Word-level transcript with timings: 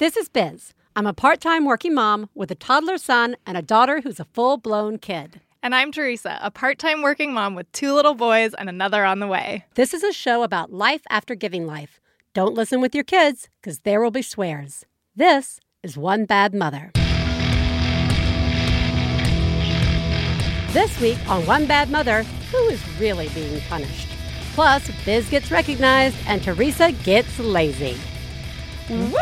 This 0.00 0.16
is 0.16 0.30
Biz. 0.30 0.72
I'm 0.96 1.06
a 1.06 1.12
part 1.12 1.42
time 1.42 1.66
working 1.66 1.92
mom 1.92 2.30
with 2.34 2.50
a 2.50 2.54
toddler 2.54 2.96
son 2.96 3.36
and 3.44 3.58
a 3.58 3.60
daughter 3.60 4.00
who's 4.00 4.18
a 4.18 4.24
full 4.24 4.56
blown 4.56 4.96
kid. 4.96 5.42
And 5.62 5.74
I'm 5.74 5.92
Theresa, 5.92 6.38
a 6.40 6.50
part 6.50 6.78
time 6.78 7.02
working 7.02 7.34
mom 7.34 7.54
with 7.54 7.70
two 7.72 7.92
little 7.92 8.14
boys 8.14 8.54
and 8.54 8.70
another 8.70 9.04
on 9.04 9.18
the 9.18 9.26
way. 9.26 9.66
This 9.74 9.92
is 9.92 10.02
a 10.02 10.10
show 10.10 10.42
about 10.42 10.72
life 10.72 11.02
after 11.10 11.34
giving 11.34 11.66
life. 11.66 12.00
Don't 12.32 12.54
listen 12.54 12.80
with 12.80 12.94
your 12.94 13.04
kids, 13.04 13.50
because 13.60 13.80
there 13.80 14.00
will 14.00 14.10
be 14.10 14.22
swears. 14.22 14.86
This 15.14 15.60
is 15.82 15.98
One 15.98 16.24
Bad 16.24 16.54
Mother. 16.54 16.92
This 20.72 20.98
week 20.98 21.18
on 21.28 21.44
One 21.44 21.66
Bad 21.66 21.90
Mother, 21.90 22.22
who 22.50 22.68
is 22.68 22.82
really 22.98 23.28
being 23.34 23.60
punished? 23.68 24.08
Plus, 24.54 24.90
Biz 25.04 25.28
gets 25.28 25.50
recognized 25.50 26.16
and 26.26 26.42
Theresa 26.42 26.90
gets 27.04 27.38
lazy. 27.38 27.98
Woo! 28.88 29.18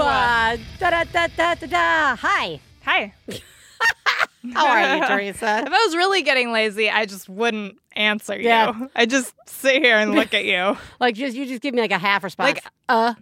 Uh, 0.00 0.56
da 0.80 0.90
da 0.90 1.04
da 1.04 1.26
da 1.54 1.54
da. 1.66 2.16
Hi. 2.16 2.60
Hi. 2.84 3.14
How 4.52 4.66
are 4.66 4.96
you, 4.96 5.06
Theresa? 5.06 5.62
If 5.66 5.72
I 5.72 5.84
was 5.86 5.96
really 5.96 6.22
getting 6.22 6.52
lazy, 6.52 6.90
I 6.90 7.06
just 7.06 7.28
wouldn't 7.28 7.76
answer 7.96 8.36
you. 8.36 8.48
Yeah. 8.48 8.88
I 8.94 9.06
just 9.06 9.32
sit 9.46 9.82
here 9.82 9.96
and 9.96 10.14
look 10.14 10.34
at 10.34 10.44
you. 10.44 10.76
Like, 11.00 11.14
just 11.14 11.36
you 11.36 11.46
just 11.46 11.62
give 11.62 11.74
me 11.74 11.80
like 11.80 11.92
a 11.92 11.98
half 11.98 12.24
response. 12.24 12.54
Like- 12.54 12.64
uh, 12.88 13.14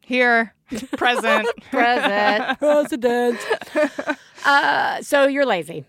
Here, 0.00 0.52
present. 0.96 1.48
president, 1.70 2.58
president. 2.58 3.40
Uh, 4.44 5.00
so 5.02 5.26
you're 5.26 5.46
lazy. 5.46 5.84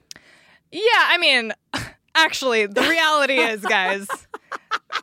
Yeah, 0.71 0.81
I 0.95 1.17
mean, 1.19 1.52
actually, 2.17 2.66
the 2.66 2.81
reality 2.81 3.35
is, 3.38 3.62
guys, 3.62 4.07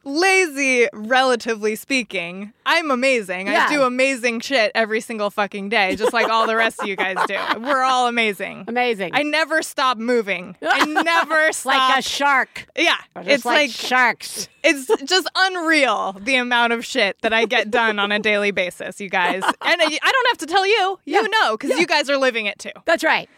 lazy, 0.04 0.88
relatively 0.92 1.76
speaking, 1.76 2.52
I'm 2.66 2.90
amazing. 2.90 3.46
Yeah. 3.46 3.66
I 3.68 3.72
do 3.74 3.82
amazing 3.82 4.40
shit 4.40 4.72
every 4.74 5.00
single 5.00 5.30
fucking 5.30 5.68
day, 5.68 5.96
just 5.96 6.12
like 6.12 6.28
all 6.28 6.46
the 6.46 6.56
rest 6.56 6.80
of 6.80 6.86
you 6.88 6.96
guys 6.96 7.16
do. 7.26 7.36
We're 7.60 7.82
all 7.82 8.06
amazing. 8.08 8.64
Amazing. 8.68 9.10
I 9.14 9.22
never 9.22 9.62
stop 9.62 9.98
moving. 9.98 10.56
I 10.62 10.84
never 10.86 11.52
stop. 11.52 11.66
like 11.74 11.98
a 11.98 12.02
shark. 12.02 12.66
yeah, 12.76 12.96
it's 13.16 13.44
like, 13.44 13.68
like 13.68 13.70
sharks. 13.70 14.48
it's 14.62 14.90
just 15.04 15.28
unreal 15.36 16.16
the 16.20 16.36
amount 16.36 16.72
of 16.72 16.84
shit 16.84 17.16
that 17.22 17.32
I 17.32 17.44
get 17.46 17.70
done 17.70 17.98
on 17.98 18.12
a 18.12 18.18
daily 18.18 18.50
basis, 18.50 19.00
you 19.00 19.08
guys. 19.08 19.42
And 19.44 19.54
I 19.82 19.84
I 19.84 20.12
don't 20.12 20.26
have 20.28 20.38
to 20.38 20.46
tell 20.46 20.66
you, 20.66 20.98
you 21.04 21.20
Yeah. 21.20 21.20
know, 21.22 21.56
because 21.56 21.70
Yeah. 21.70 21.78
you 21.78 21.86
guys 21.86 22.08
are 22.10 22.16
living 22.16 22.46
it 22.46 22.58
too. 22.58 22.70
That's 22.84 23.04
right. 23.04 23.28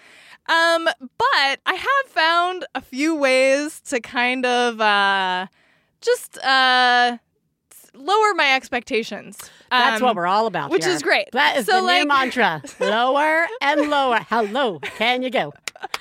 Um, 0.49 0.85
but 1.01 1.61
I 1.67 1.75
have 1.75 2.13
found 2.13 2.67
a 2.75 2.81
few 2.81 3.15
ways 3.17 3.81
to 3.89 4.01
kind 4.01 4.47
of 4.47 4.81
uh 4.81 5.47
just 6.01 6.39
uh 6.39 7.19
lower 7.95 8.35
my 8.35 8.55
expectations. 8.55 9.39
That's 9.71 10.01
Um, 10.01 10.07
what 10.07 10.17
we're 10.17 10.27
all 10.27 10.47
about. 10.47 10.71
which 10.71 10.85
here. 10.85 10.93
is 10.95 11.03
great. 11.03 11.29
That 11.33 11.57
is 11.57 11.67
So, 11.67 11.73
the 11.73 11.81
new 11.81 11.87
like- 11.87 12.07
mantra. 12.09 12.63
Lower 12.81 13.47
and 13.61 13.89
lower. 13.91 14.21
Hello, 14.29 14.79
can 14.81 15.23
you 15.23 15.31
go? 15.31 15.53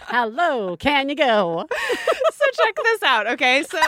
Hello, 0.02 0.76
can 0.78 1.10
you 1.10 1.16
go? 1.16 1.66
so 1.72 2.46
check 2.64 2.76
this 2.84 3.04
out, 3.04 3.28
okay? 3.28 3.64
So 3.64 3.80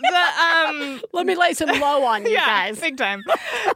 the 0.00 0.16
um 0.42 1.02
Let 1.12 1.26
me 1.26 1.34
lay 1.36 1.52
some 1.54 1.68
low 1.80 2.04
on 2.04 2.24
you 2.24 2.30
yeah, 2.32 2.46
guys. 2.46 2.80
big 2.80 2.96
time. 2.96 3.22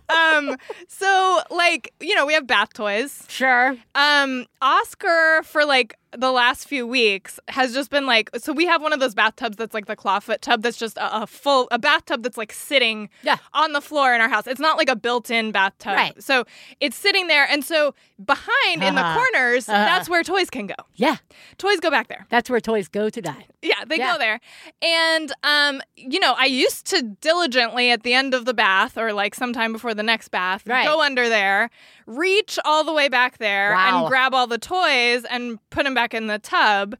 um 0.08 0.56
so 0.88 1.40
like, 1.50 1.92
you 2.00 2.14
know, 2.14 2.26
we 2.26 2.32
have 2.34 2.46
bath 2.46 2.72
toys. 2.72 3.24
Sure. 3.28 3.76
Um, 3.94 4.46
Oscar 4.62 5.42
for 5.44 5.64
like 5.66 5.97
the 6.16 6.30
last 6.32 6.66
few 6.68 6.86
weeks 6.86 7.38
has 7.48 7.74
just 7.74 7.90
been 7.90 8.06
like 8.06 8.30
so 8.38 8.52
we 8.52 8.64
have 8.66 8.80
one 8.80 8.92
of 8.92 9.00
those 9.00 9.14
bathtubs 9.14 9.56
that's 9.56 9.74
like 9.74 9.86
the 9.86 9.96
clawfoot 9.96 10.40
tub 10.40 10.62
that's 10.62 10.78
just 10.78 10.96
a, 10.96 11.22
a 11.22 11.26
full 11.26 11.68
a 11.70 11.78
bathtub 11.78 12.22
that's 12.22 12.38
like 12.38 12.52
sitting 12.52 13.10
Yeah. 13.22 13.36
on 13.52 13.72
the 13.72 13.80
floor 13.80 14.14
in 14.14 14.20
our 14.20 14.28
house. 14.28 14.46
It's 14.46 14.60
not 14.60 14.78
like 14.78 14.88
a 14.88 14.96
built-in 14.96 15.52
bathtub. 15.52 15.94
Right. 15.94 16.22
So 16.22 16.44
it's 16.80 16.96
sitting 16.96 17.26
there 17.26 17.46
and 17.48 17.62
so 17.64 17.94
behind 18.24 18.82
in 18.82 18.94
the 18.94 19.00
Uh-huh. 19.02 19.18
corners, 19.32 19.68
Uh-huh. 19.68 19.84
that's 19.84 20.08
where 20.08 20.22
toys 20.22 20.48
can 20.50 20.66
go. 20.66 20.74
Yeah. 20.94 21.16
Toys 21.58 21.78
go 21.80 21.90
back 21.90 22.08
there. 22.08 22.26
That's 22.30 22.48
where 22.48 22.60
toys 22.60 22.88
go 22.88 23.10
to 23.10 23.20
die. 23.20 23.46
Yeah, 23.62 23.84
they 23.86 23.96
Yeah. 23.98 24.12
go 24.14 24.18
there. 24.18 24.40
And 24.82 25.32
um, 25.42 25.82
you 25.96 26.20
know, 26.20 26.34
I 26.38 26.46
used 26.46 26.86
to 26.86 27.02
diligently 27.02 27.90
at 27.90 28.02
the 28.02 28.14
end 28.14 28.32
of 28.34 28.44
the 28.44 28.54
bath 28.54 28.96
or 28.96 29.12
like 29.12 29.34
sometime 29.34 29.72
before 29.72 29.94
the 29.94 30.02
next 30.02 30.28
bath, 30.28 30.62
Right. 30.66 30.86
go 30.86 31.02
under 31.02 31.28
there, 31.28 31.70
reach 32.06 32.58
all 32.64 32.84
the 32.84 32.92
way 32.92 33.08
back 33.08 33.38
there 33.38 33.72
Wow. 33.72 33.98
and 34.00 34.08
grab 34.08 34.32
all 34.34 34.46
the 34.46 34.58
toys 34.58 35.24
and 35.24 35.58
put 35.70 35.84
them 35.84 35.94
back 35.98 36.14
in 36.14 36.28
the 36.28 36.38
tub. 36.38 36.96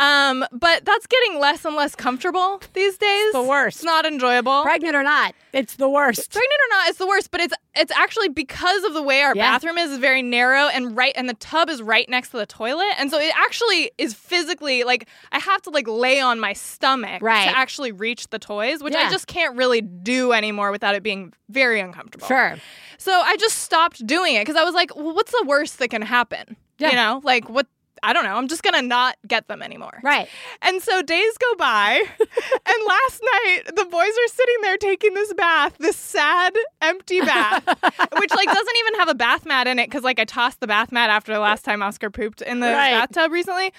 Um, 0.00 0.44
but 0.52 0.84
that's 0.84 1.08
getting 1.08 1.40
less 1.40 1.64
and 1.64 1.74
less 1.74 1.96
comfortable 1.96 2.62
these 2.72 2.96
days. 2.98 3.32
the 3.32 3.42
worst. 3.42 3.78
It's 3.78 3.84
not 3.84 4.06
enjoyable. 4.06 4.62
Pregnant 4.62 4.94
or 4.94 5.02
not, 5.02 5.34
it's 5.52 5.74
the 5.74 5.88
worst. 5.88 6.30
Pregnant 6.30 6.60
or 6.66 6.76
not, 6.76 6.88
it's 6.88 6.98
the 6.98 7.06
worst, 7.08 7.32
but 7.32 7.40
it's 7.40 7.52
it's 7.74 7.90
actually 7.90 8.28
because 8.28 8.84
of 8.84 8.94
the 8.94 9.02
way 9.02 9.22
our 9.22 9.34
Yeah. 9.34 9.50
bathroom 9.50 9.76
is, 9.76 9.90
is 9.90 9.98
very 9.98 10.22
narrow 10.22 10.68
and 10.68 10.96
right 10.96 11.12
and 11.16 11.28
the 11.28 11.34
tub 11.34 11.68
is 11.68 11.82
right 11.82 12.08
next 12.08 12.28
to 12.30 12.36
the 12.36 12.46
toilet. 12.46 12.94
And 12.96 13.10
so 13.10 13.18
it 13.18 13.32
actually 13.36 13.90
is 13.98 14.14
physically 14.14 14.84
like 14.84 15.08
I 15.32 15.40
have 15.40 15.62
to 15.62 15.70
like 15.70 15.88
lay 15.88 16.20
on 16.20 16.38
my 16.38 16.52
stomach 16.52 17.20
Right. 17.20 17.50
to 17.50 17.58
actually 17.58 17.90
reach 17.90 18.28
the 18.30 18.38
toys, 18.38 18.80
which 18.84 18.94
Yeah. 18.94 19.08
I 19.08 19.10
just 19.10 19.26
can't 19.26 19.56
really 19.56 19.80
do 19.80 20.30
anymore 20.32 20.70
without 20.70 20.94
it 20.94 21.02
being 21.02 21.32
very 21.48 21.80
uncomfortable. 21.80 22.28
Sure. 22.28 22.54
So 22.98 23.10
I 23.12 23.36
just 23.38 23.58
stopped 23.62 24.06
doing 24.06 24.36
it 24.36 24.42
because 24.46 24.54
I 24.54 24.62
was 24.62 24.74
like, 24.74 24.94
well, 24.94 25.12
what's 25.12 25.32
the 25.32 25.44
worst 25.44 25.80
that 25.80 25.88
can 25.88 26.02
happen? 26.02 26.56
Yeah. 26.78 26.90
You 26.90 26.94
know, 26.94 27.20
like 27.24 27.48
what 27.48 27.66
I 28.02 28.12
don't 28.12 28.24
know. 28.24 28.34
I'm 28.34 28.48
just 28.48 28.62
gonna 28.62 28.82
not 28.82 29.16
get 29.26 29.48
them 29.48 29.62
anymore. 29.62 30.00
Right. 30.02 30.28
And 30.62 30.82
so 30.82 31.02
days 31.02 31.36
go 31.38 31.54
by, 31.56 32.02
and 32.20 32.76
last 32.86 33.22
night 33.34 33.62
the 33.74 33.84
boys 33.90 34.08
are 34.12 34.28
sitting 34.28 34.56
there 34.62 34.76
taking 34.76 35.14
this 35.14 35.32
bath, 35.34 35.76
this 35.78 35.96
sad, 35.96 36.54
empty 36.82 37.20
bath, 37.20 37.64
which 38.18 38.30
like 38.34 38.46
doesn't 38.48 38.76
even 38.78 38.94
have 38.96 39.08
a 39.08 39.14
bath 39.14 39.44
mat 39.46 39.66
in 39.66 39.78
it 39.78 39.86
because 39.88 40.02
like 40.04 40.18
I 40.18 40.24
tossed 40.24 40.60
the 40.60 40.66
bath 40.66 40.92
mat 40.92 41.10
after 41.10 41.32
the 41.32 41.40
last 41.40 41.64
time 41.64 41.82
Oscar 41.82 42.10
pooped 42.10 42.42
in 42.42 42.60
the 42.60 42.66
Right. 42.68 42.90
bathtub 42.92 43.32
recently. 43.32 43.72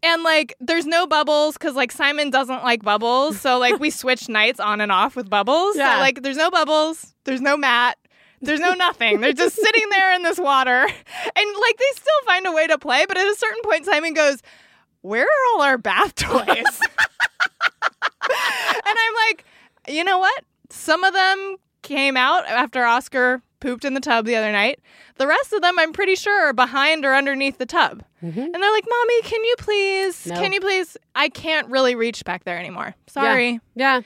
And 0.00 0.22
like, 0.22 0.54
there's 0.60 0.86
no 0.86 1.08
bubbles 1.08 1.54
because 1.54 1.74
like 1.74 1.90
Simon 1.90 2.30
doesn't 2.30 2.62
like 2.62 2.84
bubbles, 2.84 3.40
so 3.40 3.58
like 3.58 3.80
we 3.80 3.90
switch 4.02 4.28
nights 4.28 4.60
on 4.60 4.80
and 4.80 4.92
off 4.92 5.16
with 5.16 5.28
bubbles. 5.28 5.74
Yeah. 5.76 5.94
So 5.94 5.98
like, 5.98 6.22
there's 6.22 6.36
no 6.36 6.52
bubbles, 6.52 7.14
there's 7.24 7.40
no 7.40 7.56
mat, 7.56 7.97
there's 8.40 8.60
no 8.60 8.72
nothing. 8.74 9.20
They're 9.20 9.32
just 9.32 9.56
sitting 9.62 9.88
there 9.90 10.14
in 10.14 10.22
this 10.22 10.38
water, 10.38 10.80
and 10.80 10.86
like 11.60 11.76
they 11.76 11.92
still 11.94 12.22
find 12.26 12.46
a 12.46 12.52
way 12.52 12.66
to 12.66 12.78
play. 12.78 13.04
But 13.06 13.16
at 13.16 13.26
a 13.26 13.34
certain 13.36 13.62
point, 13.62 13.84
Simon 13.84 14.14
goes, 14.14 14.42
"Where 15.02 15.24
are 15.24 15.54
all 15.54 15.62
our 15.62 15.78
bath 15.78 16.14
toys?" 16.16 16.80
and 18.30 18.96
I'm 18.98 19.14
like, 19.28 19.44
you 19.88 20.04
know 20.04 20.18
what? 20.18 20.44
Some 20.70 21.04
of 21.04 21.14
them 21.14 21.56
came 21.82 22.16
out 22.16 22.46
after 22.46 22.84
Oscar 22.84 23.42
pooped 23.60 23.84
in 23.84 23.94
the 23.94 24.00
tub 24.00 24.26
the 24.26 24.36
other 24.36 24.52
night. 24.52 24.80
The 25.16 25.26
rest 25.26 25.52
of 25.52 25.62
them, 25.62 25.78
I'm 25.78 25.92
pretty 25.92 26.14
sure, 26.14 26.48
are 26.48 26.52
behind 26.52 27.04
or 27.04 27.14
underneath 27.14 27.58
the 27.58 27.66
tub. 27.66 28.04
And 28.20 28.54
they're 28.54 28.72
like, 28.72 28.84
Mommy, 28.88 29.22
can 29.22 29.42
you 29.44 29.54
please? 29.58 30.16
Mm-hmm. 30.20 30.30
No. 30.30 30.40
Can 30.40 30.52
you 30.52 30.60
please? 30.60 30.96
I 31.14 31.28
can't 31.28 31.68
really 31.68 31.94
reach 31.94 32.24
back 32.24 32.44
there 32.44 32.58
anymore. 32.58 32.94
Sorry. 33.06 33.60
Yeah. 33.74 34.00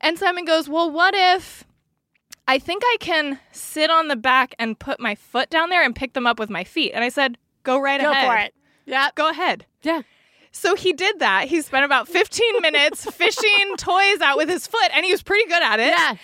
And 0.00 0.18
Simon 0.18 0.44
goes, 0.44 0.68
Well, 0.68 0.90
what 0.90 1.14
if 1.14 1.64
I 2.48 2.58
think 2.58 2.82
I 2.86 2.96
can 3.00 3.38
sit 3.52 3.90
on 3.90 4.08
the 4.08 4.16
back 4.16 4.54
and 4.58 4.78
put 4.78 5.00
my 5.00 5.14
foot 5.14 5.50
down 5.50 5.68
there 5.70 5.82
and 5.82 5.94
pick 5.94 6.12
them 6.12 6.26
up 6.26 6.38
with 6.38 6.50
my 6.50 6.64
feet? 6.64 6.92
And 6.94 7.02
I 7.04 7.08
said, 7.08 7.38
Go 7.64 7.78
right 7.80 8.00
Go 8.00 8.10
ahead. 8.12 8.26
for 8.28 8.36
it. 8.36 8.54
Yeah. 8.86 9.08
Go 9.16 9.28
ahead. 9.30 9.66
Yeah. 9.82 10.02
So 10.52 10.74
he 10.76 10.92
did 10.92 11.18
that. 11.18 11.48
He 11.48 11.60
spent 11.60 11.84
about 11.84 12.06
15 12.20 12.62
minutes 12.62 13.04
fishing 13.10 13.76
toys 13.76 14.20
out 14.20 14.36
with 14.36 14.48
his 14.48 14.66
foot, 14.66 14.88
and 14.94 15.04
he 15.04 15.12
was 15.12 15.22
pretty 15.22 15.46
good 15.48 15.62
at 15.62 15.80
it. 15.80 15.88
Yeah. 15.98 16.14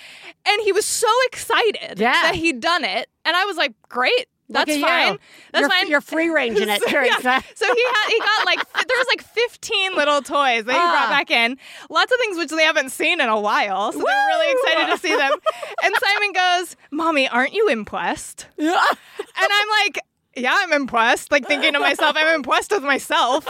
And 0.47 0.63
he 0.63 0.73
was 0.73 0.85
so 0.87 1.09
excited 1.27 1.99
Yeah. 1.99 2.13
that 2.23 2.35
he'd 2.37 2.61
done 2.61 2.85
it. 2.85 3.09
And 3.25 3.37
I 3.37 3.45
was 3.45 3.57
like, 3.57 3.75
great. 3.89 4.27
That's 4.49 4.71
fine. 4.79 5.13
you. 5.15 5.19
That's 5.53 5.61
you're, 5.61 5.69
fine. 5.71 5.89
You're 5.89 6.01
free 6.03 6.29
ranging 6.29 6.69
it, 6.69 6.83
So, 6.89 6.89
yeah. 6.91 7.41
So 7.55 7.75
he 7.75 7.85
had 7.85 8.09
he 8.09 8.19
got 8.19 8.45
like 8.47 8.73
there 8.87 8.97
was 8.99 9.07
like 9.09 9.23
15 9.23 9.95
little 9.97 10.21
toys 10.21 10.65
that 10.65 10.73
he 10.73 10.79
Ah. 10.79 10.91
brought 10.91 11.09
back 11.11 11.31
in. 11.31 11.57
Lots 11.89 12.13
of 12.13 12.19
things 12.19 12.37
which 12.37 12.51
they 12.51 12.65
haven't 12.65 12.91
seen 12.91 13.21
in 13.21 13.29
a 13.29 13.41
while. 13.41 13.93
So 13.93 13.99
they 13.99 14.05
were 14.05 14.27
really 14.29 14.53
excited 14.53 14.93
to 14.93 14.99
see 14.99 15.17
them. 15.17 15.31
And 15.85 15.95
Simon 15.99 16.33
goes, 16.33 16.77
"Mommy, 16.91 17.29
aren't 17.29 17.55
you 17.55 17.69
impressed?" 17.69 18.47
Yeah. 18.59 18.81
And 19.19 19.27
I'm 19.51 19.69
like, 19.85 19.99
"Yeah, 20.37 20.53
I'm 20.55 20.73
impressed." 20.73 21.33
Like 21.33 21.47
thinking 21.47 21.73
to 21.73 21.81
myself, 21.81 22.15
"I'm 22.17 22.35
impressed 22.35 22.71
with 22.73 22.83
myself 22.85 23.47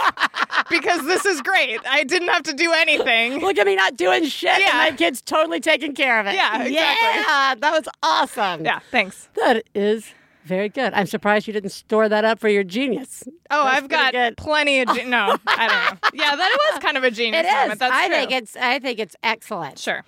because 0.69 1.05
this 1.05 1.25
is 1.25 1.41
great. 1.41 1.79
I 1.87 2.03
didn't 2.03 2.29
have 2.29 2.43
to 2.43 2.53
do 2.53 2.71
anything." 2.71 3.39
Look 3.39 3.57
at 3.57 3.65
me 3.67 3.75
not 3.75 3.97
doing 3.97 4.25
shit. 4.25 4.59
Yeah. 4.59 4.71
my 4.73 4.91
kid's 4.91 5.21
totally 5.21 5.59
taking 5.59 5.93
care 5.93 6.19
of 6.19 6.27
it. 6.27 6.35
Yeah, 6.35 6.63
exactly. 6.63 6.73
Yeah, 6.73 7.55
that 7.59 7.71
was 7.71 7.87
awesome. 8.01 8.65
Yeah, 8.65 8.79
thanks. 8.91 9.27
That 9.35 9.63
is 9.75 10.13
very 10.45 10.69
good. 10.69 10.93
I'm 10.93 11.05
surprised 11.05 11.47
you 11.47 11.53
didn't 11.53 11.71
store 11.71 12.09
that 12.09 12.25
up 12.25 12.39
for 12.39 12.49
your 12.49 12.63
genius. 12.63 13.23
Oh, 13.49 13.63
That's 13.63 13.77
I've 13.77 13.87
got 13.89 14.11
good. 14.13 14.37
plenty 14.37 14.81
of 14.81 14.87
ge- 14.95 15.05
no, 15.05 15.37
I 15.47 15.67
don't 15.67 16.03
know. 16.03 16.09
Yeah, 16.23 16.35
that 16.35 16.57
was 16.71 16.79
kind 16.83 16.97
of 16.97 17.03
a 17.03 17.11
genius 17.11 17.45
It 17.45 17.47
is. 17.47 17.53
moment. 17.53 17.79
That's 17.79 17.93
I 17.95 18.07
true. 18.07 18.15
think 18.15 18.31
it's. 18.31 18.55
I 18.57 18.79
think 18.79 18.99
it's 18.99 19.15
excellent. 19.23 19.79
sure. 19.79 20.03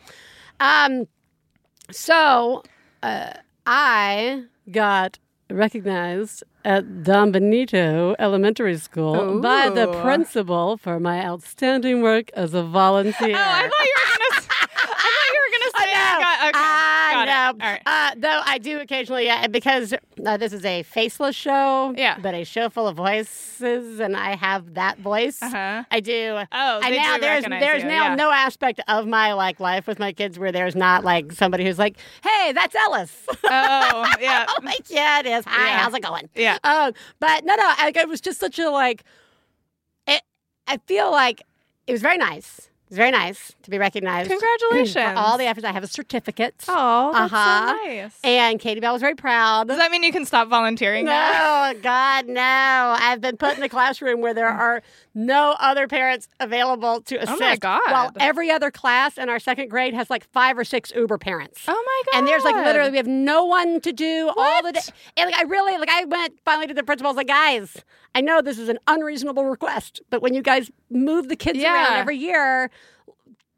Um, 0.59 1.07
so 1.91 2.63
uh, 3.03 3.31
I 3.65 4.43
got 4.71 5.19
recognized 5.49 6.43
at 6.63 7.03
Don 7.03 7.31
Benito 7.31 8.15
Elementary 8.17 8.77
School 8.77 9.39
by 9.39 9.69
the 9.69 9.87
principal 10.01 10.77
for 10.77 10.99
my 10.99 11.23
outstanding 11.23 12.01
work 12.01 12.31
as 12.33 12.53
a 12.55 12.63
volunteer. 12.63 13.35
Oh, 13.35 13.39
I 13.39 13.61
thought 13.69 13.85
you 13.85 13.95
were 13.97 14.17
gonna. 14.17 14.37
s- 14.37 14.47
I 14.51 14.65
thought 14.67 15.33
you 15.33 15.41
were 15.45 15.51
gonna 15.59 15.71
say. 15.71 15.83
I 15.83 15.84
know. 15.95 16.19
got, 16.19 16.47
okay, 16.50 16.59
I 16.59 17.12
got 17.13 17.25
know. 17.25 17.57
it. 17.59 17.63
All 17.65 17.71
right. 17.71 17.81
Uh, 17.86 18.15
though 18.18 18.42
I 18.45 18.57
do 18.57 18.80
occasionally, 18.80 19.30
uh, 19.30 19.47
because 19.47 19.94
uh, 20.25 20.38
this 20.38 20.53
is 20.53 20.63
a 20.65 20.83
faceless 20.83 21.36
show, 21.36 21.94
Yeah. 21.97 22.18
but 22.21 22.33
a 22.33 22.44
show 22.44 22.69
full 22.69 22.88
of 22.88 22.95
voices, 22.95 24.00
and 24.00 24.15
I 24.15 24.36
have 24.36 24.74
that 24.75 24.97
voice. 25.00 25.42
Uh-huh. 25.42 25.83
I 25.89 26.00
do. 26.00 26.36
Oh, 26.51 26.80
I 26.83 26.89
they 26.89 26.97
now 26.97 27.15
do 27.15 27.21
there's 27.21 27.44
there's 27.45 27.83
you, 27.83 27.89
now 27.89 28.03
yeah. 28.09 28.15
no 28.15 28.31
aspect 28.31 28.80
of 28.88 29.07
my 29.07 29.33
like 29.33 29.59
life 29.59 29.88
with 29.88 30.00
my 30.00 30.12
kids 30.13 30.38
where 30.39 30.51
there's 30.51 30.75
not 30.75 31.03
like 31.03 31.31
somebody 31.31 31.63
who's 31.65 31.80
like, 31.80 31.97
"Hey, 32.24 32.51
that's 32.53 32.75
Ellis." 32.75 33.13
Oh, 33.44 34.07
yeah. 34.19 34.45
Like, 34.63 34.89
yeah, 34.89 35.19
it 35.19 35.25
is. 35.27 35.45
Hi, 35.45 35.68
Yeah. 35.69 35.77
how's 35.80 35.94
it 35.94 36.01
going? 36.03 36.30
Yeah. 36.36 36.57
Um, 36.63 36.94
but 37.19 37.45
no, 37.45 37.56
no, 37.56 37.63
I, 37.63 37.92
it 37.95 38.07
was 38.09 38.21
just 38.21 38.39
such 38.39 38.59
a 38.59 38.69
like. 38.69 39.03
It. 40.07 40.21
I 40.68 40.77
feel 40.88 41.12
like 41.12 41.44
it 41.88 41.92
was 41.92 42.01
very 42.01 42.18
nice. 42.18 42.69
It 42.85 42.91
was 42.91 42.97
very 42.97 43.09
nice 43.09 43.53
to 43.63 43.71
be 43.71 43.79
recognized. 43.79 44.29
Congratulations. 44.29 44.93
for 45.13 45.17
all 45.17 45.39
the 45.39 45.45
efforts. 45.45 45.65
I 45.65 45.71
have 45.71 45.83
a 45.83 45.87
certificate. 45.87 46.53
Oh, 46.67 47.11
that's 47.13 47.33
Uh-huh. 47.33 47.67
so 47.79 47.85
nice. 47.87 48.19
And 48.23 48.59
Katie 48.59 48.79
Bell 48.79 48.93
was 48.93 49.01
very 49.01 49.15
proud. 49.15 49.67
Does 49.67 49.77
that 49.77 49.89
mean 49.89 50.03
you 50.03 50.11
can 50.11 50.23
stop 50.23 50.49
volunteering 50.49 51.05
now? 51.05 51.71
No, 51.73 51.79
God, 51.81 52.27
no. 52.27 52.41
I've 52.99 53.21
been 53.21 53.37
put 53.37 53.57
in 53.57 53.63
a 53.63 53.69
classroom 53.69 54.21
where 54.21 54.35
there 54.35 54.49
are 54.49 54.83
no 55.15 55.55
other 55.59 55.87
parents 55.87 56.27
available 56.39 57.01
to 57.01 57.15
assist. 57.15 57.41
Oh 57.41 57.43
my 57.43 57.55
God. 57.57 57.81
While 57.89 58.11
every 58.19 58.51
other 58.51 58.69
class 58.69 59.17
in 59.17 59.29
our 59.29 59.39
second 59.39 59.69
grade 59.69 59.95
has 59.95 60.11
like 60.11 60.23
five 60.31 60.55
or 60.55 60.63
six 60.63 60.91
Uber 60.95 61.17
parents. 61.17 61.61
Oh 61.67 61.71
my 61.73 62.01
god. 62.11 62.19
And 62.19 62.27
there's 62.27 62.43
like 62.43 62.55
literally 62.55 62.91
we 62.91 62.97
have 62.97 63.07
no 63.07 63.45
one 63.45 63.81
to 63.81 63.91
do 63.93 64.31
all 64.37 64.61
the 64.61 64.73
day. 64.73 64.81
And 65.17 65.31
like 65.31 65.39
I 65.39 65.43
really 65.43 65.75
like 65.79 65.89
I 65.89 66.05
went 66.05 66.37
finally 66.45 66.67
to 66.67 66.73
the 66.75 66.83
principal. 66.83 67.07
I 67.07 67.11
was 67.13 67.17
like, 67.17 67.27
guys, 67.27 67.83
I 68.13 68.21
know 68.21 68.41
this 68.41 68.59
is 68.59 68.69
an 68.69 68.77
unreasonable 68.87 69.45
request, 69.45 70.01
but 70.11 70.21
when 70.21 70.33
you 70.33 70.41
guys 70.41 70.69
move 70.91 71.29
the 71.29 71.35
kids 71.35 71.59
around 71.63 71.93
every 71.97 72.17
year, 72.17 72.69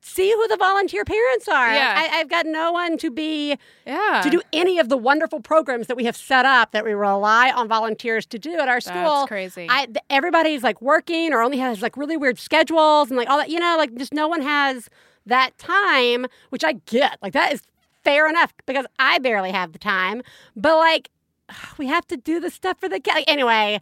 see 0.07 0.31
who 0.31 0.47
the 0.47 0.57
volunteer 0.57 1.03
parents 1.03 1.47
are. 1.47 1.73
Yeah. 1.73 1.95
I, 1.97 2.19
I've 2.19 2.29
got 2.29 2.45
no 2.45 2.71
one 2.71 2.97
to 2.99 3.11
be 3.11 3.57
yeah. 3.85 4.21
to 4.23 4.29
do 4.29 4.41
any 4.53 4.79
of 4.79 4.89
the 4.89 4.97
wonderful 4.97 5.41
programs 5.41 5.87
that 5.87 5.97
we 5.97 6.05
have 6.05 6.15
set 6.15 6.45
up 6.45 6.71
that 6.71 6.85
we 6.85 6.93
rely 6.93 7.51
on 7.51 7.67
volunteers 7.67 8.25
to 8.27 8.39
do 8.39 8.53
at 8.53 8.67
our 8.67 8.79
school. 8.79 9.03
That's 9.03 9.27
crazy. 9.27 9.67
I, 9.69 9.87
everybody's 10.09 10.63
like 10.63 10.81
working 10.81 11.33
or 11.33 11.41
only 11.41 11.57
has 11.57 11.81
like 11.81 11.97
really 11.97 12.17
weird 12.17 12.39
schedules 12.39 13.09
and 13.09 13.17
like 13.17 13.29
all 13.29 13.37
that. 13.37 13.49
You 13.49 13.59
know, 13.59 13.75
like 13.77 13.93
just 13.95 14.13
no 14.13 14.27
one 14.27 14.41
has 14.41 14.89
that 15.25 15.57
time, 15.57 16.25
which 16.49 16.63
I 16.63 16.73
get. 16.85 17.17
Like 17.21 17.33
that 17.33 17.53
is 17.53 17.61
fair 18.03 18.29
enough 18.29 18.53
because 18.65 18.85
I 18.97 19.19
barely 19.19 19.51
have 19.51 19.73
the 19.73 19.79
time. 19.79 20.21
But 20.55 20.77
like, 20.77 21.09
we 21.77 21.87
have 21.87 22.07
to 22.07 22.17
do 22.17 22.39
the 22.39 22.49
stuff 22.49 22.79
for 22.79 22.89
the 22.89 22.99
kid. 22.99 23.13
Like, 23.13 23.29
anyway, 23.29 23.81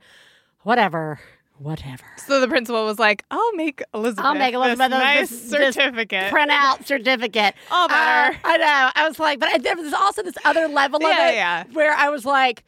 whatever, 0.63 1.19
whatever. 1.57 2.03
so 2.17 2.39
the 2.41 2.47
principal 2.47 2.85
was 2.85 2.99
like, 2.99 3.23
"I'll 3.31 3.53
make 3.53 3.81
Elizabeth. 3.93 4.25
I'll 4.25 4.35
make 4.35 4.53
Elizabeth 4.53 4.89
this 4.91 4.99
this- 4.99 4.99
nice 4.99 5.29
this- 5.29 5.49
this 5.51 5.75
certificate." 5.75 6.31
Print 6.31 6.51
out 6.51 6.85
certificate. 6.85 7.55
All 7.71 7.87
better. 7.87 8.35
Uh, 8.35 8.39
I 8.43 8.57
know. 8.57 8.91
I 8.95 9.07
was 9.07 9.19
like, 9.19 9.39
but 9.39 9.49
I, 9.49 9.57
there 9.57 9.75
was 9.75 9.93
also 9.93 10.23
this 10.23 10.35
other 10.45 10.67
level 10.67 10.97
of 10.97 11.03
Yeah, 11.03 11.29
it 11.29 11.35
yeah. 11.35 11.63
where 11.73 11.93
I 11.93 12.09
was 12.09 12.25
like, 12.25 12.63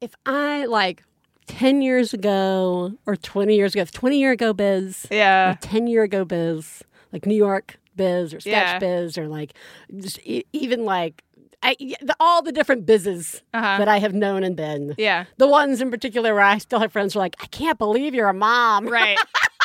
if 0.00 0.14
I 0.26 0.66
like 0.66 1.02
10 1.46 1.82
years 1.82 2.14
ago 2.14 2.92
or 3.06 3.16
20 3.16 3.54
years 3.54 3.74
ago, 3.74 3.84
20 3.90 4.18
year 4.18 4.32
ago 4.32 4.52
biz, 4.52 5.06
yeah. 5.10 5.52
or 5.52 5.54
10 5.60 5.86
year 5.86 6.02
ago 6.02 6.24
biz, 6.24 6.82
like 7.12 7.26
New 7.26 7.36
York 7.36 7.78
biz 7.96 8.32
or 8.34 8.40
sketch 8.40 8.52
Yeah. 8.52 8.78
biz 8.78 9.16
or 9.18 9.28
like 9.28 9.52
just 9.98 10.18
e- 10.24 10.44
even 10.52 10.84
like 10.84 11.22
I, 11.64 11.76
the, 12.02 12.14
all 12.20 12.42
the 12.42 12.52
different 12.52 12.84
bizes 12.86 13.42
Uh-huh. 13.54 13.78
that 13.78 13.88
I 13.88 13.98
have 13.98 14.12
known 14.14 14.44
and 14.44 14.54
been. 14.54 14.94
Yeah. 14.98 15.24
The 15.38 15.48
ones 15.48 15.80
in 15.80 15.90
particular 15.90 16.34
where 16.34 16.42
I 16.44 16.58
still 16.58 16.78
have 16.78 16.92
friends 16.92 17.14
who 17.14 17.18
are 17.20 17.22
like, 17.22 17.36
I 17.42 17.46
can't 17.46 17.78
believe 17.78 18.14
you're 18.14 18.28
a 18.28 18.34
mom. 18.34 18.86
Right. 18.94 19.18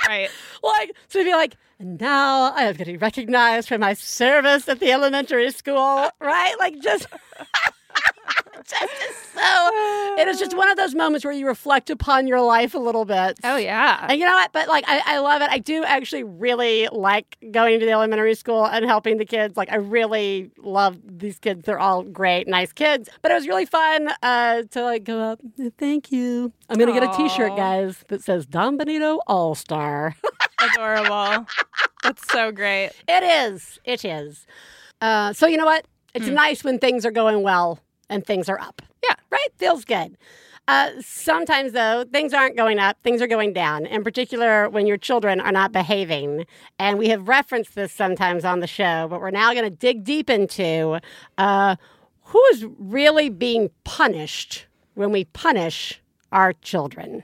right. 0.07 0.29
like, 0.63 0.93
so 1.09 1.19
to 1.19 1.25
be 1.25 1.33
like, 1.33 1.55
and 1.77 1.99
now 2.01 2.51
I 2.53 2.63
am 2.63 2.75
getting 2.75 2.97
recognized 2.99 3.67
for 3.67 3.77
my 3.77 3.93
service 3.93 4.67
at 4.67 4.79
the 4.79 4.91
elementary 4.91 5.51
school, 5.51 6.09
right? 6.19 6.55
Like, 6.59 6.79
just. 6.81 7.05
just 8.99 9.33
so. 9.33 10.15
It 10.19 10.27
is 10.27 10.39
just 10.39 10.55
one 10.55 10.69
of 10.69 10.77
those 10.77 10.93
moments 10.93 11.23
where 11.25 11.33
you 11.33 11.47
reflect 11.47 11.89
upon 11.89 12.27
your 12.27 12.41
life 12.41 12.73
a 12.73 12.79
little 12.79 13.05
bit. 13.05 13.39
Oh 13.43 13.55
yeah. 13.55 14.05
And 14.09 14.19
you 14.19 14.25
know 14.25 14.33
what? 14.33 14.51
But 14.51 14.67
like, 14.67 14.83
I, 14.87 15.01
I 15.05 15.19
love 15.19 15.41
it. 15.41 15.49
I 15.49 15.59
do 15.59 15.83
actually 15.83 16.23
really 16.23 16.87
like 16.91 17.37
going 17.51 17.79
to 17.79 17.85
the 17.85 17.91
elementary 17.91 18.35
school 18.35 18.65
and 18.65 18.85
helping 18.85 19.17
the 19.17 19.25
kids. 19.25 19.57
Like, 19.57 19.71
I 19.71 19.77
really 19.77 20.51
love 20.57 20.97
these 21.05 21.39
kids. 21.39 21.63
They're 21.65 21.79
all 21.79 22.03
great, 22.03 22.47
nice 22.47 22.73
kids. 22.73 23.09
But 23.21 23.31
it 23.31 23.35
was 23.35 23.47
really 23.47 23.65
fun 23.65 24.09
uh, 24.21 24.63
to 24.71 24.83
like 24.83 25.03
go 25.03 25.19
up. 25.19 25.39
Thank 25.77 26.11
you. 26.11 26.51
I'm 26.69 26.77
gonna 26.77 26.93
get 26.93 27.03
a 27.03 27.15
T-shirt, 27.15 27.55
guys, 27.55 28.03
that 28.09 28.21
says 28.21 28.45
Don 28.45 28.77
Benito 28.77 29.19
All 29.27 29.55
Star. 29.55 30.15
Adorable. 30.73 31.47
That's 32.03 32.31
so 32.31 32.51
great. 32.51 32.91
It 33.07 33.23
is. 33.23 33.79
It 33.85 34.05
is. 34.05 34.45
Uh, 35.01 35.33
so 35.33 35.47
you 35.47 35.57
know 35.57 35.65
what? 35.65 35.85
It's 36.13 36.27
nice 36.27 36.63
when 36.63 36.79
things 36.79 37.05
are 37.05 37.11
going 37.11 37.43
well 37.43 37.79
and 38.09 38.25
things 38.25 38.49
are 38.49 38.59
up. 38.59 38.81
Yeah. 39.03 39.15
Right? 39.31 39.47
Feels 39.57 39.85
good. 39.85 40.17
Uh, 40.67 40.91
sometimes, 41.01 41.71
though, 41.71 42.05
things 42.11 42.31
aren't 42.31 42.55
going 42.55 42.77
up, 42.77 42.95
things 43.01 43.23
are 43.23 43.27
going 43.27 43.53
down, 43.53 43.87
in 43.87 44.03
particular 44.03 44.69
when 44.69 44.85
your 44.85 44.97
children 44.97 45.41
are 45.41 45.51
not 45.51 45.71
behaving. 45.71 46.45
And 46.77 46.99
we 46.99 47.09
have 47.09 47.27
referenced 47.27 47.73
this 47.73 47.91
sometimes 47.91 48.45
on 48.45 48.59
the 48.59 48.67
show, 48.67 49.07
but 49.09 49.19
we're 49.19 49.31
now 49.31 49.51
going 49.53 49.63
to 49.63 49.71
dig 49.71 50.03
deep 50.03 50.29
into 50.29 50.99
uh, 51.39 51.75
who 52.21 52.43
is 52.51 52.67
really 52.77 53.29
being 53.29 53.71
punished 53.83 54.67
when 54.93 55.11
we 55.11 55.23
punish 55.25 56.01
our 56.31 56.53
children. 56.53 57.23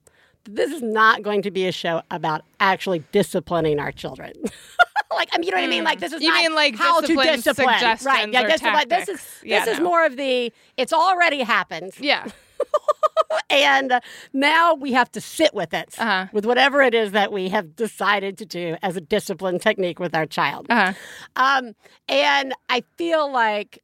this 0.45 0.71
is 0.71 0.81
not 0.81 1.21
going 1.21 1.41
to 1.43 1.51
be 1.51 1.67
a 1.67 1.71
show 1.71 2.01
about 2.11 2.43
actually 2.59 3.03
disciplining 3.11 3.79
our 3.79 3.91
children. 3.91 4.33
like, 5.13 5.29
I 5.33 5.37
mean, 5.37 5.45
you 5.47 5.51
know 5.51 5.57
what 5.57 5.63
I 5.63 5.67
mean? 5.67 5.83
Like, 5.83 5.99
this 5.99 6.13
is 6.13 6.21
You 6.21 6.29
not 6.29 6.41
mean, 6.41 6.55
like, 6.55 6.75
how 6.75 7.01
to 7.01 7.07
discipline 7.07 7.67
right? 7.67 8.31
Yeah, 8.31 8.47
discipline. 8.47 8.89
This 8.89 9.09
is. 9.09 9.27
Yeah, 9.43 9.65
this 9.65 9.73
is 9.75 9.79
no. 9.79 9.85
more 9.85 10.05
of 10.05 10.17
the. 10.17 10.51
It's 10.77 10.93
already 10.93 11.41
happened, 11.43 11.91
Yeah. 11.99 12.27
and 13.49 13.91
uh, 13.91 13.99
now 14.33 14.73
we 14.73 14.93
have 14.93 15.11
to 15.11 15.21
sit 15.21 15.53
with 15.53 15.73
it, 15.73 15.95
Uh-huh. 15.97 16.27
with 16.31 16.45
whatever 16.45 16.81
it 16.81 16.93
is 16.93 17.11
that 17.11 17.31
we 17.31 17.49
have 17.49 17.75
decided 17.75 18.37
to 18.39 18.45
do 18.45 18.77
as 18.81 18.95
a 18.95 19.01
discipline 19.01 19.59
technique 19.59 19.99
with 19.99 20.15
our 20.15 20.25
child. 20.25 20.67
Uh-huh. 20.69 20.93
Um, 21.35 21.75
and 22.07 22.53
I 22.69 22.83
feel 22.97 23.31
like 23.31 23.79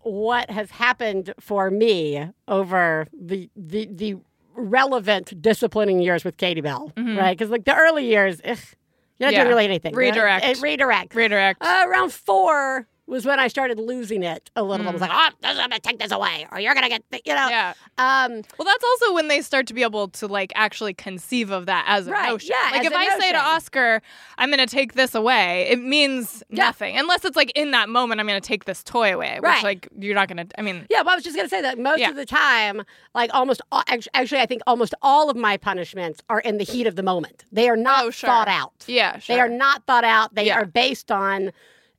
what 0.00 0.50
has 0.50 0.70
happened 0.70 1.32
for 1.40 1.70
me 1.70 2.28
over 2.46 3.06
the 3.18 3.48
the 3.56 3.88
the 3.90 4.16
relevant 4.54 5.40
disciplining 5.42 6.00
years 6.00 6.24
with 6.24 6.36
Katie 6.36 6.60
Bell, 6.60 6.92
right? 6.96 7.36
Because 7.36 7.50
like 7.50 7.64
the 7.64 7.74
early 7.74 8.06
years, 8.06 8.40
ugh, 8.44 8.46
you're 8.46 8.54
not 8.56 8.58
Mm-hmm. 8.58 9.32
Yeah. 9.32 9.38
doing 9.44 9.48
really 9.48 9.64
anything. 9.64 9.94
Redirect. 9.94 10.44
Uh, 10.44 10.54
redirect. 10.60 11.14
Redirect. 11.14 11.62
Uh, 11.62 11.84
around 11.86 12.12
four 12.12 12.86
was 13.06 13.26
when 13.26 13.38
I 13.38 13.48
started 13.48 13.78
losing 13.78 14.22
it 14.22 14.50
a 14.56 14.62
little. 14.62 14.78
Bit. 14.84 14.88
I 14.88 14.90
Mm. 14.90 14.92
was 14.94 15.00
like, 15.02 15.10
oh, 15.12 15.30
I'm 15.44 15.56
gonna 15.70 15.78
take 15.78 15.98
this 15.98 16.10
away, 16.10 16.46
or 16.50 16.58
you're 16.58 16.74
gonna 16.74 16.88
get, 16.88 17.02
th-, 17.10 17.22
you 17.26 17.34
know. 17.34 17.48
yeah. 17.48 17.74
Um, 17.98 18.42
Well, 18.58 18.64
that's 18.64 18.82
also 18.84 19.12
when 19.12 19.28
they 19.28 19.42
start 19.42 19.66
to 19.66 19.74
be 19.74 19.82
able 19.82 20.08
to 20.08 20.26
like 20.26 20.52
actually 20.54 20.94
conceive 20.94 21.50
of 21.50 21.66
that 21.66 21.84
as 21.86 22.06
a 22.06 22.12
Right, 22.12 22.28
notion. 22.30 22.50
yeah, 22.58 22.70
like 22.76 22.86
if 22.86 22.92
I 22.94 23.18
say 23.18 23.32
to. 23.32 23.38
Oscar, 23.38 24.00
"I'm 24.38 24.48
going 24.50 24.66
to 24.66 24.72
take 24.74 24.94
this 24.94 25.14
away," 25.14 25.68
it 25.68 25.78
means 25.80 26.42
Yeah. 26.48 26.64
nothing 26.64 26.96
unless 26.98 27.24
it's 27.26 27.36
like 27.36 27.52
in 27.54 27.72
that 27.72 27.88
moment, 27.90 28.20
"I'm 28.20 28.26
going 28.26 28.40
to 28.40 28.46
take 28.46 28.64
this 28.64 28.82
toy 28.82 29.12
away," 29.14 29.38
right. 29.42 29.56
which 29.56 29.62
like 29.64 29.88
you're 29.98 30.14
not 30.14 30.28
going 30.28 30.46
to. 30.48 30.58
I 30.58 30.62
mean, 30.62 30.86
Yeah, 30.88 31.02
well, 31.02 31.10
I 31.10 31.14
was 31.16 31.24
just 31.24 31.36
gonna 31.36 31.48
say 31.48 31.60
that 31.60 31.78
most 31.78 32.00
Yeah. 32.00 32.08
of 32.10 32.16
the 32.16 32.24
time, 32.26 32.82
like 33.14 33.30
almost 33.34 33.60
all, 33.70 33.82
actually, 33.88 34.40
I 34.40 34.46
think 34.46 34.62
almost 34.66 34.94
all 35.02 35.28
of 35.28 35.36
my 35.36 35.56
punishments 35.58 36.20
are 36.30 36.40
in 36.40 36.56
the 36.58 36.64
heat 36.64 36.86
of 36.86 36.96
the 36.96 37.02
moment. 37.02 37.44
They 37.52 37.68
are 37.68 37.76
not 37.76 38.04
Oh, 38.06 38.10
sure. 38.10 38.28
thought 38.28 38.48
out. 38.48 38.72
yeah, 38.86 39.18
sure. 39.18 39.36
They 39.36 39.40
are 39.40 39.48
not 39.48 39.84
thought 39.86 40.04
out. 40.04 40.34
They 40.34 40.46
Yeah. 40.46 40.58
are 40.58 40.64
based 40.64 41.12
on 41.12 41.52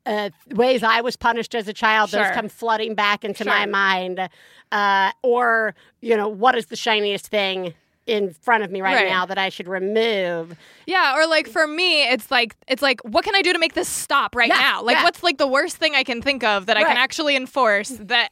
uh, 0.06 0.30
ways 0.52 0.84
I 0.84 1.02
was 1.02 1.16
punished 1.16 1.56
as 1.56 1.68
a 1.68 1.74
child. 1.74 2.12
Those 2.12 2.32
come 2.34 2.50
flooding 2.50 2.96
back 2.96 3.24
into 3.26 3.44
my 3.46 3.66
mind, 3.66 4.30
uh, 4.72 5.12
or 5.24 5.76
you 6.02 6.16
know, 6.16 6.28
what 6.28 6.56
is 6.56 6.68
the 6.68 6.76
shiniest 6.76 7.28
thing 7.28 7.74
in 8.08 8.34
front 8.34 8.64
of 8.64 8.72
me 8.72 8.82
right, 8.82 8.96
Right. 8.96 9.08
now 9.10 9.26
that 9.26 9.38
I 9.38 9.50
should 9.50 9.68
remove? 9.68 10.56
Yeah, 10.86 11.16
or 11.18 11.26
like 11.28 11.48
for 11.48 11.66
me, 11.66 12.04
it's 12.04 12.30
like 12.30 12.56
it's 12.68 12.82
like 12.82 13.02
what 13.02 13.24
can 13.26 13.36
I 13.36 13.42
do 13.42 13.52
to 13.54 13.60
make 13.60 13.74
this 13.74 13.88
stop 13.90 14.36
right 14.36 14.48
Yeah, 14.50 14.56
now? 14.60 14.84
Like 14.84 14.98
yeah. 14.98 15.04
what's 15.04 15.24
like 15.24 15.38
the 15.38 15.48
worst 15.48 15.78
thing 15.78 15.96
I 15.96 16.04
can 16.04 16.22
think 16.22 16.44
of 16.44 16.68
that 16.68 16.78
I 16.78 16.84
can 16.84 16.98
actually 16.98 17.36
enforce 17.36 17.90
that 18.02 18.30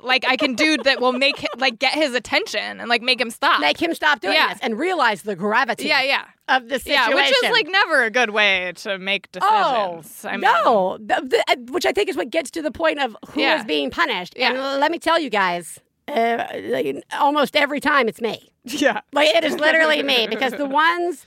like 0.00 0.24
I 0.26 0.36
can 0.36 0.54
do 0.54 0.76
that 0.78 1.00
will 1.00 1.12
make 1.12 1.46
like 1.56 1.78
get 1.78 1.94
his 1.94 2.14
attention 2.14 2.80
and 2.80 2.88
like 2.88 3.02
make 3.02 3.20
him 3.20 3.30
stop. 3.30 3.60
Make 3.60 3.80
him 3.80 3.94
stop 3.94 4.20
doing 4.20 4.34
Yeah. 4.34 4.48
this 4.54 4.58
and 4.62 4.76
realize 4.78 5.22
the 5.22 5.36
gravity 5.36 5.86
yeah, 5.86 6.02
yeah. 6.02 6.24
of 6.48 6.68
the 6.68 6.80
situation. 6.80 7.10
Yeah, 7.10 7.14
which 7.14 7.30
is 7.44 7.50
like 7.52 7.68
never 7.68 8.02
a 8.02 8.10
good 8.10 8.30
way 8.30 8.72
to 8.76 8.98
make 8.98 9.28
Oh 9.40 10.00
decisions. 10.00 10.24
I 10.24 10.32
mean, 10.32 10.40
no! 10.40 10.98
The- 10.98 11.22
the- 11.28 11.44
uh, 11.48 11.56
which 11.70 11.86
I 11.86 11.92
think 11.92 12.08
is 12.08 12.16
what 12.16 12.30
gets 12.30 12.50
to 12.52 12.62
the 12.62 12.72
point 12.72 12.98
of 13.00 13.16
who 13.30 13.40
is 13.40 13.64
being 13.64 13.90
punished. 13.90 14.34
Yeah. 14.36 14.48
And 14.50 14.80
let 14.80 14.90
me 14.90 14.98
tell 14.98 15.20
you 15.20 15.30
guys, 15.30 15.78
uh, 16.08 16.44
like, 16.64 17.04
almost 17.16 17.54
every 17.54 17.78
time 17.78 18.08
it's 18.08 18.20
me. 18.20 18.51
Yeah. 18.64 19.00
Like 19.12 19.28
it 19.34 19.44
is 19.44 19.54
literally 19.58 20.02
me 20.02 20.26
because 20.28 20.52
the 20.52 20.66
ones 20.66 21.26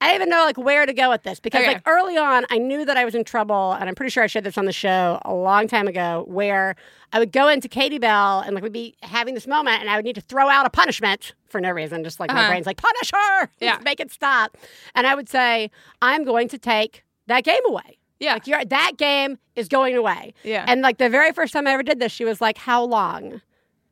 I 0.00 0.08
don't 0.08 0.16
even 0.16 0.28
know 0.28 0.44
like 0.44 0.58
where 0.58 0.84
to 0.84 0.92
go 0.92 1.08
with 1.10 1.22
this 1.22 1.40
because 1.40 1.62
Okay. 1.62 1.74
like 1.74 1.82
early 1.86 2.16
on 2.18 2.44
I 2.50 2.58
knew 2.58 2.84
that 2.84 2.96
I 2.96 3.04
was 3.04 3.14
in 3.14 3.24
trouble 3.24 3.72
and 3.72 3.88
I'm 3.88 3.94
pretty 3.94 4.10
sure 4.10 4.22
I 4.22 4.26
shared 4.26 4.44
this 4.44 4.58
on 4.58 4.64
the 4.66 4.72
show 4.72 5.18
a 5.24 5.32
long 5.34 5.66
time 5.66 5.88
ago 5.88 6.24
where 6.28 6.76
I 7.12 7.18
would 7.18 7.32
go 7.32 7.48
into 7.48 7.68
Katie 7.68 7.98
Bell 7.98 8.40
and 8.40 8.54
like 8.54 8.62
we'd 8.62 8.72
be 8.72 8.96
having 9.02 9.34
this 9.34 9.46
moment 9.46 9.80
and 9.80 9.88
I 9.88 9.96
would 9.96 10.04
need 10.04 10.16
to 10.16 10.20
throw 10.20 10.48
out 10.48 10.66
a 10.66 10.70
punishment 10.70 11.34
for 11.48 11.60
no 11.60 11.70
reason 11.70 12.04
just 12.04 12.20
like 12.20 12.30
my 12.30 12.40
Uh-huh. 12.40 12.48
brain's 12.50 12.66
like 12.66 12.76
punish 12.76 13.10
her 13.12 13.48
Yeah. 13.60 13.78
make 13.84 13.98
it 13.98 14.10
stop 14.12 14.56
and 14.94 15.06
I 15.06 15.14
would 15.14 15.28
say 15.28 15.70
I'm 16.02 16.24
going 16.24 16.48
to 16.48 16.58
take 16.58 17.02
that 17.26 17.44
game 17.44 17.62
away 17.66 17.98
Yeah. 18.20 18.34
like 18.34 18.46
you're, 18.46 18.64
that 18.64 18.92
game 18.98 19.38
is 19.56 19.68
going 19.68 19.96
away 19.96 20.34
Yeah. 20.42 20.66
and 20.68 20.82
like 20.82 20.98
the 20.98 21.08
very 21.08 21.32
first 21.32 21.52
time 21.54 21.66
I 21.66 21.70
ever 21.72 21.82
did 21.82 21.98
this 21.98 22.12
she 22.12 22.24
was 22.26 22.40
like 22.40 22.58
how 22.58 22.82
long 22.84 23.40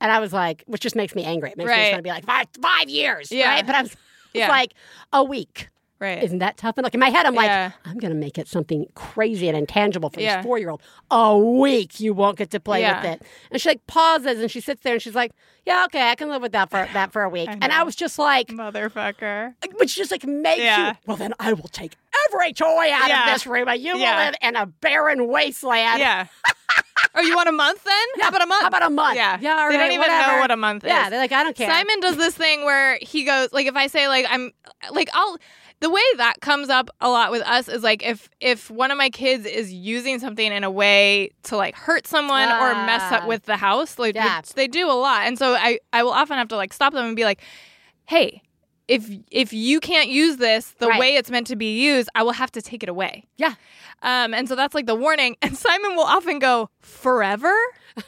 and 0.03 0.13
I 0.13 0.21
was 0.21 0.35
like, 0.35 0.65
which 0.67 0.83
just 0.83 0.95
makes 0.97 1.15
me 1.15 1.25
angry. 1.25 1.51
It 1.51 1.57
makes 1.57 1.69
me 1.69 1.73
just 1.75 1.79
Right. 1.85 1.93
want 1.93 1.99
to 2.01 2.03
be 2.03 2.11
like 2.11 2.25
five, 2.27 2.47
five 2.61 2.91
years, 2.91 3.33
Yeah. 3.33 3.49
right? 3.49 3.65
But 3.67 3.75
I 3.75 3.83
was, 3.83 3.97
Yeah. 4.35 4.45
it's 4.45 4.51
like 4.51 4.75
a 5.15 5.25
week. 5.25 5.69
right. 6.01 6.21
Isn't 6.25 6.41
that 6.41 6.57
tough? 6.57 6.77
And 6.79 6.83
like 6.83 6.95
in 6.95 6.99
my 7.01 7.11
head, 7.11 7.27
I'm 7.27 7.35
Yeah. 7.37 7.71
like, 7.85 7.89
I'm 7.89 7.97
gonna 7.99 8.17
make 8.17 8.37
it 8.37 8.49
something 8.49 8.87
crazy 8.97 9.47
and 9.47 9.57
intangible 9.57 10.11
for 10.11 10.19
Yeah. 10.21 10.39
this 10.39 10.45
four 10.45 10.59
year 10.59 10.69
old. 10.71 10.83
A 11.13 11.39
week, 11.39 12.01
you 12.01 12.13
won't 12.13 12.37
get 12.37 12.51
to 12.51 12.59
play 12.59 12.81
Yeah. 12.81 13.01
with 13.03 13.11
it. 13.13 13.23
And 13.53 13.63
she 13.63 13.69
like 13.69 13.87
pauses 13.87 14.41
and 14.41 14.51
she 14.51 14.61
sits 14.61 14.83
there 14.83 14.95
and 14.95 15.01
she's 15.03 15.15
like, 15.15 15.31
Yeah, 15.65 15.85
okay, 15.85 16.11
I 16.11 16.17
can 16.17 16.29
live 16.29 16.43
with 16.43 16.51
that 16.53 16.71
for 16.71 16.89
that 16.93 17.13
for 17.13 17.23
a 17.23 17.29
week. 17.29 17.49
and 17.63 17.67
I 17.73 17.85
was 17.85 17.95
just 17.95 18.19
like, 18.19 18.49
Motherfucker. 18.49 19.55
which 19.79 19.95
just 19.95 20.11
like 20.11 20.25
makes 20.27 20.59
you. 20.77 20.93
Well, 21.07 21.17
then 21.17 21.35
I 21.39 21.53
will 21.53 21.69
take 21.69 21.93
every 22.29 22.53
toy 22.53 22.91
out 22.93 23.09
of 23.13 23.33
this 23.33 23.47
room, 23.47 23.69
and 23.69 23.81
you 23.81 23.95
will 23.95 24.01
live 24.01 24.35
in 24.43 24.57
a 24.57 24.67
barren 24.67 25.29
wasteland. 25.29 26.01
Yeah. 26.01 26.27
oh, 27.17 27.21
you 27.21 27.35
want 27.37 27.49
a 27.49 27.53
month 27.53 27.85
then? 27.85 28.07
How 28.21 28.29
about 28.29 28.43
a 28.43 28.47
month? 28.47 28.63
How 28.63 28.69
about 28.69 28.83
a 28.83 28.91
month? 28.91 29.17
Yeah. 29.17 29.39
yeah. 29.41 29.51
All 29.51 29.69
they 29.69 29.77
right, 29.77 29.83
don't 29.85 29.93
even 29.93 29.99
whatever. 30.01 30.33
know 30.33 30.39
what 30.39 30.51
a 30.51 30.57
month 30.57 30.85
is. 30.85 30.89
Yeah, 30.91 31.11
they're 31.11 31.19
like, 31.21 31.33
I 31.33 31.43
don't 31.43 31.57
care. 31.57 31.69
Simon 31.71 32.01
does 32.01 32.17
this 32.17 32.35
thing 32.35 32.65
where 32.65 32.99
he 33.03 33.25
goes 33.25 33.53
like 33.53 33.67
if 33.67 33.77
I 33.77 33.87
say 33.87 34.09
like 34.09 34.27
I'm 34.29 34.51
like 34.91 35.09
I'll 35.15 35.37
the 35.81 35.91
way 35.91 36.03
that 36.19 36.41
comes 36.41 36.69
up 36.69 36.91
a 37.01 37.11
lot 37.11 37.33
with 37.33 37.43
us 37.43 37.69
is 37.69 37.83
like 37.83 38.05
if 38.05 38.31
if 38.41 38.71
one 38.71 38.91
of 38.93 38.99
my 38.99 39.11
kids 39.11 39.45
is 39.47 39.73
using 39.73 40.21
something 40.21 40.53
in 40.53 40.63
a 40.63 40.71
way 40.71 41.31
to 41.45 41.57
like 41.57 41.75
hurt 41.75 42.07
someone 42.07 42.49
or 42.49 42.75
mess 42.87 43.03
up 43.11 43.25
Ah. 43.25 43.27
with 43.27 43.45
the 43.47 43.57
house, 43.57 43.99
like 43.99 44.15
Yeah. 44.15 44.41
they 44.55 44.69
do 44.69 44.89
a 44.89 44.95
lot. 44.95 45.23
And 45.27 45.37
so 45.39 45.55
I 45.55 45.81
I 45.93 46.05
will 46.05 46.13
often 46.13 46.39
have 46.39 46.49
to 46.49 46.57
like 46.57 46.73
stop 46.73 46.93
them 46.93 47.05
and 47.07 47.17
be 47.17 47.25
like, 47.25 47.41
"Hey, 48.07 48.43
if 48.87 49.09
if 49.33 49.53
you 49.53 49.81
can't 49.81 50.09
use 50.09 50.37
this 50.37 50.71
the 50.79 50.87
Right. 50.87 51.01
way 51.01 51.17
it's 51.17 51.31
meant 51.33 51.49
to 51.49 51.57
be 51.57 51.81
used, 51.83 52.09
I 52.15 52.23
will 52.23 52.33
have 52.33 52.53
to 52.53 52.63
take 52.63 52.85
it 52.85 52.89
away." 52.89 53.25
Yeah. 53.37 53.55
Um, 54.03 54.35
and 54.35 54.49
so 54.49 54.55
that's 54.57 54.75
like 54.75 54.87
the 54.87 54.95
warning. 54.95 55.37
And 55.43 55.57
Simon 55.57 55.95
will 55.97 56.05
often 56.05 56.39
go, 56.39 56.71
forever? 56.81 57.55
And 57.97 58.05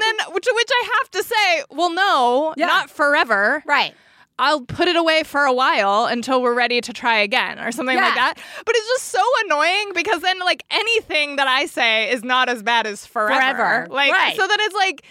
then, 0.00 0.14
which, 0.32 0.46
which 0.52 0.68
I 0.70 0.88
have 0.98 1.10
to 1.12 1.22
say, 1.22 1.64
well, 1.70 1.92
no, 1.92 2.54
Yeah. 2.56 2.66
not 2.66 2.90
forever. 2.90 3.62
right. 3.66 3.94
I'll 4.40 4.60
put 4.60 4.86
it 4.86 4.94
away 4.94 5.24
for 5.24 5.42
a 5.46 5.52
while 5.52 6.04
until 6.06 6.40
we're 6.40 6.54
ready 6.54 6.80
to 6.82 6.92
try 6.92 7.18
again 7.18 7.58
or 7.58 7.72
something 7.72 7.96
Yeah. 7.96 8.04
like 8.04 8.14
that. 8.14 8.34
But 8.64 8.76
it's 8.76 8.86
just 8.86 9.06
so 9.06 9.20
annoying 9.46 9.90
because 9.96 10.22
then, 10.22 10.38
like, 10.38 10.62
anything 10.70 11.34
that 11.36 11.48
I 11.48 11.66
say 11.66 12.08
is 12.12 12.22
not 12.22 12.48
as 12.48 12.62
bad 12.62 12.86
as 12.86 13.04
forever. 13.04 13.34
Forever. 13.34 13.86
Like, 13.90 14.12
Right. 14.12 14.36
so 14.36 14.46
then 14.46 14.58
it's 14.60 14.76
like, 14.76 15.02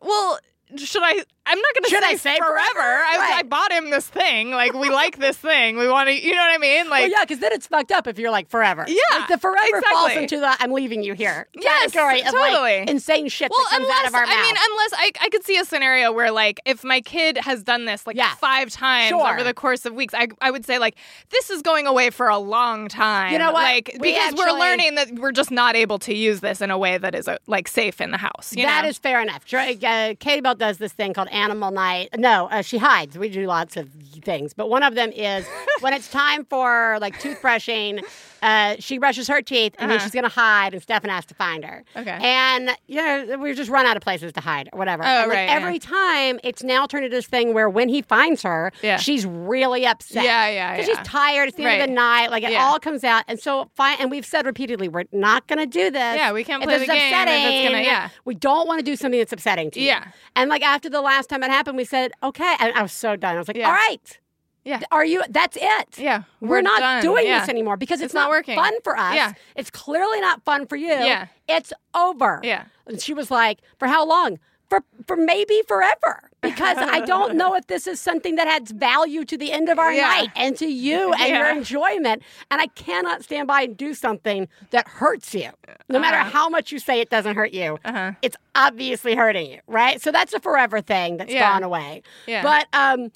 well, 0.00 0.38
should 0.76 1.02
I? 1.04 1.22
I'm 1.44 1.58
not 1.58 1.74
going 1.74 1.84
to 1.84 1.90
Should 1.90 2.02
say, 2.04 2.08
I 2.10 2.16
say 2.16 2.38
forever. 2.38 2.54
forever? 2.72 2.80
I, 3.04 3.16
Right. 3.18 3.34
I 3.38 3.42
bought 3.42 3.72
him 3.72 3.90
this 3.90 4.06
thing. 4.06 4.52
Like, 4.52 4.74
we 4.74 4.90
like 4.90 5.18
this 5.18 5.36
thing. 5.36 5.76
We 5.76 5.88
want 5.88 6.08
to, 6.08 6.14
you 6.14 6.32
know 6.34 6.40
what 6.40 6.54
I 6.54 6.58
mean? 6.58 6.88
Like, 6.88 7.02
well, 7.02 7.10
yeah, 7.10 7.24
because 7.24 7.40
then 7.40 7.52
it's 7.52 7.66
fucked 7.66 7.90
up 7.90 8.06
if 8.06 8.18
you're 8.18 8.30
like 8.30 8.48
forever. 8.48 8.84
Yeah, 8.86 8.96
like 9.18 9.28
the 9.28 9.38
forever 9.38 9.82
falls 9.90 10.12
into 10.12 10.38
the 10.38 10.54
"I'm 10.60 10.70
leaving 10.72 11.02
you 11.02 11.14
here" 11.14 11.48
Yes, 11.54 11.92
category 11.92 12.20
of 12.20 12.32
like 12.32 12.52
totally. 12.52 12.84
insane 12.88 13.28
shit 13.28 13.50
Well, 13.50 13.58
that 13.70 13.70
comes 13.70 13.84
unless 13.84 14.00
out 14.04 14.08
of 14.08 14.14
our 14.14 14.24
I 14.24 14.42
mean, 14.42 14.54
unless 14.56 14.92
I, 14.94 15.10
I 15.24 15.28
could 15.30 15.44
see 15.44 15.56
a 15.58 15.64
scenario 15.64 16.12
where 16.12 16.30
like 16.30 16.60
if 16.64 16.84
my 16.84 17.00
kid 17.00 17.36
has 17.38 17.62
done 17.62 17.86
this 17.86 18.06
like 18.06 18.16
Yeah. 18.16 18.34
five 18.36 18.70
times 18.70 19.08
Sure. 19.08 19.28
over 19.28 19.42
the 19.42 19.54
course 19.54 19.84
of 19.84 19.94
weeks, 19.94 20.14
I, 20.14 20.28
I 20.40 20.50
would 20.50 20.64
say 20.64 20.78
like 20.78 20.96
this 21.30 21.50
is 21.50 21.60
going 21.62 21.86
away 21.86 22.10
for 22.10 22.28
a 22.28 22.38
long 22.38 22.88
time. 22.88 23.32
You 23.32 23.38
know 23.38 23.52
what? 23.52 23.62
Like 23.64 23.96
We 24.00 24.12
because 24.12 24.34
we're 24.34 24.52
learning 24.58 24.94
that 24.94 25.10
we're 25.18 25.32
just 25.32 25.50
not 25.50 25.74
able 25.76 25.98
to 26.00 26.14
use 26.14 26.40
this 26.40 26.60
in 26.60 26.70
a 26.70 26.78
way 26.78 26.98
that 26.98 27.14
is 27.14 27.26
uh, 27.26 27.38
like 27.46 27.66
safe 27.68 28.00
in 28.00 28.10
the 28.12 28.18
house. 28.18 28.50
That 28.56 28.82
know? 28.82 28.88
is 28.88 28.98
fair 28.98 29.20
enough. 29.20 29.44
Dra- 29.44 29.72
Uh, 29.82 30.14
Katie 30.20 30.40
Bell 30.40 30.54
does 30.54 30.78
this 30.78 30.92
thing 30.92 31.12
called 31.14 31.28
Animal 31.32 31.70
Night. 31.70 32.10
No, 32.16 32.48
uh, 32.50 32.62
she 32.62 32.78
hides. 32.78 33.18
We 33.18 33.28
do 33.28 33.46
lots 33.46 33.76
of 33.76 33.88
things, 34.22 34.54
but 34.54 34.68
one 34.68 34.82
of 34.82 34.94
them 34.94 35.10
is 35.12 35.46
when 35.80 35.92
it's 35.92 36.10
time 36.10 36.44
for 36.44 36.98
like 37.00 37.18
toothbrushing. 37.20 38.02
Uh, 38.42 38.74
she 38.80 38.98
brushes 38.98 39.28
her 39.28 39.40
teeth 39.40 39.74
and 39.78 39.90
then 39.90 39.96
Uh-huh. 39.96 40.04
she's 40.04 40.12
gonna 40.12 40.28
hide, 40.28 40.74
and 40.74 40.82
Stefan 40.82 41.08
has 41.10 41.24
to 41.26 41.34
find 41.34 41.64
her. 41.64 41.84
Okay. 41.96 42.18
And 42.20 42.70
you 42.88 42.96
know 42.96 43.38
we 43.38 43.54
just 43.54 43.70
run 43.70 43.86
out 43.86 43.96
of 43.96 44.02
places 44.02 44.32
to 44.32 44.40
hide 44.40 44.68
or 44.72 44.78
whatever. 44.78 45.04
Oh, 45.04 45.06
and 45.06 45.28
like, 45.28 45.36
right, 45.36 45.44
yeah. 45.48 45.54
every 45.54 45.78
time 45.78 46.40
it's 46.42 46.62
now 46.62 46.86
turned 46.86 47.04
into 47.04 47.16
this 47.16 47.26
thing 47.26 47.54
where 47.54 47.68
when 47.70 47.88
he 47.88 48.02
finds 48.02 48.42
her, 48.42 48.72
Yeah. 48.82 48.96
she's 48.96 49.24
really 49.24 49.86
upset. 49.86 50.24
Yeah, 50.24 50.48
yeah, 50.48 50.76
yeah. 50.76 50.84
she's 50.84 50.98
tired. 50.98 51.48
It's 51.48 51.56
the 51.56 51.64
end 51.64 51.82
of 51.82 51.88
the 51.88 51.94
night. 51.94 52.30
Like 52.30 52.42
it 52.42 52.50
Yeah. 52.52 52.64
all 52.64 52.78
comes 52.80 53.04
out, 53.04 53.24
and 53.28 53.38
so 53.40 53.70
fine. 53.76 53.96
And 54.00 54.10
we've 54.10 54.26
said 54.26 54.44
repeatedly, 54.44 54.88
we're 54.88 55.04
not 55.12 55.46
gonna 55.46 55.66
do 55.66 55.90
this. 55.90 56.16
Yeah, 56.16 56.32
we 56.32 56.42
can't 56.44 56.62
play 56.62 56.78
the 56.78 56.86
game 56.86 57.70
gonna- 57.72 57.82
yeah. 57.82 58.08
We 58.24 58.34
don't 58.34 58.66
want 58.66 58.80
to 58.80 58.84
do 58.84 58.96
something 58.96 59.18
that's 59.20 59.32
upsetting 59.32 59.70
to 59.72 59.80
you. 59.80 59.86
Yeah. 59.86 60.04
And 60.34 60.50
like 60.50 60.62
after 60.62 60.90
the 60.90 61.00
last 61.00 61.28
time 61.28 61.42
it 61.42 61.50
happened, 61.50 61.76
we 61.76 61.84
said, 61.84 62.12
okay. 62.22 62.56
And 62.58 62.72
I 62.74 62.82
was 62.82 62.92
so 62.92 63.14
done. 63.16 63.36
I 63.36 63.38
was 63.38 63.48
like, 63.48 63.56
all 63.58 63.70
right. 63.72 64.18
Yeah. 64.64 64.80
Are 64.92 65.04
you? 65.04 65.22
That's 65.28 65.56
it. 65.60 65.98
yeah. 65.98 66.22
We're, 66.40 66.60
not 66.62 66.78
done. 66.80 67.02
doing 67.02 67.26
Yeah. 67.26 67.40
this 67.40 67.48
anymore 67.48 67.76
because 67.76 68.00
it's, 68.00 68.06
It's 68.06 68.14
not 68.14 68.30
working. 68.30 68.54
fun 68.56 68.74
for 68.84 68.96
us. 68.96 69.14
Yeah. 69.14 69.32
It's 69.56 69.70
clearly 69.70 70.20
not 70.20 70.44
fun 70.44 70.66
for 70.66 70.76
you. 70.76 70.86
Yeah. 70.88 71.26
It's 71.48 71.72
over. 71.94 72.40
Yeah. 72.44 72.64
And 72.86 73.00
she 73.00 73.12
was 73.14 73.30
like, 73.30 73.58
for 73.78 73.88
how 73.88 74.06
long? 74.06 74.38
For, 74.70 74.80
for 75.06 75.16
maybe 75.16 75.60
forever. 75.68 76.30
Because 76.40 76.78
I 76.78 77.00
don't 77.06 77.34
know 77.36 77.54
if 77.54 77.66
this 77.66 77.86
is 77.86 78.00
something 78.00 78.36
that 78.36 78.46
adds 78.48 78.70
value 78.70 79.24
to 79.26 79.36
the 79.36 79.52
end 79.52 79.68
of 79.68 79.78
our 79.78 79.92
Yeah. 79.92 80.02
night 80.08 80.28
and 80.36 80.56
to 80.58 80.66
you 80.66 81.12
and 81.20 81.28
your 81.28 81.50
enjoyment. 81.50 82.22
And 82.50 82.60
I 82.60 82.68
cannot 82.68 83.22
stand 83.24 83.48
by 83.48 83.62
and 83.62 83.76
do 83.76 83.92
something 83.94 84.48
that 84.70 84.86
hurts 84.88 85.34
you. 85.34 85.50
No 85.88 85.98
matter 85.98 86.16
Uh-huh. 86.18 86.30
how 86.30 86.48
much 86.48 86.70
you 86.72 86.78
say 86.78 87.00
it 87.00 87.10
doesn't 87.10 87.34
hurt 87.34 87.52
you, 87.52 87.78
Uh-huh. 87.84 88.12
it's 88.22 88.36
obviously 88.54 89.14
hurting 89.16 89.50
you, 89.50 89.60
right? 89.66 90.00
So 90.00 90.10
that's 90.12 90.32
a 90.32 90.40
forever 90.40 90.80
thing 90.80 91.16
that's 91.18 91.32
Yeah. 91.32 91.52
gone 91.52 91.64
away. 91.64 92.02
Yeah. 92.26 92.42
But 92.42 92.66
um 92.72 93.10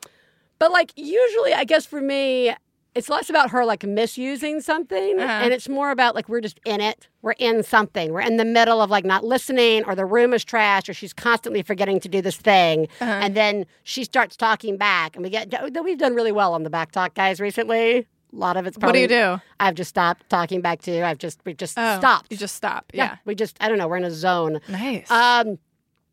but 0.58 0.70
like 0.72 0.92
usually 0.96 1.52
I 1.54 1.64
guess 1.64 1.86
for 1.86 2.00
me 2.00 2.54
it's 2.94 3.10
less 3.10 3.28
about 3.28 3.50
her 3.50 3.64
like 3.66 3.84
misusing 3.84 4.60
something 4.62 5.20
Uh-huh. 5.20 5.30
and 5.44 5.52
it's 5.52 5.68
more 5.68 5.90
about 5.90 6.14
like 6.14 6.28
we're 6.30 6.40
just 6.40 6.58
in 6.64 6.80
it. 6.80 7.08
We're 7.20 7.34
in 7.38 7.62
something. 7.62 8.10
We're 8.12 8.22
in 8.22 8.38
the 8.38 8.44
middle 8.44 8.80
of 8.80 8.88
like 8.88 9.04
not 9.04 9.22
listening 9.22 9.84
or 9.84 9.94
the 9.94 10.06
room 10.06 10.32
is 10.32 10.44
trashed 10.46 10.88
or 10.88 10.94
she's 10.94 11.12
constantly 11.12 11.62
forgetting 11.62 12.00
to 12.00 12.08
do 12.08 12.22
this 12.22 12.36
thing. 12.38 12.88
Uh-huh. 13.00 13.10
And 13.22 13.34
then 13.36 13.66
she 13.82 14.02
starts 14.04 14.34
talking 14.34 14.78
back 14.78 15.14
and 15.14 15.22
we 15.22 15.28
get 15.30 15.52
we've 15.84 15.98
done 15.98 16.14
really 16.14 16.32
well 16.32 16.54
on 16.54 16.62
the 16.62 16.70
back 16.70 16.90
talk 16.92 17.12
guys 17.14 17.38
recently. 17.40 18.06
A 18.32 18.36
lot 18.36 18.56
of 18.56 18.66
it's 18.66 18.76
probably. 18.76 19.02
What 19.02 19.08
do 19.08 19.14
you 19.14 19.20
do? 19.36 19.40
I've 19.60 19.74
just 19.74 19.90
stopped 19.90 20.28
talking 20.30 20.60
back 20.62 20.80
to 20.82 20.90
you. 20.90 21.04
I've 21.04 21.18
just 21.18 21.38
we 21.44 21.52
just 21.54 21.78
Oh, 21.78 21.98
stopped. 21.98 22.26
You 22.30 22.36
just 22.38 22.54
stop. 22.54 22.86
yeah. 22.94 23.04
Yeah. 23.04 23.16
We 23.26 23.34
just 23.34 23.56
I 23.60 23.68
don't 23.68 23.76
know, 23.78 23.88
we're 23.88 23.98
in 23.98 24.04
a 24.04 24.10
zone. 24.10 24.60
Nice. 24.68 25.10
Um, 25.10 25.58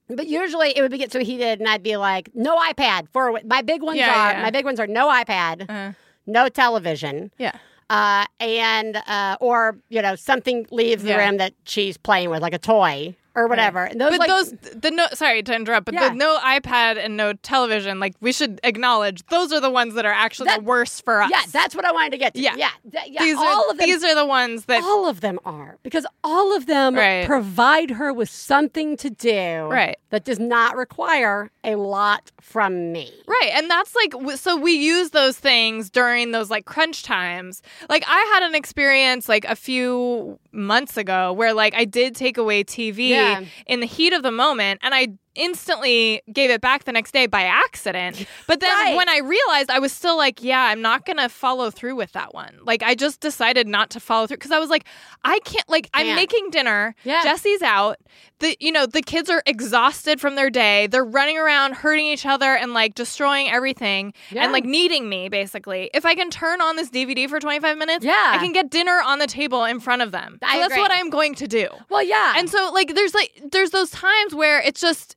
but 0.09 0.27
usually 0.27 0.69
it 0.77 0.81
would 0.81 0.91
be 0.91 0.97
get 0.97 1.11
so 1.11 1.19
heated, 1.19 1.59
and 1.59 1.67
I'd 1.67 1.83
be 1.83 1.97
like, 1.97 2.29
"No 2.35 2.57
iPad." 2.57 3.07
For 3.11 3.39
my 3.45 3.61
big 3.61 3.81
ones 3.81 3.97
Yeah, 3.97 4.09
are 4.09 4.31
yeah. 4.33 4.41
my 4.41 4.51
big 4.51 4.65
ones 4.65 4.79
are 4.79 4.87
no 4.87 5.07
iPad, 5.09 5.69
uh, 5.69 5.93
no 6.25 6.49
television, 6.49 7.31
yeah. 7.37 7.55
uh, 7.89 8.25
and 8.39 8.97
uh, 9.07 9.37
or 9.39 9.77
you 9.89 10.01
know 10.01 10.15
something 10.15 10.65
leaves 10.71 11.03
the 11.03 11.15
room 11.17 11.37
that 11.37 11.53
she's 11.65 11.97
playing 11.97 12.29
with, 12.29 12.41
like 12.41 12.53
a 12.53 12.59
toy 12.59 13.15
or 13.35 13.47
whatever. 13.47 13.83
And 13.85 13.99
those 13.99 14.11
But 14.11 14.19
like, 14.19 14.27
those 14.29 14.51
the 14.51 14.91
no 14.91 15.07
sorry 15.13 15.41
to 15.43 15.55
interrupt, 15.55 15.85
but 15.85 15.95
Yeah. 15.95 16.09
the 16.09 16.15
no 16.15 16.37
iPad 16.39 17.03
and 17.03 17.17
no 17.17 17.33
television, 17.33 17.99
like 17.99 18.13
we 18.21 18.31
should 18.31 18.59
acknowledge 18.63 19.25
those 19.27 19.51
are 19.51 19.59
the 19.59 19.71
ones 19.71 19.95
that 19.95 20.05
are 20.05 20.11
actually 20.13 20.47
That- 20.47 20.59
the 20.59 20.65
worst 20.65 21.03
for 21.03 21.21
us. 21.21 21.31
yeah, 21.31 21.41
that's 21.51 21.75
what 21.75 21.83
I 21.85 21.91
wanted 21.91 22.11
to 22.11 22.17
get 22.17 22.35
to. 22.35 22.41
Yeah. 22.41 22.55
yeah, 22.55 22.69
th- 22.91 23.05
yeah. 23.09 23.23
these 23.23 23.37
all 23.37 23.43
are 23.65 23.71
of 23.71 23.77
them. 23.77 23.87
these 23.87 24.03
are 24.03 24.13
the 24.15 24.25
ones 24.25 24.65
that 24.65 24.83
all 24.83 25.07
of 25.07 25.21
them 25.21 25.39
are 25.45 25.77
because 25.83 26.05
all 26.23 26.55
of 26.55 26.67
them 26.67 26.95
Right. 26.95 27.25
provide 27.25 27.91
her 27.91 28.13
with 28.13 28.29
something 28.29 28.97
to 28.97 29.09
do 29.09 29.67
Right. 29.69 29.97
that 30.11 30.25
does 30.25 30.39
not 30.39 30.75
require 30.75 31.49
a 31.63 31.75
lot 31.75 32.31
from 32.41 32.91
me. 32.91 33.11
Right. 33.25 33.51
And 33.55 33.69
that's 33.69 33.95
like, 33.95 34.13
so 34.37 34.55
we 34.57 34.73
use 34.73 35.09
those 35.09 35.37
things 35.37 35.89
during 35.89 36.31
those 36.31 36.49
like 36.51 36.65
crunch 36.65 37.03
times. 37.03 37.61
Like, 37.89 38.03
I 38.07 38.19
had 38.33 38.43
an 38.43 38.53
experience 38.53 39.27
like 39.27 39.45
a 39.45 39.55
few 39.55 40.37
months 40.51 40.97
ago 40.97 41.33
where 41.33 41.53
like 41.53 41.73
I 41.73 41.85
did 41.85 42.15
take 42.15 42.37
away 42.37 42.63
TV 42.63 43.09
Yeah. 43.09 43.22
Yeah. 43.23 43.45
in 43.67 43.79
the 43.79 43.85
heat 43.85 44.13
of 44.13 44.23
the 44.23 44.31
moment, 44.31 44.79
and 44.83 44.93
I 44.93 45.07
instantly 45.35 46.21
gave 46.31 46.49
it 46.49 46.61
back 46.61 46.83
the 46.85 46.91
next 46.91 47.11
day 47.11 47.25
by 47.27 47.43
accident. 47.43 48.25
But 48.47 48.59
then 48.59 48.71
Right. 48.73 48.95
when 48.95 49.07
I 49.09 49.19
realized, 49.19 49.69
I 49.69 49.79
was 49.79 49.91
still 49.93 50.17
like, 50.17 50.43
yeah, 50.43 50.61
I'm 50.63 50.81
not 50.81 51.05
gonna 51.05 51.29
follow 51.29 51.69
through 51.71 51.95
with 51.95 52.11
that 52.13 52.33
one. 52.33 52.57
Like 52.63 52.83
I 52.83 52.93
just 52.95 53.19
decided 53.21 53.67
not 53.67 53.89
to 53.91 53.99
follow 53.99 54.27
through 54.27 54.37
because 54.37 54.51
I 54.51 54.59
was 54.59 54.69
like, 54.69 54.85
I 55.23 55.39
can't. 55.45 55.67
Like 55.69 55.89
I'm 55.93 56.15
making 56.15 56.49
dinner. 56.49 56.95
Yeah. 57.03 57.23
Jesse's 57.23 57.61
out. 57.61 57.97
The 58.39 58.57
you 58.59 58.71
know 58.71 58.85
the 58.85 59.01
kids 59.01 59.29
are 59.29 59.41
exhausted 59.45 60.19
from 60.19 60.35
their 60.35 60.49
day. 60.49 60.87
They're 60.87 61.05
running 61.05 61.37
around, 61.37 61.75
hurting 61.75 62.05
each 62.05 62.25
other, 62.25 62.53
and 62.55 62.73
like 62.73 62.95
destroying 62.95 63.49
everything, 63.49 64.13
Yeah. 64.31 64.43
and 64.43 64.51
like 64.51 64.65
needing 64.65 65.07
me 65.07 65.29
basically. 65.29 65.89
If 65.93 66.05
I 66.05 66.15
can 66.15 66.29
turn 66.29 66.61
on 66.61 66.75
this 66.75 66.89
DVD 66.89 67.29
for 67.29 67.39
25 67.39 67.77
minutes, 67.77 68.03
Yeah. 68.05 68.31
I 68.33 68.37
can 68.39 68.51
get 68.51 68.69
dinner 68.69 69.01
on 69.03 69.19
the 69.19 69.27
table 69.27 69.63
in 69.63 69.79
front 69.79 70.01
of 70.01 70.11
them. 70.11 70.37
So 70.51 70.59
that's 70.59 70.75
what 70.77 70.91
I'm 70.91 71.09
going 71.09 71.35
to 71.35 71.47
do. 71.47 71.67
Well, 71.89 72.03
yeah. 72.03 72.33
And 72.37 72.49
so 72.49 72.71
like 72.73 72.93
there's 72.95 73.13
like 73.13 73.31
there's 73.51 73.69
those 73.71 73.91
times 73.91 74.35
where 74.35 74.59
it's 74.59 74.81
just 74.81 75.15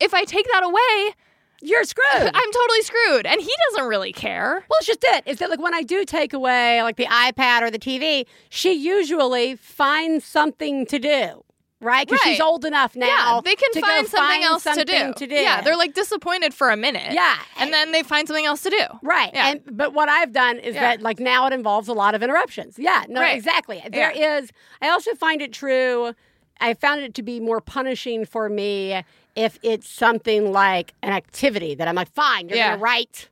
if 0.00 0.14
I 0.14 0.24
take 0.24 0.46
that 0.52 0.62
away, 0.64 1.14
you're 1.60 1.84
screwed. 1.84 2.04
I'm 2.34 2.52
totally 2.52 2.82
screwed. 2.82 3.26
And 3.26 3.40
he 3.40 3.52
doesn't 3.70 3.88
really 3.88 4.12
care. 4.12 4.64
Well, 4.68 4.76
it's 4.78 4.86
just 4.86 5.02
it. 5.04 5.24
Is 5.26 5.38
that 5.38 5.50
like 5.50 5.60
when 5.60 5.74
I 5.74 5.82
do 5.82 6.04
take 6.04 6.32
away 6.32 6.82
like 6.82 6.96
the 6.96 7.06
iPad 7.06 7.62
or 7.62 7.70
the 7.70 7.78
TV, 7.78 8.26
she 8.48 8.72
usually 8.72 9.56
finds 9.56 10.24
something 10.24 10.86
to 10.86 10.98
do, 11.00 11.44
right? 11.80 12.06
Because 12.06 12.20
she's 12.22 12.40
old 12.40 12.64
enough 12.64 12.94
now. 12.94 13.06
yeah, 13.06 13.40
they 13.44 13.56
can 13.56 13.72
find 13.82 14.06
something 14.06 14.28
find 14.28 14.44
else 14.44 14.62
something 14.62 14.86
to, 14.86 15.06
do. 15.06 15.12
to 15.14 15.26
do. 15.26 15.34
Yeah, 15.34 15.60
they're 15.62 15.76
like 15.76 15.94
disappointed 15.94 16.54
for 16.54 16.70
a 16.70 16.76
minute. 16.76 17.12
Yeah. 17.12 17.36
And 17.58 17.72
then 17.72 17.90
they 17.90 18.04
find 18.04 18.28
something 18.28 18.46
else 18.46 18.62
to 18.62 18.70
do. 18.70 18.84
Right. 19.02 19.30
Yeah. 19.34 19.50
And 19.50 19.60
but 19.76 19.92
what 19.94 20.08
I've 20.08 20.32
done 20.32 20.58
is 20.58 20.76
Yeah. 20.76 20.82
that 20.82 21.02
like 21.02 21.18
now 21.18 21.46
it 21.48 21.52
involves 21.52 21.88
a 21.88 21.92
lot 21.92 22.14
of 22.14 22.22
interruptions. 22.22 22.78
Yeah, 22.78 23.02
no, 23.08 23.20
Right. 23.20 23.36
exactly. 23.36 23.82
There 23.90 24.12
is. 24.12 24.50
I 24.80 24.90
also 24.90 25.12
find 25.16 25.42
it 25.42 25.52
true. 25.52 26.14
I 26.60 26.74
found 26.74 27.00
it 27.00 27.14
to 27.14 27.22
be 27.22 27.40
more 27.40 27.60
punishing 27.60 28.24
for 28.24 28.48
me 28.48 29.02
if 29.38 29.58
it's 29.62 29.88
something 29.88 30.50
like 30.52 30.92
an 31.02 31.12
activity 31.12 31.76
that 31.76 31.86
I'm 31.86 31.94
like, 31.94 32.12
fine, 32.12 32.48
you're 32.48 32.58
Yeah. 32.58 32.70
gonna 32.72 32.82
write, 32.82 33.28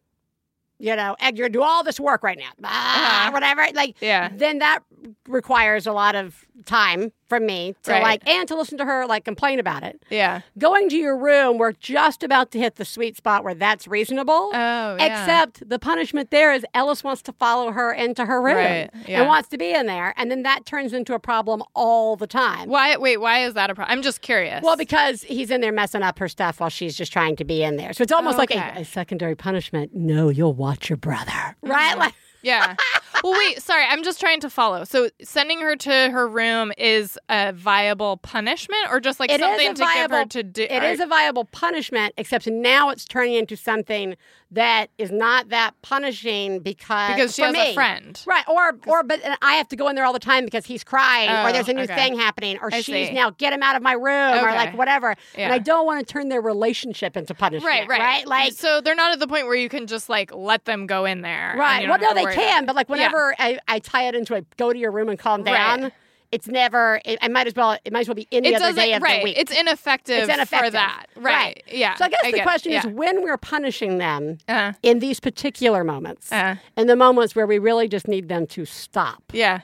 you 0.79 0.95
know, 0.95 1.17
and 1.19 1.37
you're 1.37 1.49
gonna 1.49 1.53
do 1.59 1.63
all 1.63 1.83
this 1.83 1.99
work 1.99 2.23
right 2.23 2.39
now, 2.39 2.51
ah, 2.63 3.25
Uh-huh. 3.25 3.33
whatever. 3.33 3.67
Like, 3.75 3.97
Yeah. 4.01 4.31
then 4.33 4.61
that 4.61 4.81
requires 5.29 5.87
a 5.87 5.93
lot 5.93 6.15
of 6.15 6.45
time 6.65 7.13
from 7.29 7.45
me 7.45 7.75
to 7.83 7.91
Right. 7.93 8.03
like 8.03 8.29
and 8.29 8.47
to 8.49 8.55
listen 8.57 8.79
to 8.79 8.85
her 8.85 9.05
like 9.07 9.25
complain 9.25 9.59
about 9.59 9.83
it. 9.83 10.03
Yeah. 10.11 10.43
Going 10.59 10.89
to 10.91 10.97
your 10.97 11.17
room, 11.19 11.59
we're 11.59 11.73
just 11.73 12.23
about 12.23 12.51
to 12.53 12.59
hit 12.59 12.77
the 12.77 12.85
sweet 12.85 13.17
spot 13.17 13.43
where 13.45 13.55
that's 13.55 13.89
reasonable. 13.89 14.51
Oh, 14.55 14.97
yeah. 14.97 14.97
Except 15.23 15.69
the 15.69 15.79
punishment 15.79 16.31
there 16.31 16.53
is 16.53 16.65
Ellis 16.73 17.03
wants 17.03 17.23
to 17.23 17.33
follow 17.33 17.73
her 17.73 17.93
into 17.93 18.25
her 18.25 18.41
room 18.41 18.57
Right, 18.57 18.91
yeah. 19.09 19.21
and 19.21 19.29
wants 19.29 19.49
to 19.51 19.59
be 19.59 19.73
in 19.75 19.87
there. 19.87 20.15
And 20.17 20.31
then 20.31 20.43
that 20.45 20.67
turns 20.67 20.93
into 20.93 21.15
a 21.15 21.19
problem 21.19 21.63
all 21.75 22.17
the 22.17 22.27
time. 22.29 22.69
Why 22.69 22.97
wait, 22.97 23.17
why 23.19 23.45
is 23.45 23.55
that 23.55 23.71
a 23.71 23.75
problem? 23.75 23.97
I'm 23.99 24.03
just 24.03 24.21
curious. 24.23 24.63
Well, 24.63 24.77
because 24.77 25.23
he's 25.23 25.51
in 25.51 25.61
there 25.61 25.73
messing 25.73 26.03
up 26.03 26.19
her 26.21 26.29
stuff 26.29 26.61
while 26.61 26.71
she's 26.71 26.97
just 26.97 27.13
trying 27.13 27.37
to 27.37 27.45
be 27.45 27.63
in 27.63 27.77
there. 27.77 27.93
So 27.93 28.03
it's 28.03 28.13
almost 28.13 28.39
like 28.39 28.51
a, 28.55 28.75
a 28.77 28.85
secondary 28.85 29.35
punishment. 29.35 29.95
No, 29.95 30.29
you'll 30.29 30.55
watch 30.55 30.89
your 30.89 30.97
brother. 30.97 31.31
Mm-hmm. 31.31 31.71
Right? 31.71 31.97
Like, 31.99 32.15
Yeah. 32.43 32.77
Well, 33.25 33.32
wait, 33.32 33.62
sorry. 33.62 33.85
I'm 33.88 34.02
just 34.02 34.20
trying 34.20 34.40
to 34.40 34.50
follow. 34.50 34.85
So 34.85 35.08
sending 35.23 35.61
her 35.61 35.76
to 35.76 35.90
her 36.11 36.26
room 36.28 36.73
is 36.78 37.18
a 37.28 37.52
viable 37.52 38.16
punishment 38.18 38.87
or 38.90 39.00
just 39.00 39.20
like 39.20 39.30
It 39.30 39.40
something 39.40 39.75
to 39.75 39.87
give 39.94 40.11
her 40.11 40.25
to 40.26 40.42
do? 40.42 40.62
It 40.62 40.82
is 40.82 41.00
a 41.00 41.06
viable 41.06 41.44
punishment, 41.44 42.14
except 42.16 42.46
now 42.46 42.90
it's 42.90 43.04
turning 43.04 43.35
into 43.35 43.56
something 43.56 44.16
that 44.52 44.90
is 44.96 45.11
not 45.11 45.49
that 45.49 45.75
punishing 45.82 46.61
because 46.61 47.14
because 47.14 47.35
she 47.35 47.42
has 47.42 47.52
me. 47.52 47.70
a 47.73 47.75
friend. 47.75 48.23
Right, 48.26 48.44
or 48.49 48.78
or 48.87 49.02
but 49.02 49.20
I 49.42 49.54
have 49.54 49.66
to 49.68 49.76
go 49.76 49.88
in 49.88 49.96
there 49.96 50.04
all 50.04 50.12
the 50.12 50.20
time 50.20 50.44
because 50.44 50.64
he's 50.64 50.85
crying, 50.85 51.28
or 51.30 51.49
Oh, 51.49 51.52
there's 51.52 51.68
a 51.68 51.73
oh, 51.73 51.75
new 51.75 51.82
okay. 51.82 51.96
thing 51.96 52.16
happening, 52.16 52.56
or 52.62 52.68
I 52.73 52.80
she's 52.80 53.08
see. 53.08 53.12
now 53.12 53.30
get 53.30 53.52
him 53.52 53.62
out 53.62 53.75
of 53.75 53.82
my 53.82 53.94
room, 53.94 54.35
or 54.44 54.52
like 54.52 54.76
whatever. 54.76 55.16
And 55.35 55.52
I 55.52 55.58
don't 55.58 55.85
want 55.85 56.06
to 56.06 56.11
turn 56.12 56.28
their 56.28 56.40
relationship 56.40 57.16
into 57.16 57.35
punishment. 57.35 57.66
Right, 57.66 57.88
right, 57.88 58.00
right. 58.00 58.26
Like 58.26 58.52
so 58.52 58.80
they're 58.80 58.94
not 58.94 59.12
at 59.12 59.18
the 59.18 59.26
point 59.26 59.46
where 59.46 59.56
you 59.56 59.68
can 59.68 59.88
just 59.88 60.08
like 60.08 60.32
let 60.32 60.64
them 60.64 60.87
go 60.87 61.04
in 61.04 61.23
there. 61.23 61.56
right. 61.58 61.88
Well, 61.88 61.99
no, 61.99 62.14
they 62.14 62.32
can, 62.32 62.66
but 62.66 62.76
like 62.76 62.88
Yeah. 63.13 63.33
I, 63.39 63.59
I 63.69 63.79
tie 63.79 64.09
it 64.09 64.15
into 64.15 64.35
a 64.35 64.43
go 64.57 64.73
to 64.73 64.79
your 64.79 64.91
room 64.91 65.09
and 65.09 65.19
calm 65.19 65.43
Right. 65.43 65.53
down, 65.81 65.93
it's 66.33 66.49
never. 66.49 67.01
It, 67.05 67.19
I 67.23 67.29
might 67.29 67.47
as 67.47 67.55
well. 67.55 67.79
It 67.85 67.93
might 67.93 68.01
as 68.01 68.09
well 68.09 68.15
be 68.17 68.27
any 68.33 68.49
it 68.49 68.55
other 68.61 68.73
day 68.73 68.93
of 68.95 69.03
right. 69.03 69.21
the 69.21 69.25
week. 69.25 69.39
It's 69.39 69.53
ineffective, 69.53 70.25
It's 70.25 70.33
ineffective. 70.33 70.67
for 70.67 70.71
that. 70.73 71.07
Right. 71.17 71.63
Yeah. 71.71 71.95
So 71.95 72.05
I 72.05 72.09
guess 72.09 72.21
the 72.25 72.31
get 72.33 72.41
it. 72.41 72.43
question 72.43 72.73
is 72.73 72.87
when 72.87 73.23
we're 73.23 73.37
punishing 73.39 73.99
them 73.99 74.39
Uh, 74.49 74.73
in 74.83 74.99
these 74.99 75.21
particular 75.21 75.85
moments, 75.85 76.33
uh, 76.33 76.57
in 76.77 76.87
the 76.89 76.97
moments 76.97 77.37
where 77.37 77.47
we 77.47 77.59
really 77.59 77.89
just 77.89 78.09
need 78.09 78.29
them 78.29 78.47
to 78.49 78.65
stop. 78.65 79.23
yeah. 79.33 79.61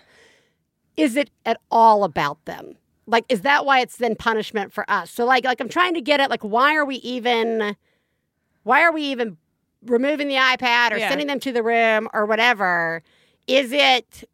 is 0.96 1.16
it 1.16 1.30
at 1.46 1.58
all 1.70 2.04
about 2.04 2.44
them? 2.44 2.76
Like, 3.06 3.24
is 3.28 3.40
that 3.40 3.64
why 3.66 3.80
it's 3.80 3.96
then 3.96 4.14
punishment 4.14 4.72
for 4.72 4.88
us? 4.88 5.10
So, 5.10 5.24
like, 5.24 5.44
like 5.44 5.60
I'm 5.60 5.68
trying 5.68 5.94
to 5.94 6.00
get 6.00 6.20
at, 6.20 6.30
like, 6.30 6.42
why 6.42 6.76
are 6.76 6.84
we 6.84 6.96
even, 6.96 7.74
why 8.62 8.82
are 8.82 8.92
we 8.92 9.02
even 9.02 9.36
removing 9.86 10.28
the 10.28 10.34
iPad 10.36 10.92
or 10.92 10.98
Yeah. 10.98 11.08
sending 11.08 11.26
them 11.26 11.40
to 11.40 11.50
the 11.50 11.62
room 11.62 12.08
or 12.12 12.26
whatever? 12.26 13.02
Is 13.46 13.72
it, 13.72 14.28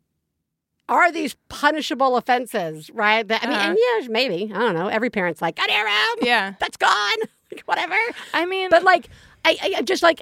are 0.88 1.11
these 1.12 1.37
punishable 1.49 2.16
offenses? 2.16 2.90
Right? 2.90 3.27
That, 3.27 3.42
I 3.42 3.47
mean, 3.47 3.57
Uh-huh. 3.57 3.68
and 3.71 3.79
yeah, 4.03 4.09
maybe 4.09 4.53
I 4.55 4.59
don't 4.59 4.75
know. 4.75 4.88
Every 4.88 5.11
parent's 5.11 5.40
like, 5.42 5.59
your 5.59 5.85
room, 5.85 6.16
Yeah. 6.23 6.55
that's 6.61 6.77
gone, 6.77 7.16
whatever. 7.64 7.97
I 8.35 8.47
mean, 8.47 8.68
But 8.71 8.83
like, 8.85 9.09
I, 9.44 9.75
I 9.79 9.83
just 9.83 10.03
like, 10.03 10.21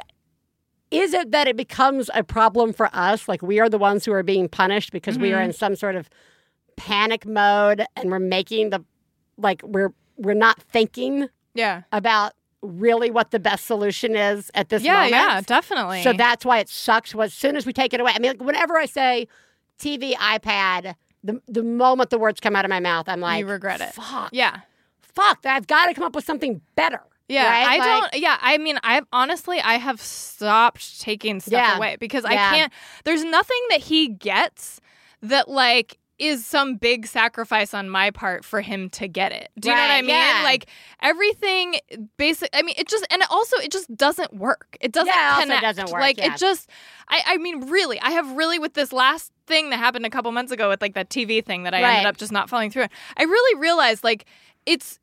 is 0.90 1.12
it 1.14 1.32
that 1.32 1.48
it 1.48 1.56
becomes 1.56 2.10
a 2.14 2.22
problem 2.22 2.72
for 2.72 2.88
us? 2.92 3.26
Like 3.28 3.42
we 3.42 3.58
are 3.58 3.68
the 3.68 3.78
ones 3.78 4.04
who 4.04 4.12
are 4.12 4.22
being 4.22 4.48
punished 4.48 4.92
because 4.92 5.18
we 5.18 5.32
are 5.32 5.38
Mm-hmm. 5.38 5.46
in 5.50 5.52
some 5.52 5.74
sort 5.76 5.96
of 5.96 6.08
panic 6.76 7.26
mode 7.26 7.84
and 7.96 8.10
we're 8.10 8.18
making 8.20 8.70
the, 8.70 8.84
like 9.36 9.62
we're 9.64 9.92
we're 10.16 10.32
not 10.34 10.62
thinking 10.62 11.28
yeah. 11.54 11.82
about 11.92 12.32
really 12.66 13.10
what 13.10 13.30
the 13.30 13.38
best 13.38 13.66
solution 13.66 14.14
is 14.16 14.50
at 14.54 14.68
this 14.68 14.82
Yeah, 14.82 14.94
moment. 14.94 15.12
yeah, 15.12 15.40
definitely. 15.42 16.02
So 16.02 16.12
that's 16.12 16.44
why 16.44 16.58
it 16.58 16.68
sucks. 16.68 17.14
Was 17.14 17.30
as 17.30 17.34
soon 17.34 17.56
as 17.56 17.64
we 17.66 17.72
take 17.72 17.94
it 17.94 18.00
away. 18.00 18.12
I 18.14 18.18
mean, 18.18 18.32
like, 18.32 18.42
whenever 18.42 18.76
I 18.76 18.86
say 18.86 19.28
TV, 19.78 20.12
iPad, 20.14 20.94
the 21.24 21.40
the 21.48 21.62
moment 21.62 22.10
the 22.10 22.18
words 22.18 22.40
come 22.40 22.54
out 22.56 22.64
of 22.64 22.68
my 22.68 22.80
mouth, 22.80 23.08
I'm 23.08 23.20
like, 23.20 23.40
you 23.40 23.46
regret 23.46 23.80
it. 23.80 23.92
Fuck, 23.94 24.30
Yeah. 24.32 24.60
fuck. 25.00 25.40
I've 25.44 25.66
got 25.66 25.86
to 25.86 25.94
come 25.94 26.04
up 26.04 26.14
with 26.14 26.24
something 26.24 26.60
better. 26.74 27.00
Yeah, 27.28 27.48
right? 27.50 27.66
I 27.66 27.76
Like- 27.78 28.12
don't. 28.12 28.22
Yeah, 28.22 28.38
I 28.40 28.56
mean, 28.58 28.78
I've 28.84 29.04
honestly, 29.12 29.60
I 29.60 29.74
have 29.78 30.00
stopped 30.00 31.00
taking 31.00 31.40
stuff 31.40 31.52
Yeah. 31.52 31.76
away 31.76 31.96
because 31.98 32.24
Yeah. 32.24 32.30
I 32.52 32.56
can't. 32.56 32.72
There's 33.04 33.24
nothing 33.24 33.60
that 33.70 33.80
he 33.80 34.08
gets 34.08 34.80
that 35.22 35.48
like 35.48 35.98
is 36.18 36.46
some 36.46 36.76
big 36.76 37.06
sacrifice 37.06 37.74
on 37.74 37.90
my 37.90 38.10
part 38.10 38.44
for 38.44 38.60
him 38.60 38.88
to 38.90 39.06
get 39.08 39.32
it. 39.32 39.50
Do 39.58 39.68
you 39.68 39.74
know 39.74 39.80
what 39.82 39.90
I 39.90 40.00
mean? 40.02 40.10
yeah. 40.10 40.40
Like 40.44 40.66
everything, 41.02 41.76
basic. 42.16 42.48
I 42.54 42.62
mean, 42.62 42.74
it 42.78 42.88
just 42.88 43.06
and 43.10 43.22
also 43.30 43.56
it 43.58 43.70
just 43.70 43.94
doesn't 43.96 44.32
work. 44.34 44.76
It 44.80 44.92
doesn't 44.92 45.08
Yeah, 45.08 45.28
it 45.28 45.32
also 45.34 45.42
connect. 45.42 45.62
doesn't 45.62 45.90
work, 45.90 46.00
Like 46.00 46.18
yeah. 46.18 46.34
it 46.34 46.38
just. 46.38 46.70
I, 47.08 47.22
I 47.26 47.36
mean, 47.36 47.68
really, 47.68 48.00
I 48.00 48.10
have 48.10 48.30
really 48.32 48.58
with 48.58 48.74
this 48.74 48.92
last 48.92 49.30
thing 49.46 49.70
that 49.70 49.76
happened 49.76 50.04
a 50.06 50.10
couple 50.10 50.32
months 50.32 50.50
ago 50.52 50.68
with 50.68 50.80
like 50.82 50.94
that 50.94 51.08
TV 51.10 51.44
thing 51.44 51.62
that 51.64 51.74
I 51.74 51.82
Right. 51.82 51.90
ended 51.98 52.06
up 52.06 52.16
just 52.16 52.32
not 52.32 52.48
following 52.48 52.70
through. 52.70 52.84
on. 52.84 52.88
I 53.16 53.22
really 53.24 53.60
realized 53.60 54.02
like 54.02 54.24
it's 54.64 54.98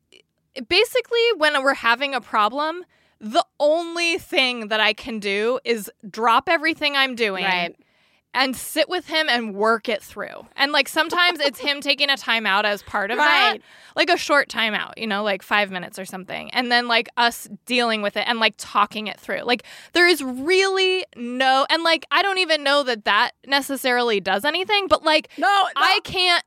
basically 0.68 1.20
when 1.38 1.62
we're 1.64 1.74
having 1.74 2.14
a 2.14 2.22
problem 2.22 2.84
the 3.20 3.46
only 3.60 4.18
thing 4.18 4.68
that 4.68 4.80
i 4.80 4.92
can 4.94 5.18
do 5.20 5.60
is 5.64 5.90
drop 6.10 6.50
everything 6.50 6.96
i'm 6.96 7.16
doing 7.16 7.44
Right. 7.44 7.76
And 8.34 8.56
sit 8.56 8.90
with 8.90 9.08
him 9.08 9.28
and 9.30 9.54
work 9.56 9.88
it 9.90 10.02
through. 10.02 10.48
And 10.56 10.72
like 10.72 10.88
sometimes 10.90 11.40
it's 11.40 11.60
him 11.60 11.82
taking 11.90 12.10
a 12.10 12.14
timeout 12.16 12.64
as 12.64 12.82
part 12.84 13.12
of 13.12 13.18
that 13.18 13.58
like 13.96 14.10
a 14.10 14.18
short 14.18 14.50
timeout 14.50 14.94
you 14.98 15.06
know 15.06 15.22
like 15.24 15.42
five 15.44 15.70
minutes 15.72 16.00
or 16.00 16.06
something. 16.06 16.50
And 16.52 16.72
then 16.72 16.88
like 16.88 17.10
us 17.18 17.48
dealing 17.66 18.02
with 18.02 18.18
it 18.18 18.26
and 18.28 18.40
like 18.40 18.56
talking 18.58 19.08
it 19.08 19.20
through. 19.20 19.42
Like 19.44 19.64
there 19.94 20.08
is 20.08 20.24
really 20.24 21.06
no 21.16 21.66
and 21.70 21.84
like 21.84 22.06
i 22.12 22.22
don't 22.22 22.38
even 22.40 22.64
know 22.64 22.84
that 22.84 23.06
that 23.06 23.32
necessarily 23.46 24.20
does 24.20 24.46
anything 24.46 24.88
but 24.88 25.04
like 25.04 25.30
No, 25.38 25.48
no. 25.48 25.72
i 25.76 26.00
can't 26.04 26.44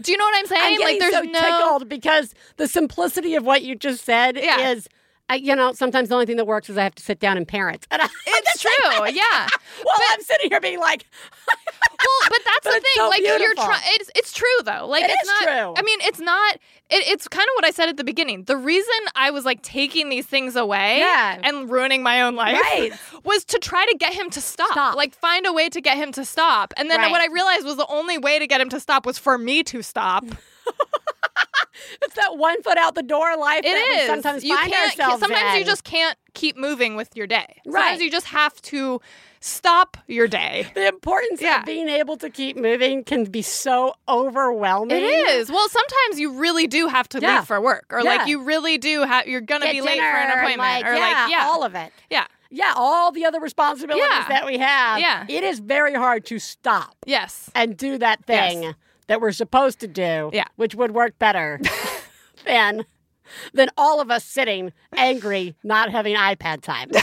do 0.00 0.12
you 0.12 0.18
know 0.18 0.24
what 0.24 0.38
i'm 0.38 0.46
saying? 0.46 0.76
I'm 0.76 0.80
like 0.80 0.98
there's 0.98 1.14
so 1.14 1.20
no 1.22 1.40
tickled 1.40 1.88
because 1.88 2.34
the 2.56 2.66
simplicity 2.68 3.34
of 3.34 3.44
what 3.44 3.62
you 3.62 3.74
just 3.74 4.04
said 4.04 4.36
Yeah. 4.36 4.70
is, 4.70 4.88
I, 5.30 5.34
you 5.36 5.54
know, 5.54 5.72
sometimes 5.72 6.08
the 6.08 6.14
only 6.14 6.26
thing 6.26 6.36
that 6.36 6.46
works 6.46 6.70
is 6.70 6.78
I 6.78 6.82
have 6.84 6.94
to 6.96 7.02
sit 7.02 7.20
down 7.20 7.36
and 7.36 7.46
parent. 7.46 7.86
And 7.90 8.00
I, 8.02 8.08
it's 8.26 8.60
true 8.62 8.70
yeah 9.12 9.22
well, 9.84 9.96
I'm 10.10 10.22
sitting 10.22 10.50
here 10.50 10.60
being 10.60 10.80
like, 10.80 11.04
well, 11.46 12.28
but 12.28 12.38
that's 12.44 12.64
But 12.64 12.70
the 12.74 12.80
thing. 12.80 12.92
so 12.96 13.08
like 13.08 13.20
you're 13.20 13.54
trying. 13.54 13.80
It's 13.94 14.10
it's 14.14 14.32
true 14.32 14.46
though. 14.64 14.86
Like 14.86 15.04
It 15.04 15.10
it's 15.12 15.26
not. 15.26 15.42
true. 15.42 15.74
I 15.76 15.82
mean, 15.82 15.98
it's 16.02 16.20
not. 16.20 16.54
It, 16.90 17.06
it's 17.06 17.28
kind 17.28 17.44
of 17.44 17.50
what 17.56 17.64
I 17.66 17.70
said 17.70 17.88
at 17.90 17.98
the 17.98 18.04
beginning. 18.04 18.44
The 18.44 18.56
reason 18.56 18.94
I 19.14 19.30
was 19.30 19.44
like 19.44 19.60
taking 19.62 20.08
these 20.08 20.24
things 20.26 20.56
away 20.56 20.98
Yeah. 21.00 21.38
and 21.42 21.70
ruining 21.70 22.02
my 22.02 22.22
own 22.22 22.34
life 22.34 22.54
Right. 22.58 22.92
was 23.24 23.44
to 23.46 23.58
try 23.58 23.84
to 23.84 23.96
get 23.98 24.14
him 24.14 24.30
to 24.30 24.40
stop. 24.40 24.70
Stop. 24.72 24.96
Like 24.96 25.14
find 25.14 25.44
a 25.46 25.52
way 25.52 25.68
to 25.68 25.80
get 25.82 25.96
him 25.98 26.12
to 26.12 26.24
stop. 26.24 26.72
And 26.78 26.90
then 26.90 27.00
Right. 27.00 27.10
what 27.10 27.20
I 27.20 27.26
realized 27.32 27.66
was 27.66 27.76
the 27.76 27.86
only 27.88 28.16
way 28.18 28.38
to 28.38 28.46
get 28.46 28.60
him 28.60 28.70
to 28.70 28.80
stop 28.80 29.04
was 29.04 29.18
for 29.18 29.36
me 29.36 29.62
to 29.64 29.82
stop. 29.82 30.24
it's 32.02 32.14
that 32.14 32.36
one 32.36 32.62
foot 32.62 32.76
out 32.78 32.94
the 32.94 33.02
door 33.02 33.36
life 33.36 33.60
It 33.64 33.72
that 33.72 33.86
we 34.00 34.06
sometimes 34.06 34.44
you 34.44 34.56
find 34.56 34.72
can't. 34.72 34.90
ourselves 34.90 35.20
sometimes 35.20 35.58
you 35.58 35.64
just 35.64 35.84
can't 35.84 36.16
keep 36.34 36.56
moving 36.56 36.96
with 36.96 37.16
your 37.16 37.26
day. 37.26 37.60
Right. 37.66 37.80
Sometimes 37.82 38.02
you 38.02 38.10
just 38.10 38.26
have 38.26 38.60
to 38.62 39.00
stop 39.40 39.96
your 40.06 40.26
day. 40.28 40.66
the 40.74 40.86
importance 40.88 41.40
Yeah. 41.40 41.60
of 41.60 41.66
being 41.66 41.88
able 41.88 42.16
to 42.18 42.30
keep 42.30 42.56
moving 42.56 43.04
can 43.04 43.24
be 43.24 43.42
so 43.42 43.94
overwhelming. 44.08 44.96
It 44.96 45.02
is. 45.04 45.50
Well, 45.50 45.68
sometimes 45.68 46.18
you 46.20 46.32
really 46.32 46.66
do 46.66 46.86
have 46.88 47.08
to 47.10 47.20
Yeah. 47.20 47.36
leave 47.38 47.46
for 47.46 47.60
work, 47.60 47.86
or 47.90 48.00
Yeah. 48.00 48.16
like 48.16 48.28
you 48.28 48.42
really 48.42 48.78
do 48.78 49.02
have. 49.02 49.26
You're 49.26 49.40
gonna 49.40 49.66
Get 49.66 49.72
be 49.72 49.80
late 49.80 49.98
for 49.98 50.04
an 50.04 50.30
appointment, 50.38 50.58
like, 50.58 50.84
or 50.86 50.94
yeah, 50.94 51.00
like 51.24 51.30
yeah, 51.30 51.42
all 51.48 51.62
of 51.64 51.74
it. 51.74 51.92
yeah, 52.10 52.26
Yeah, 52.50 52.72
all 52.76 53.12
the 53.12 53.24
other 53.26 53.40
responsibilities 53.40 54.26
that 54.28 54.46
we 54.46 54.58
have. 54.58 54.98
Yeah. 55.00 55.24
It 55.28 55.44
is 55.44 55.58
very 55.60 55.94
hard 55.94 56.24
to 56.26 56.38
stop 56.38 56.96
yes, 57.06 57.50
and 57.54 57.76
do 57.76 57.98
that 57.98 58.24
thing 58.24 58.62
Yes. 58.62 58.74
That 59.08 59.20
we're 59.20 59.32
supposed 59.32 59.80
to 59.80 59.88
do, 59.88 60.30
Yeah. 60.32 60.44
which 60.56 60.74
would 60.74 60.92
work 60.92 61.18
better 61.18 61.60
than 62.46 62.84
than 63.52 63.68
all 63.76 64.00
of 64.00 64.10
us 64.10 64.24
sitting 64.24 64.72
angry, 64.96 65.54
not 65.62 65.90
having 65.90 66.16
iPad 66.16 66.62
time. 66.62 66.90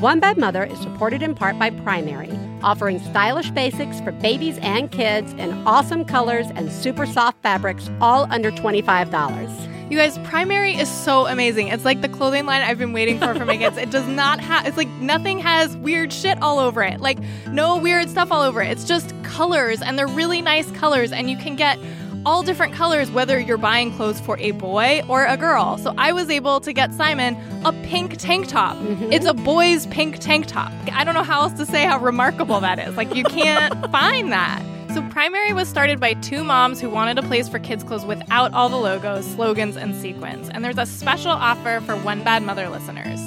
One 0.00 0.20
Bad 0.20 0.36
Mother 0.36 0.62
is 0.62 0.78
supported 0.78 1.22
in 1.22 1.34
part 1.34 1.58
by 1.58 1.70
Primary, 1.70 2.30
offering 2.62 2.98
stylish 2.98 3.50
basics 3.52 3.98
for 4.00 4.12
babies 4.12 4.58
and 4.60 4.92
kids 4.92 5.32
in 5.32 5.52
awesome 5.66 6.04
colors 6.04 6.48
and 6.54 6.70
super 6.70 7.06
soft 7.06 7.42
fabrics, 7.42 7.88
all 7.98 8.30
under 8.30 8.50
$25. 8.50 9.90
you 9.90 9.96
guys. 9.96 10.18
Primary 10.18 10.74
is 10.74 10.90
so 10.90 11.26
amazing. 11.26 11.68
It's 11.68 11.86
like 11.86 12.02
the 12.02 12.10
clothing 12.10 12.44
line 12.44 12.60
I've 12.60 12.76
been 12.76 12.92
waiting 12.92 13.18
for 13.18 13.34
for 13.34 13.46
my 13.46 13.56
kids. 13.56 13.78
It 13.78 13.90
does 13.90 14.06
not 14.06 14.38
have. 14.38 14.66
It's 14.66 14.76
like 14.76 14.88
nothing 15.00 15.38
has 15.38 15.74
weird 15.78 16.12
shit 16.12 16.42
all 16.42 16.58
over 16.58 16.82
it. 16.82 17.00
Like 17.00 17.18
no 17.48 17.78
weird 17.78 18.10
stuff 18.10 18.30
all 18.30 18.42
over 18.42 18.60
it. 18.60 18.70
It's 18.70 18.84
just 18.84 19.14
colors, 19.22 19.80
and 19.80 19.98
they're 19.98 20.06
really 20.06 20.42
nice 20.42 20.70
colors, 20.72 21.10
and 21.10 21.30
you 21.30 21.38
can 21.38 21.56
get 21.56 21.78
all 22.26 22.42
different 22.42 22.74
colors 22.74 23.10
whether 23.10 23.38
you're 23.38 23.56
buying 23.56 23.92
clothes 23.92 24.20
for 24.20 24.36
a 24.38 24.50
boy 24.50 25.00
or 25.08 25.24
a 25.24 25.36
girl. 25.36 25.78
So 25.78 25.94
I 25.96 26.12
was 26.12 26.28
able 26.28 26.60
to 26.60 26.72
get 26.72 26.92
Simon 26.92 27.36
a 27.64 27.72
pink 27.84 28.16
tank 28.18 28.48
top. 28.48 28.76
Mm-hmm. 28.76 29.12
It's 29.12 29.24
a 29.24 29.32
boy's 29.32 29.86
pink 29.86 30.18
tank 30.18 30.46
top. 30.46 30.72
I 30.92 31.04
don't 31.04 31.14
know 31.14 31.22
how 31.22 31.42
else 31.42 31.52
to 31.54 31.64
say 31.64 31.84
how 31.84 31.98
remarkable 31.98 32.60
that 32.60 32.80
is. 32.80 32.96
Like 32.96 33.14
you 33.14 33.22
can't 33.38 33.90
find 33.92 34.32
that. 34.32 34.62
So 34.92 35.02
Primary 35.10 35.52
was 35.52 35.68
started 35.68 36.00
by 36.00 36.14
two 36.14 36.42
moms 36.42 36.80
who 36.80 36.90
wanted 36.90 37.18
a 37.18 37.22
place 37.22 37.48
for 37.48 37.58
kids' 37.58 37.84
clothes 37.84 38.04
without 38.04 38.52
all 38.54 38.68
the 38.68 38.76
logos, 38.76 39.26
slogans, 39.26 39.76
and 39.76 39.94
sequins. 39.94 40.48
And 40.48 40.64
there's 40.64 40.78
a 40.78 40.86
special 40.86 41.32
offer 41.32 41.82
for 41.84 41.96
One 41.96 42.24
Bad 42.24 42.42
Mother 42.42 42.68
listeners. 42.68 43.20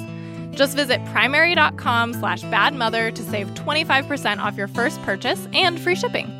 Just 0.52 0.76
visit 0.76 1.02
primary.com 1.06 2.14
slash 2.14 2.42
badmother 2.42 3.14
to 3.14 3.22
save 3.22 3.48
25% 3.54 4.38
off 4.38 4.56
your 4.56 4.68
first 4.68 5.00
purchase 5.02 5.46
and 5.52 5.80
free 5.80 5.94
shipping. 5.94 6.39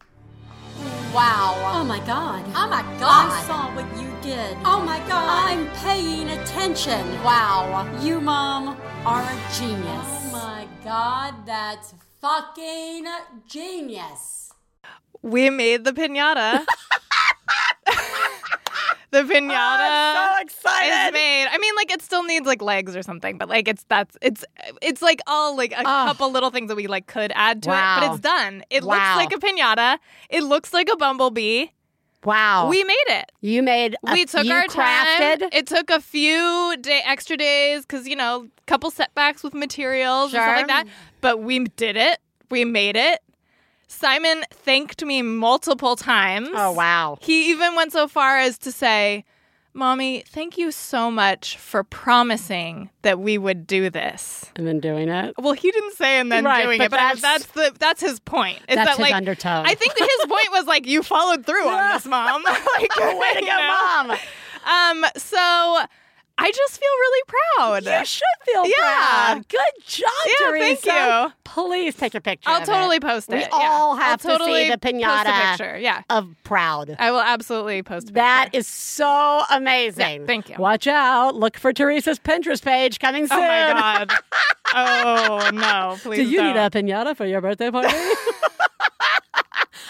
Wow. 1.13 1.55
Oh 1.75 1.83
my 1.83 1.99
god. 2.05 2.45
Oh 2.55 2.69
my 2.69 2.83
God. 2.97 3.31
I 3.31 3.43
saw 3.45 3.75
what 3.75 3.85
you 4.01 4.09
did. 4.21 4.55
Oh 4.63 4.81
my 4.81 4.97
god. 5.09 5.51
I'm 5.51 5.67
paying 5.83 6.29
attention. 6.29 7.05
Wow. 7.21 7.85
You, 7.99 8.21
Mom, 8.21 8.77
are 9.05 9.21
a 9.21 9.53
genius. 9.53 10.07
Oh 10.07 10.29
my 10.31 10.67
god, 10.85 11.45
that's 11.45 11.93
fucking 12.21 13.05
genius. 13.45 14.53
We 15.21 15.49
made 15.49 15.83
the 15.83 15.91
pinata. 15.91 16.65
the 19.11 19.23
pinata. 19.23 19.49
Oh, 19.51 20.33
I'm 20.39 20.47
so 20.47 20.55
excited. 20.59 21.07
is 21.07 21.13
made. 21.13 21.47
I 21.51 21.57
mean, 21.57 21.75
like 21.75 21.91
it 21.91 22.01
still 22.01 22.23
needs 22.23 22.45
like 22.47 22.61
legs 22.61 22.95
or 22.95 23.03
something, 23.03 23.37
but 23.37 23.49
like 23.49 23.67
it's 23.67 23.83
that's 23.89 24.17
it's 24.21 24.45
it's 24.81 25.01
like 25.01 25.19
all 25.27 25.57
like 25.57 25.73
a 25.73 25.79
Oh. 25.81 25.83
couple 26.07 26.31
little 26.31 26.49
things 26.49 26.69
that 26.69 26.75
we 26.75 26.87
like 26.87 27.07
could 27.07 27.31
add 27.35 27.61
to 27.63 27.69
it, 27.71 27.99
but 27.99 28.11
it's 28.11 28.19
done. 28.21 28.63
It 28.69 28.83
Wow. 28.83 28.93
looks 28.95 29.15
like 29.17 29.33
a 29.33 29.45
pinata. 29.45 29.97
It 30.29 30.43
looks 30.43 30.73
like 30.73 30.89
a 30.89 30.95
bumblebee. 30.95 31.67
Wow. 32.23 32.69
We 32.69 32.83
made 32.83 33.03
it. 33.07 33.31
you 33.41 33.63
made 33.63 33.95
a, 34.07 34.13
we 34.13 34.25
took 34.25 34.45
our 34.47 34.63
crafted. 34.65 35.39
time. 35.39 35.49
It 35.51 35.65
took 35.65 35.89
a 35.89 35.99
few 35.99 36.77
day 36.79 37.01
extra 37.03 37.35
days 37.35 37.81
because 37.81 38.07
you 38.07 38.15
know, 38.15 38.47
couple 38.67 38.91
setbacks 38.91 39.43
with 39.43 39.53
materials 39.53 40.33
and 40.33 40.41
stuff 40.41 40.55
like 40.57 40.67
that. 40.67 40.85
But 41.19 41.41
we 41.41 41.59
did 41.65 41.97
it. 41.97 42.19
We 42.49 42.63
made 42.63 42.95
it. 42.95 43.19
Simon 43.91 44.43
thanked 44.51 45.03
me 45.03 45.21
multiple 45.21 45.95
times. 45.95 46.49
Oh 46.53 46.71
wow. 46.71 47.17
He 47.21 47.51
even 47.51 47.75
went 47.75 47.91
so 47.91 48.07
far 48.07 48.37
as 48.39 48.57
to 48.59 48.71
say, 48.71 49.25
Mommy, 49.73 50.23
thank 50.27 50.57
you 50.57 50.71
so 50.71 51.09
much 51.11 51.57
for 51.57 51.83
promising 51.83 52.89
that 53.03 53.19
we 53.19 53.37
would 53.37 53.65
do 53.67 53.89
this. 53.89 54.45
And 54.55 54.65
then 54.67 54.79
doing 54.79 55.07
it. 55.09 55.33
Well, 55.37 55.53
he 55.53 55.71
didn't 55.71 55.93
say 55.95 56.19
and 56.19 56.31
then 56.31 56.43
Right, 56.45 56.63
doing 56.63 56.77
but 56.79 56.85
it, 56.85 56.91
but 56.91 56.97
that's- 56.97 57.21
that's 57.21 57.45
the 57.47 57.73
that's 57.79 58.01
his 58.01 58.19
point. 58.21 58.59
Is 58.69 58.75
That's 58.75 58.89
that 58.91 58.97
his 58.97 58.99
like 58.99 59.13
undertone. 59.13 59.65
I 59.65 59.75
think 59.75 59.93
his 59.97 60.25
point 60.27 60.47
was 60.51 60.65
like 60.67 60.87
you 60.87 61.03
followed 61.03 61.45
through 61.45 61.67
on 61.67 61.93
this, 61.93 62.05
mom. 62.07 62.43
like, 62.45 62.59
Way 62.97 63.33
to 63.35 63.39
go, 63.41 63.45
know? 63.45 64.07
mom. 64.07 64.17
Um, 64.65 65.05
so 65.17 65.79
I 66.43 66.51
just 66.51 66.79
feel 66.79 66.89
really 66.89 67.21
proud. 67.27 67.85
You 67.99 68.05
should 68.05 68.23
feel 68.45 68.65
Yeah. 68.65 68.73
proud. 69.35 69.47
Good 69.47 69.85
job, 69.85 70.11
Yeah, 70.25 70.45
Theresa. 70.49 70.81
thank 70.81 71.27
you. 71.27 71.33
Please 71.43 71.95
take 71.95 72.15
a 72.15 72.21
picture. 72.21 72.49
I'll 72.49 72.65
totally 72.65 72.95
it. 72.97 73.01
post 73.03 73.29
it. 73.29 73.35
We 73.35 73.39
yeah. 73.41 73.49
all 73.51 73.91
I'll 73.91 73.97
have 73.97 74.21
to 74.21 74.27
see 74.27 74.37
totally 74.37 74.69
the 74.69 74.77
pinata. 74.77 75.51
picture. 75.57 75.77
Yeah. 75.77 76.01
of 76.09 76.33
proud. 76.43 76.95
I 76.97 77.11
will 77.11 77.21
absolutely 77.21 77.83
post 77.83 78.05
a 78.05 78.07
picture. 78.07 78.21
That 78.21 78.49
is 78.53 78.67
so 78.67 79.43
amazing. 79.51 80.21
Yeah, 80.21 80.25
thank 80.25 80.49
you. 80.49 80.55
Watch 80.57 80.87
out. 80.87 81.35
Look 81.35 81.57
for 81.57 81.71
Theresa's 81.73 82.19
Pinterest 82.19 82.63
page 82.63 82.99
coming 82.99 83.27
soon. 83.27 83.37
Oh 83.37 83.41
my 83.41 84.05
god. 84.07 84.11
oh 84.73 85.49
no, 85.53 85.97
please. 86.01 86.17
Do 86.17 86.23
you 86.29 86.37
don't. 86.37 86.55
need 86.55 86.59
a 86.59 86.69
pinata 86.69 87.15
for 87.15 87.25
your 87.25 87.41
birthday 87.41 87.69
party? 87.69 87.89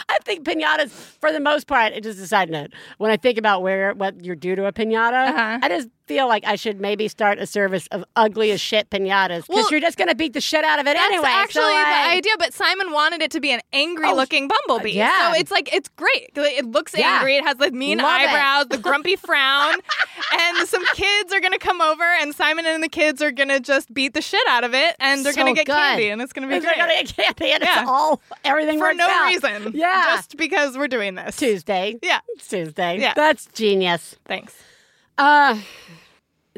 I 0.10 0.18
think 0.24 0.46
pinatas, 0.46 0.90
for 0.90 1.32
the 1.32 1.40
most 1.40 1.68
part, 1.68 1.94
just 2.04 2.20
a 2.20 2.28
side 2.28 2.50
note. 2.50 2.72
When 2.98 3.12
I 3.12 3.18
think 3.18 3.38
about 3.38 3.62
where 3.64 3.94
what 3.94 4.24
you're 4.24 4.36
due 4.36 4.56
to 4.56 4.66
a 4.66 4.74
pinata, 4.74 5.30
Uh-huh. 5.30 5.60
I 5.62 5.70
just 5.70 5.88
feel 6.14 6.28
like 6.28 6.46
I 6.46 6.56
should 6.56 6.80
maybe 6.82 7.08
start 7.08 7.40
a 7.40 7.46
service 7.48 7.88
of 7.92 8.04
ugly 8.16 8.52
as 8.52 8.60
shit 8.60 8.90
pinatas 8.90 9.42
because 9.44 9.50
Well, 9.50 9.68
you're 9.72 9.80
just 9.80 9.98
going 9.98 10.10
to 10.10 10.16
beat 10.16 10.34
the 10.34 10.42
shit 10.42 10.64
out 10.66 10.80
of 10.80 10.88
it 10.88 10.96
That's 10.98 11.12
anyway. 11.12 11.30
actually 11.30 11.62
so, 11.64 11.70
like, 11.72 11.86
the 11.88 12.18
idea, 12.18 12.34
but 12.38 12.54
Simon 12.54 12.92
wanted 12.92 13.22
it 13.22 13.32
to 13.32 13.40
be 13.40 13.52
an 13.52 13.62
angry-looking 13.74 14.50
bumblebee. 14.50 14.92
yeah. 14.92 15.32
So 15.34 15.40
it's 15.40 15.52
like 15.52 15.74
it's 15.74 15.90
great. 15.90 16.32
It 16.36 16.66
looks 16.66 16.94
Yeah. 16.98 17.16
angry. 17.18 17.38
It 17.38 17.44
has 17.46 17.58
the 17.58 17.72
mean 17.72 18.00
Love 18.00 18.22
it. 18.22 18.30
eyebrows, 18.30 18.68
the 18.70 18.78
grumpy 18.90 19.16
frown, 19.16 19.76
and 20.34 20.68
some 20.68 20.86
kids 20.94 21.34
are 21.34 21.40
gonna 21.40 21.58
come 21.60 21.82
over, 21.82 22.04
and 22.04 22.36
Simon 22.36 22.66
and 22.66 22.84
the 22.84 22.90
kids 22.90 23.22
are 23.22 23.32
gonna 23.32 23.60
just 23.60 23.94
beat 23.94 24.14
the 24.14 24.22
shit 24.22 24.46
out 24.50 24.64
of 24.64 24.74
it, 24.74 24.96
and 25.00 25.26
they're 25.26 25.34
So 25.34 25.42
gonna 25.42 25.54
get 25.54 25.66
good. 25.66 25.76
candy, 25.76 26.10
and 26.10 26.22
it's 26.22 26.34
gonna 26.34 26.48
be 26.48 26.60
They're 26.60 26.62
great 26.62 26.78
going 26.78 27.06
to 27.06 27.14
get 27.14 27.16
candy 27.38 27.52
and 27.54 27.64
Yeah. 27.64 27.82
it's 27.82 27.90
all, 27.90 28.22
everything 28.44 28.80
for 28.80 28.94
no 28.94 29.08
out. 29.10 29.28
reason. 29.28 29.72
Yeah. 29.74 30.16
just 30.16 30.36
because 30.38 30.78
we're 30.78 30.88
doing 30.88 31.16
this. 31.16 31.36
Tuesday. 31.38 31.98
Yeah. 32.02 32.20
It's 32.30 32.48
Tuesday. 32.48 33.00
Yeah. 33.00 33.14
That's 33.16 33.46
genius. 33.54 34.16
Thanks. 34.26 34.54
Uh, 35.18 35.58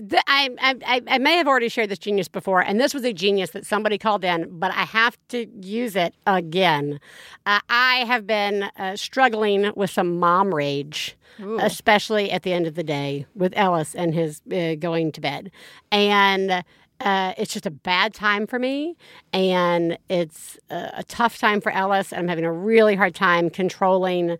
the, 0.08 0.22
I, 0.28 0.50
I, 0.86 1.02
I- 1.08 1.18
may 1.18 1.38
have 1.38 1.48
already 1.48 1.70
shared 1.70 1.89
this 1.89 2.00
genius 2.00 2.28
before, 2.28 2.62
and 2.62 2.80
this 2.80 2.94
was 2.94 3.04
a 3.06 3.13
genius 3.13 3.52
that 3.52 3.66
somebody 3.66 3.98
called 3.98 4.24
in, 4.24 4.48
but 4.60 4.72
I 4.72 4.84
have 4.84 5.18
to 5.30 5.48
use 5.62 5.96
it 5.96 6.13
again. 6.28 7.00
Uh, 7.46 7.60
I 7.70 8.04
have 8.08 8.26
been 8.28 8.63
uh, 8.78 8.96
struggling 8.96 9.72
with 9.76 9.89
some 9.89 10.20
mom 10.20 10.54
rage, 10.54 11.16
especially 11.60 12.30
at 12.32 12.44
the 12.44 12.54
end 12.54 12.68
of 12.68 12.76
the 12.76 12.84
day 12.84 13.26
with 13.36 13.54
Ellis 13.56 13.96
and 13.96 14.13
his 14.13 14.42
uh, 14.52 14.76
going 14.76 15.12
to 15.13 15.22
bed. 15.22 15.52
And 15.92 16.63
uh, 17.00 17.34
it's 17.38 17.54
just 17.54 17.66
a 17.66 17.72
bad 17.72 18.13
time 18.13 18.46
for 18.48 18.60
me, 18.60 18.96
and 19.34 19.98
it's 20.10 20.58
a, 20.70 20.92
a 20.98 21.04
tough 21.04 21.38
time 21.38 21.60
for 21.60 21.72
Ellis. 21.72 22.13
I'm 22.13 22.28
having 22.28 22.46
a 22.46 22.52
really 22.54 22.96
hard 22.96 23.16
time 23.16 23.50
controlling 23.50 24.38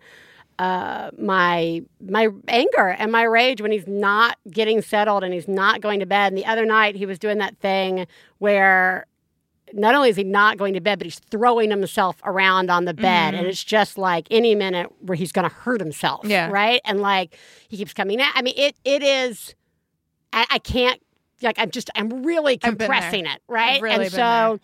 uh, 0.58 1.10
my 1.18 1.82
my 2.00 2.28
anger 2.48 2.88
and 2.98 3.10
my 3.10 3.22
rage 3.22 3.60
when 3.60 3.72
he's 3.72 3.86
not 3.86 4.38
getting 4.50 4.82
settled 4.82 5.24
and 5.24 5.34
he's 5.34 5.48
not 5.48 5.80
going 5.80 6.00
to 6.00 6.06
bed. 6.06 6.28
And 6.32 6.38
the 6.38 6.46
other 6.46 6.64
night 6.64 6.94
he 6.96 7.06
was 7.06 7.18
doing 7.18 7.38
that 7.38 7.58
thing 7.58 8.06
where 8.38 9.06
not 9.72 9.94
only 9.94 10.10
is 10.10 10.16
he 10.16 10.24
not 10.24 10.56
going 10.56 10.74
to 10.74 10.80
bed, 10.80 10.98
but 10.98 11.06
he's 11.06 11.18
throwing 11.18 11.70
himself 11.70 12.20
around 12.24 12.70
on 12.70 12.84
the 12.84 12.94
bed, 12.94 13.34
and 13.34 13.46
it's 13.46 13.64
just 13.64 13.98
like 13.98 14.26
any 14.30 14.54
minute 14.54 14.92
where 15.00 15.16
he's 15.16 15.32
going 15.32 15.48
to 15.48 15.54
hurt 15.54 15.80
himself. 15.80 16.20
Mm-hmm. 16.20 16.30
Yeah. 16.30 16.50
right. 16.50 16.80
And 16.84 17.00
like 17.00 17.36
he 17.68 17.76
keeps 17.76 17.92
coming 17.92 18.20
out. 18.20 18.32
I 18.34 18.42
mean, 18.42 18.54
it 18.56 18.76
it 18.84 19.02
is. 19.02 19.54
I, 20.32 20.46
I 20.50 20.58
can't. 20.58 21.00
Like 21.42 21.58
I'm 21.58 21.70
just. 21.70 21.90
I'm 21.94 22.22
really 22.22 22.56
there. 22.56 22.70
compressing 22.70 23.26
it. 23.26 23.40
Right. 23.48 23.82
really 23.82 24.06
and 24.06 24.12
so, 24.12 24.60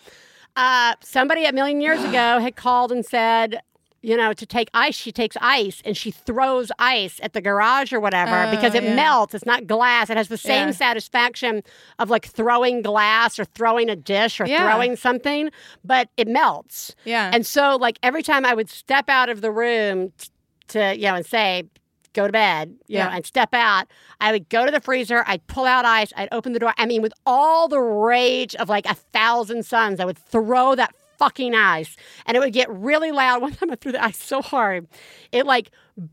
uh, 0.57 0.94
somebody 1.03 1.44
a 1.44 1.53
million 1.53 1.81
years 1.81 2.03
ago 2.05 2.38
had 2.38 2.57
called 2.57 2.92
and 2.92 3.05
said. 3.05 3.61
You 4.03 4.17
know, 4.17 4.33
to 4.33 4.47
take 4.47 4.71
ice, 4.73 4.95
she 4.95 5.13
takes 5.13 5.37
ice 5.43 5.83
and 5.85 5.95
she 5.95 6.11
throws 6.11 6.73
ice 6.79 7.21
at 7.23 7.35
the 7.35 7.43
garage 7.43 7.93
or 7.93 8.01
whatever 8.01 8.45
Oh, 8.47 8.51
because 8.51 8.75
it 8.75 8.83
yeah. 8.83 8.95
melts. 8.95 9.35
It's 9.35 9.45
not 9.45 9.67
glass. 9.67 10.09
It 10.09 10.17
has 10.17 10.29
the 10.29 10.39
same 10.39 10.69
Yeah. 10.69 10.73
satisfaction 10.75 11.63
of 11.99 12.09
like 12.09 12.25
throwing 12.25 12.81
glass 12.81 13.39
or 13.39 13.45
throwing 13.45 13.91
a 13.91 13.97
dish 13.97 14.41
or 14.41 14.47
Yeah. 14.47 14.71
throwing 14.71 14.97
something, 14.97 15.51
but 15.85 16.09
it 16.17 16.29
melts. 16.29 16.95
Yeah. 17.05 17.31
And 17.33 17.47
so, 17.47 17.77
like, 17.77 17.99
every 18.03 18.23
time 18.23 18.47
I 18.47 18.55
would 18.55 18.71
step 18.71 19.11
out 19.11 19.29
of 19.29 19.43
the 19.43 19.51
room 19.51 20.13
t- 20.17 20.29
to, 20.69 20.97
you 20.97 21.03
know, 21.03 21.17
and 21.17 21.27
say, 21.27 21.65
go 22.13 22.27
to 22.27 22.33
bed, 22.33 22.75
you 22.89 22.99
know, 22.99 23.05
Yeah. 23.05 23.15
and 23.17 23.25
step 23.27 23.51
out, 23.55 23.87
I 24.21 24.33
would 24.33 24.49
go 24.49 24.65
to 24.67 24.73
the 24.73 24.81
freezer, 24.81 25.23
I'd 25.29 25.47
pull 25.47 25.65
out 25.67 25.85
ice, 25.85 26.13
I'd 26.17 26.29
open 26.33 26.55
the 26.55 26.59
door. 26.59 26.73
I 26.77 26.87
mean, 26.87 27.03
with 27.03 27.13
all 27.27 27.69
the 27.69 27.79
rage 27.81 28.55
of 28.57 28.69
like 28.69 28.85
a 28.87 28.95
thousand 28.95 29.65
suns, 29.65 30.01
I 30.01 30.05
would 30.05 30.19
throw 30.19 30.75
that 30.75 30.93
fucking 31.21 31.55
ice 31.55 31.97
and 32.27 32.37
it 32.37 32.41
would 32.41 32.53
get 32.53 32.69
really 32.71 33.13
loud. 33.13 33.41
One 33.47 33.53
time 33.53 33.71
I 33.71 33.77
threw 33.77 33.93
the 33.93 34.03
ice 34.03 34.21
so 34.21 34.43
hard, 34.43 34.89
it 35.31 35.47
like 35.47 35.71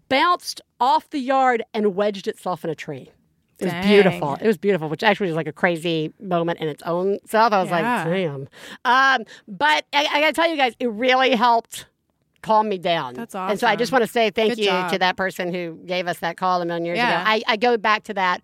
bounced 0.09 0.61
off 0.79 1.09
the 1.09 1.19
yard 1.19 1.63
and 1.73 1.95
wedged 1.95 2.27
itself 2.27 2.63
in 2.63 2.69
a 2.69 2.75
tree. 2.75 3.09
It 3.59 3.65
was 3.65 3.73
Dang. 3.73 3.87
beautiful. 3.87 4.35
It 4.35 4.45
was 4.45 4.57
beautiful, 4.57 4.87
which 4.87 5.01
actually 5.01 5.27
was 5.27 5.35
like 5.35 5.47
a 5.47 5.51
crazy 5.53 6.13
moment 6.21 6.59
in 6.59 6.67
its 6.67 6.83
own 6.83 7.17
self. 7.25 7.51
I 7.53 7.59
was 7.63 7.69
Yeah. 7.71 8.03
like, 8.03 8.13
damn. 8.13 8.47
Um, 8.85 9.25
but 9.47 9.85
I, 9.93 10.05
I 10.13 10.19
got 10.21 10.27
to 10.27 10.33
tell 10.33 10.47
you 10.47 10.57
guys, 10.57 10.75
it 10.79 10.91
really 10.91 11.31
helped 11.31 11.87
calm 12.43 12.69
me 12.69 12.77
down. 12.77 13.15
That's 13.15 13.33
awesome. 13.33 13.51
And 13.51 13.59
so 13.59 13.65
I 13.65 13.75
just 13.75 13.91
want 13.91 14.03
to 14.03 14.07
say 14.07 14.29
thank 14.29 14.51
Good 14.51 14.59
you 14.59 14.65
job. 14.65 14.91
to 14.91 14.99
that 14.99 15.17
person 15.17 15.51
who 15.51 15.79
gave 15.87 16.05
us 16.07 16.19
that 16.19 16.37
call 16.37 16.61
a 16.61 16.65
million 16.65 16.85
years 16.85 16.97
Yeah. 16.97 17.21
ago. 17.21 17.29
I, 17.31 17.41
I 17.53 17.57
go 17.57 17.77
back 17.77 18.03
to 18.03 18.13
that 18.13 18.43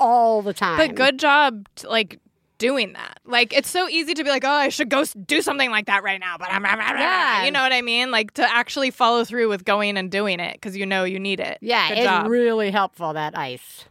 all 0.00 0.42
the 0.42 0.52
time. 0.52 0.78
But 0.78 0.96
good 0.96 1.18
job, 1.20 1.68
like 1.84 2.18
doing 2.60 2.92
that. 2.92 3.18
Like 3.24 3.52
it's 3.52 3.68
so 3.68 3.88
easy 3.88 4.14
to 4.14 4.22
be 4.22 4.30
like, 4.30 4.44
oh, 4.44 4.48
I 4.48 4.68
should 4.68 4.88
go 4.88 5.02
do 5.26 5.42
something 5.42 5.70
like 5.72 5.86
that 5.86 6.04
right 6.04 6.20
now. 6.20 6.36
But 6.38 6.52
I'm, 6.52 6.62
Yeah. 6.64 7.44
you 7.44 7.50
know 7.50 7.62
what 7.62 7.72
I 7.72 7.82
mean? 7.82 8.12
Like 8.12 8.34
to 8.34 8.48
actually 8.48 8.92
follow 8.92 9.24
through 9.24 9.48
with 9.48 9.64
going 9.64 9.96
and 9.96 10.08
doing 10.12 10.38
it 10.38 10.52
because 10.54 10.76
you 10.76 10.86
know 10.86 11.02
you 11.02 11.18
need 11.18 11.40
it. 11.40 11.58
Yeah, 11.60 11.88
Good 11.88 11.98
it's 11.98 12.06
job. 12.06 12.28
really 12.28 12.70
helpful, 12.70 13.14
that 13.14 13.36
ice. 13.36 13.86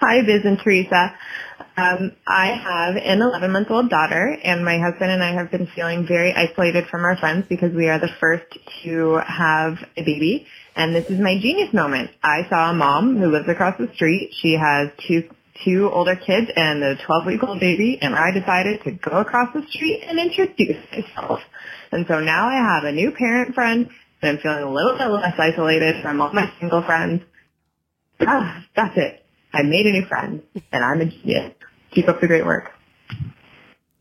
Hi, 0.00 0.22
Biz 0.24 0.44
and 0.44 0.58
Theresa. 0.62 1.14
Um, 1.78 2.12
I 2.26 2.46
have 2.52 2.96
an 2.96 3.20
11 3.20 3.50
month 3.50 3.70
old 3.70 3.90
daughter, 3.90 4.36
and 4.44 4.64
my 4.64 4.78
husband 4.78 5.10
and 5.10 5.22
I 5.22 5.32
have 5.32 5.50
been 5.50 5.66
feeling 5.74 6.06
very 6.06 6.32
isolated 6.32 6.86
from 6.86 7.04
our 7.04 7.16
friends 7.16 7.46
because 7.48 7.72
we 7.74 7.88
are 7.88 7.98
the 7.98 8.08
first 8.20 8.46
to 8.84 9.20
have 9.26 9.78
a 9.96 10.02
baby. 10.04 10.46
And 10.76 10.94
this 10.94 11.10
is 11.10 11.18
my 11.18 11.38
genius 11.40 11.72
moment. 11.74 12.10
I 12.22 12.46
saw 12.48 12.70
a 12.70 12.74
mom 12.74 13.16
who 13.18 13.26
lives 13.30 13.48
across 13.48 13.76
the 13.78 13.90
street. 13.94 14.30
She 14.40 14.52
has 14.52 14.88
two 15.08 15.28
two 15.64 15.90
older 15.90 16.16
kids 16.16 16.50
and 16.54 16.82
a 16.82 16.96
12 16.96 17.26
week 17.26 17.42
old 17.42 17.60
baby, 17.60 17.98
and 18.00 18.14
I 18.14 18.30
decided 18.32 18.82
to 18.84 18.92
go 18.92 19.18
across 19.18 19.52
the 19.54 19.62
street 19.68 20.02
and 20.06 20.18
introduce 20.18 20.76
myself. 20.92 21.40
And 21.92 22.06
so 22.06 22.20
now 22.20 22.48
I 22.48 22.56
have 22.56 22.84
a 22.84 22.92
new 22.92 23.12
parent 23.12 23.54
friend, 23.54 23.88
and 24.22 24.30
I'm 24.30 24.38
feeling 24.38 24.62
a 24.62 24.72
little 24.72 24.96
bit 24.98 25.06
less 25.06 25.34
isolated 25.38 26.02
from 26.02 26.20
all 26.20 26.32
my 26.32 26.50
single 26.60 26.82
friends. 26.82 27.22
Ah, 28.20 28.64
that's 28.74 28.96
it. 28.96 29.24
I 29.52 29.62
made 29.62 29.86
a 29.86 29.92
new 29.92 30.06
friend, 30.06 30.42
and 30.72 30.84
I'm 30.84 31.00
a 31.00 31.06
genius. 31.06 31.52
Keep 31.92 32.08
up 32.08 32.20
the 32.20 32.26
great 32.26 32.44
work. 32.44 32.70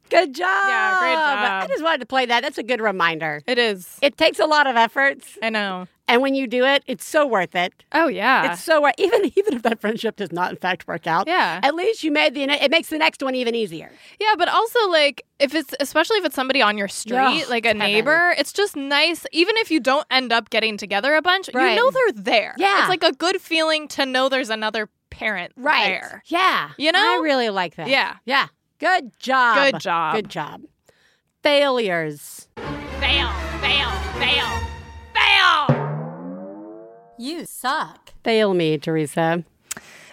Good 0.09 0.33
job. 0.35 0.67
Yeah, 0.67 0.99
great 0.99 1.15
job. 1.15 1.63
I 1.63 1.67
just 1.67 1.83
wanted 1.83 1.99
to 1.99 2.05
play 2.05 2.25
that. 2.27 2.41
That's 2.43 2.57
a 2.57 2.63
good 2.63 2.81
reminder. 2.81 3.41
It 3.47 3.57
is. 3.57 3.97
It 4.01 4.17
takes 4.17 4.39
a 4.39 4.45
lot 4.45 4.67
of 4.67 4.75
efforts, 4.75 5.37
I 5.41 5.49
know. 5.49 5.87
And 6.07 6.21
when 6.21 6.35
you 6.35 6.45
do 6.47 6.63
it, 6.65 6.83
it's 6.87 7.03
so 7.05 7.25
worth 7.25 7.55
it. 7.55 7.73
Oh 7.91 8.07
yeah. 8.07 8.51
It's 8.51 8.63
so 8.63 8.81
worth 8.81 8.93
even 8.97 9.25
even 9.35 9.53
if 9.55 9.61
that 9.63 9.79
friendship 9.81 10.15
does 10.17 10.31
not 10.31 10.51
in 10.51 10.57
fact 10.57 10.87
work 10.87 11.07
out. 11.07 11.27
Yeah. 11.27 11.59
At 11.63 11.75
least 11.75 12.03
you 12.03 12.11
made 12.11 12.33
the 12.33 12.43
it 12.43 12.71
makes 12.71 12.89
the 12.89 12.97
next 12.97 13.23
one 13.23 13.35
even 13.35 13.55
easier. 13.55 13.91
Yeah, 14.19 14.33
but 14.37 14.47
also 14.47 14.79
like 14.89 15.25
if 15.39 15.53
it's 15.55 15.73
especially 15.79 16.17
if 16.17 16.25
it's 16.25 16.35
somebody 16.35 16.61
on 16.61 16.77
your 16.77 16.87
street, 16.87 17.17
Ugh, 17.43 17.49
like 17.49 17.65
a 17.65 17.69
heaven. 17.69 17.79
neighbor, 17.79 18.35
it's 18.37 18.53
just 18.53 18.75
nice. 18.75 19.25
Even 19.31 19.55
if 19.57 19.71
you 19.71 19.79
don't 19.79 20.05
end 20.11 20.31
up 20.31 20.49
getting 20.49 20.77
together 20.77 21.15
a 21.15 21.21
bunch, 21.21 21.49
Right. 21.53 21.71
you 21.71 21.75
know 21.75 21.91
they're 21.91 22.11
there. 22.23 22.55
Yeah. 22.57 22.79
it's 22.81 22.89
like 22.89 23.03
a 23.03 23.11
good 23.13 23.41
feeling 23.41 23.87
to 23.89 24.05
know 24.05 24.29
there's 24.29 24.49
another 24.49 24.89
parent 25.09 25.53
Right. 25.55 25.85
there. 25.87 26.23
Yeah. 26.27 26.71
You 26.77 26.91
know? 26.91 26.99
I 26.99 27.21
really 27.23 27.49
like 27.49 27.75
that. 27.75 27.87
Yeah. 27.87 28.17
Yeah. 28.25 28.47
Good 28.79 29.11
job. 29.19 29.71
Good 29.71 29.79
job. 29.81 30.15
Good 30.15 30.29
job. 30.29 30.61
Failures. 31.41 32.47
Fail, 32.99 33.29
fail, 33.61 33.89
fail, 34.19 34.47
fail. 35.13 35.84
You 37.17 37.45
suck. 37.45 38.13
Fail 38.23 38.53
me, 38.53 38.77
Theresa. 38.77 39.43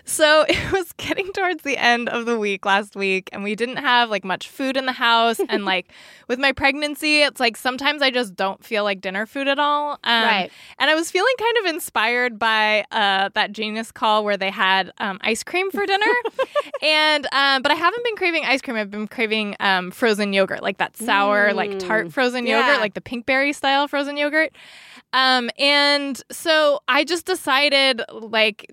So 0.05 0.43
it 0.49 0.73
was 0.73 0.93
getting 0.95 1.33
towards 1.33 1.63
the 1.63 1.77
end 1.79 2.09
of 2.09 2.27
the 2.27 2.37
week 2.39 2.67
last 2.67 2.97
week, 2.97 3.29
and 3.33 3.45
we 3.45 3.55
didn't 3.55 3.77
have 3.77 4.11
like 4.11 4.25
much 4.25 4.49
food 4.49 4.77
in 4.77 4.87
the 4.87 4.93
house. 4.93 5.41
and 5.49 5.65
like 5.65 5.93
with 6.29 6.39
my 6.41 6.51
pregnancy, 6.53 7.23
it's 7.23 7.39
like 7.39 7.57
sometimes 7.57 8.03
I 8.03 8.11
just 8.11 8.35
don't 8.35 8.65
feel 8.65 8.83
like 8.85 9.01
dinner 9.01 9.27
food 9.27 9.47
at 9.47 9.59
all. 9.61 9.93
Um, 10.05 10.25
Right. 10.25 10.51
And 10.79 10.91
I 10.91 10.95
was 10.97 11.11
feeling 11.11 11.35
kind 11.39 11.57
of 11.59 11.67
inspired 11.75 12.37
by 12.39 12.85
uh, 12.91 13.31
that 13.35 13.53
Genius 13.53 13.93
call 13.93 14.25
where 14.25 14.37
they 14.37 14.51
had 14.51 14.91
um, 14.99 15.19
ice 15.23 15.45
cream 15.45 15.71
for 15.71 15.87
dinner. 15.87 16.13
and 16.83 17.27
um, 17.33 17.63
but 17.63 17.71
I 17.71 17.75
haven't 17.77 18.03
been 18.05 18.17
craving 18.17 18.45
ice 18.45 18.61
cream. 18.61 18.77
I've 18.77 18.91
been 18.91 19.07
craving 19.07 19.55
um, 19.61 19.93
frozen 19.93 20.33
yogurt, 20.33 20.63
like 20.65 20.79
that 20.79 20.97
sour, 20.97 21.53
like 21.53 21.79
tart 21.79 22.13
frozen 22.13 22.45
Mm. 22.45 22.49
Yeah. 22.49 22.67
yogurt, 22.67 22.81
like 22.81 22.95
the 22.95 23.01
pinkberry 23.01 23.55
style 23.55 23.87
frozen 23.87 24.17
yogurt. 24.17 24.53
Um, 25.13 25.51
and 25.59 26.21
so 26.31 26.81
I 26.89 27.05
just 27.05 27.27
decided 27.27 28.03
like 28.13 28.73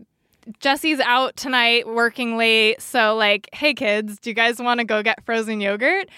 Jesse's 0.60 0.99
out 1.02 1.36
tonight 1.36 1.88
working 1.88 2.38
late. 2.38 2.82
So, 2.82 3.15
like, 3.15 3.49
hey, 3.54 3.73
kids, 3.73 4.19
do 4.19 4.30
you 4.30 4.34
guys 4.34 4.60
want 4.60 4.80
to 4.80 4.86
go 4.86 5.04
get 5.04 5.23
frozen 5.25 5.62
yogurt? 5.62 6.10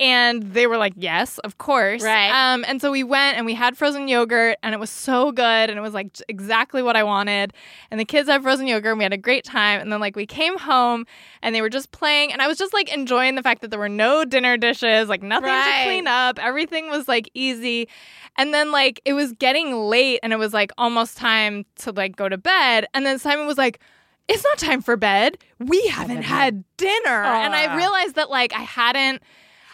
And 0.00 0.42
they 0.54 0.66
were 0.66 0.78
like, 0.78 0.94
yes, 0.96 1.38
of 1.40 1.58
course. 1.58 2.02
Right. 2.02 2.30
Um, 2.30 2.64
and 2.66 2.80
so 2.80 2.90
we 2.90 3.04
went 3.04 3.36
and 3.36 3.44
we 3.44 3.52
had 3.54 3.76
frozen 3.76 4.08
yogurt 4.08 4.56
and 4.62 4.74
it 4.74 4.80
was 4.80 4.88
so 4.88 5.30
good 5.30 5.44
and 5.68 5.78
it 5.78 5.82
was 5.82 5.92
like 5.92 6.16
exactly 6.26 6.82
what 6.82 6.96
I 6.96 7.02
wanted. 7.04 7.52
And 7.90 8.00
the 8.00 8.06
kids 8.06 8.26
had 8.28 8.42
frozen 8.42 8.66
yogurt 8.66 8.92
and 8.92 8.98
we 8.98 9.04
had 9.04 9.12
a 9.12 9.18
great 9.18 9.44
time. 9.44 9.78
And 9.80 9.92
then, 9.92 10.00
like, 10.00 10.16
we 10.16 10.24
came 10.24 10.58
home 10.58 11.06
and 11.42 11.54
they 11.54 11.60
were 11.60 11.68
just 11.68 11.92
playing. 11.92 12.32
And 12.32 12.40
I 12.40 12.48
was 12.48 12.56
just 12.56 12.72
like 12.72 12.90
enjoying 12.92 13.34
the 13.34 13.42
fact 13.42 13.60
that 13.60 13.68
there 13.70 13.78
were 13.78 13.90
no 13.90 14.24
dinner 14.24 14.56
dishes, 14.56 15.08
like, 15.10 15.22
nothing 15.22 15.50
Right. 15.50 15.82
to 15.82 15.84
clean 15.84 16.06
up. 16.06 16.38
Everything 16.42 16.88
was 16.88 17.06
like 17.06 17.30
easy. 17.34 17.86
And 18.38 18.54
then 18.54 18.72
like 18.72 19.02
it 19.04 19.12
was 19.12 19.32
getting 19.32 19.74
late 19.74 20.20
and 20.22 20.32
it 20.32 20.38
was 20.38 20.54
like 20.54 20.72
almost 20.78 21.18
time 21.18 21.66
to 21.80 21.92
like 21.92 22.16
go 22.16 22.26
to 22.26 22.38
bed. 22.38 22.86
And 22.94 23.04
then 23.04 23.18
Simon 23.18 23.46
was 23.46 23.58
like, 23.58 23.80
it's 24.28 24.44
not 24.44 24.56
time 24.56 24.80
for 24.80 24.96
bed. 24.96 25.36
We 25.58 25.88
haven't 25.88 26.22
had 26.22 26.64
dinner. 26.78 27.22
And 27.24 27.54
I 27.54 27.76
realized 27.76 28.14
that 28.14 28.30
like 28.30 28.54
I 28.54 28.60
hadn't 28.62 29.20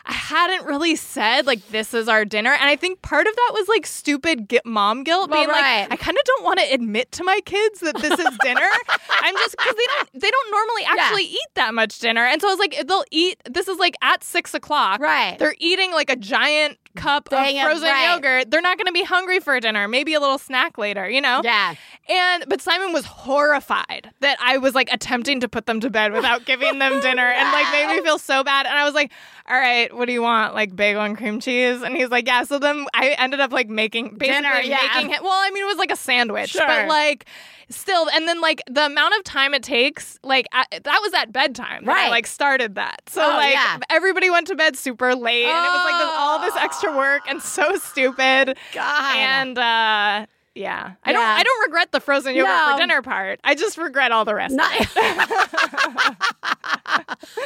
I 0.06 0.12
hadn't 0.12 0.66
really 0.66 0.94
said 0.96 1.46
like 1.46 1.66
this 1.68 1.92
is 1.92 2.08
our 2.08 2.24
dinner, 2.24 2.52
and 2.52 2.64
I 2.70 2.76
think 2.76 3.02
part 3.02 3.26
of 3.26 3.34
that 3.34 3.50
was 3.54 3.66
like 3.68 3.86
stupid 3.86 4.52
mom 4.64 5.02
guilt, 5.04 5.30
Well, 5.30 5.38
being 5.40 5.48
right. 5.48 5.80
like, 5.82 5.92
I 5.92 5.96
kind 5.96 6.16
of 6.16 6.24
don't 6.24 6.44
want 6.44 6.60
to 6.60 6.66
admit 6.72 7.10
to 7.12 7.24
my 7.24 7.40
kids 7.44 7.80
that 7.80 7.96
this 8.00 8.18
is 8.18 8.38
dinner. 8.42 8.68
I'm 9.10 9.34
just 9.34 9.56
because 9.56 9.74
they 9.74 9.86
don't 9.96 10.08
they 10.22 10.30
don't 10.30 10.50
normally 10.50 10.82
actually 10.86 11.24
eat 11.24 11.48
that 11.54 11.74
much 11.74 11.98
dinner, 11.98 12.24
and 12.24 12.40
so 12.40 12.48
I 12.48 12.50
was 12.52 12.60
like, 12.60 12.86
they'll 12.86 13.04
eat. 13.10 13.40
This 13.50 13.68
is 13.68 13.78
like 13.78 13.96
at 14.02 14.22
six 14.22 14.54
o'clock, 14.54 15.00
Right. 15.00 15.38
They're 15.38 15.56
eating 15.58 15.92
like 15.92 16.10
a 16.10 16.16
giant 16.16 16.78
cup 16.96 17.28
Dang 17.28 17.58
of 17.58 17.64
frozen 17.64 17.88
right. 17.90 18.14
yogurt. 18.14 18.50
They're 18.50 18.62
not 18.62 18.78
going 18.78 18.86
to 18.86 18.92
be 18.92 19.02
hungry 19.02 19.38
for 19.38 19.58
dinner. 19.60 19.86
Maybe 19.86 20.14
a 20.14 20.20
little 20.20 20.38
snack 20.38 20.78
later, 20.78 21.08
you 21.10 21.20
know. 21.20 21.42
Yeah. 21.44 21.74
And 22.08 22.44
but 22.48 22.62
Simon 22.62 22.92
was 22.92 23.04
horrified 23.04 24.10
that 24.20 24.38
I 24.40 24.58
was 24.58 24.74
like 24.74 24.88
attempting 24.92 25.40
to 25.40 25.48
put 25.48 25.66
them 25.66 25.80
to 25.80 25.90
bed 25.90 26.12
without 26.12 26.44
giving 26.44 26.78
them 26.78 27.00
dinner 27.00 27.26
and 27.28 27.52
like 27.52 27.70
made 27.72 27.94
me 27.96 28.02
feel 28.04 28.18
so 28.18 28.42
bad. 28.42 28.66
And 28.66 28.74
I 28.78 28.84
was 28.84 28.94
like, 28.94 29.12
"All 29.48 29.58
right, 29.58 29.94
what 29.94 30.06
do 30.06 30.12
you 30.12 30.22
want? 30.22 30.54
Like 30.54 30.74
bagel 30.74 31.02
and 31.02 31.16
cream 31.16 31.40
cheese?" 31.40 31.82
And 31.82 31.96
he's 31.96 32.08
like, 32.10 32.26
"Yeah." 32.26 32.44
So 32.44 32.58
then 32.58 32.86
I 32.94 33.14
ended 33.18 33.40
up 33.40 33.52
like 33.52 33.68
making 33.68 34.16
basically 34.16 34.42
Dinner, 34.42 34.60
yeah. 34.62 34.78
making 34.94 35.10
him. 35.10 35.22
Well, 35.22 35.32
I 35.32 35.50
mean, 35.50 35.62
it 35.62 35.66
was 35.66 35.78
like 35.78 35.90
a 35.90 35.96
sandwich, 35.96 36.50
Sure. 36.50 36.66
but 36.66 36.88
like. 36.88 37.26
Still, 37.68 38.08
and 38.14 38.28
then 38.28 38.40
like 38.40 38.62
the 38.70 38.86
amount 38.86 39.14
of 39.16 39.24
time 39.24 39.52
it 39.52 39.64
takes, 39.64 40.20
like 40.22 40.46
at, 40.52 40.68
that 40.84 41.00
was 41.02 41.12
at 41.14 41.32
bedtime. 41.32 41.84
that 41.84 41.90
I, 41.90 42.02
Right. 42.04 42.10
like 42.10 42.28
started 42.28 42.76
that. 42.76 43.02
So 43.08 43.20
Oh, 43.24 43.28
like 43.34 43.54
yeah. 43.54 43.78
everybody 43.90 44.30
went 44.30 44.46
to 44.46 44.54
bed 44.54 44.76
super 44.76 45.16
late, 45.16 45.46
and 45.46 45.66
it 45.66 45.70
was 45.70 45.84
like 45.84 46.00
this, 46.00 46.14
all 46.16 46.38
this 46.38 46.56
extra 46.62 46.96
work 46.96 47.22
and 47.28 47.42
so 47.42 47.74
stupid. 47.78 48.56
God. 48.72 49.16
And 49.16 49.58
uh 49.58 50.26
yeah. 50.56 50.92
I 51.04 51.12
don't 51.12 51.22
I 51.24 51.42
don't 51.42 51.60
regret 51.66 51.92
the 51.92 52.00
frozen 52.00 52.34
yogurt 52.34 52.50
No. 52.52 52.72
for 52.72 52.78
dinner 52.80 53.02
part. 53.02 53.40
I 53.44 53.54
just 53.54 53.76
regret 53.78 54.10
all 54.12 54.24
the 54.24 54.34
rest. 54.34 54.54
Not- 54.54 54.72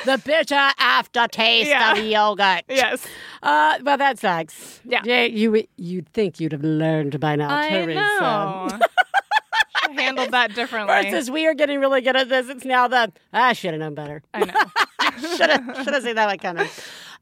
the 0.04 0.20
bitter 0.24 0.70
aftertaste 0.78 1.68
Yeah. 1.68 1.92
of 1.92 1.98
yogurt. 2.04 2.62
yes. 2.68 3.06
Uh, 3.42 3.78
well, 3.82 3.96
that 3.98 4.18
sucks. 4.18 4.80
Yeah. 4.84 5.02
you 5.24 5.64
you'd 5.76 6.08
think 6.12 6.40
you'd 6.40 6.52
have 6.52 6.62
learned 6.64 7.18
by 7.20 7.36
now, 7.36 7.54
I 7.56 7.68
Theresa. 7.68 8.00
know. 8.00 8.68
Handled 9.96 10.30
that 10.30 10.54
differently. 10.54 11.10
Versus 11.10 11.30
we 11.30 11.46
are 11.46 11.54
getting 11.54 11.80
really 11.80 12.00
good 12.00 12.16
at 12.16 12.28
this. 12.28 12.48
It's 12.48 12.64
now 12.64 12.86
the 12.88 13.12
I 13.32 13.52
should 13.54 13.72
have 13.72 13.80
known 13.80 13.94
better. 13.94 14.22
I 14.32 14.44
know. 14.44 14.54
should 15.36 15.50
have 15.50 15.76
should 15.84 15.94
have 15.94 16.02
seen 16.02 16.14
that 16.14 16.26
one 16.26 16.38
coming. 16.38 16.68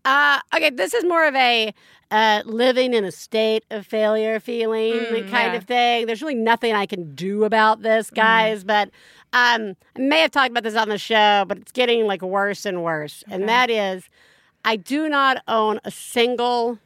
Uh, 0.05 0.39
okay, 0.55 0.71
this 0.71 0.95
is 0.95 1.05
more 1.05 1.27
of 1.27 1.35
a 1.35 1.73
uh, 2.11 2.43
living 2.47 2.95
in 2.95 3.05
a 3.05 3.13
state 3.13 3.65
of 3.71 3.87
failure 3.87 4.41
feeling 4.41 4.95
Mm, 4.95 5.31
kind 5.31 5.53
yeah. 5.53 5.55
of 5.55 5.65
thing. 5.65 6.07
There's 6.07 6.23
really 6.23 6.35
nothing 6.35 6.73
I 6.75 6.87
can 6.87 7.15
do 7.15 7.45
about 7.45 7.83
this, 7.83 8.11
guys. 8.11 8.65
But 8.65 8.89
um, 9.33 9.77
I 9.97 9.99
may 10.01 10.21
have 10.23 10.31
talked 10.31 10.51
about 10.51 10.63
this 10.63 10.75
on 10.77 10.89
the 10.89 10.99
show, 10.99 11.45
but 11.47 11.59
it's 11.59 11.73
getting 11.73 12.07
like 12.07 12.23
worse 12.23 12.65
and 12.65 12.83
worse. 12.83 13.23
And 13.29 13.49
that 13.49 13.69
is, 13.71 14.09
I 14.65 14.77
do 14.77 15.09
not 15.09 15.43
own 15.49 15.81
a 15.85 15.91
single 15.91 16.79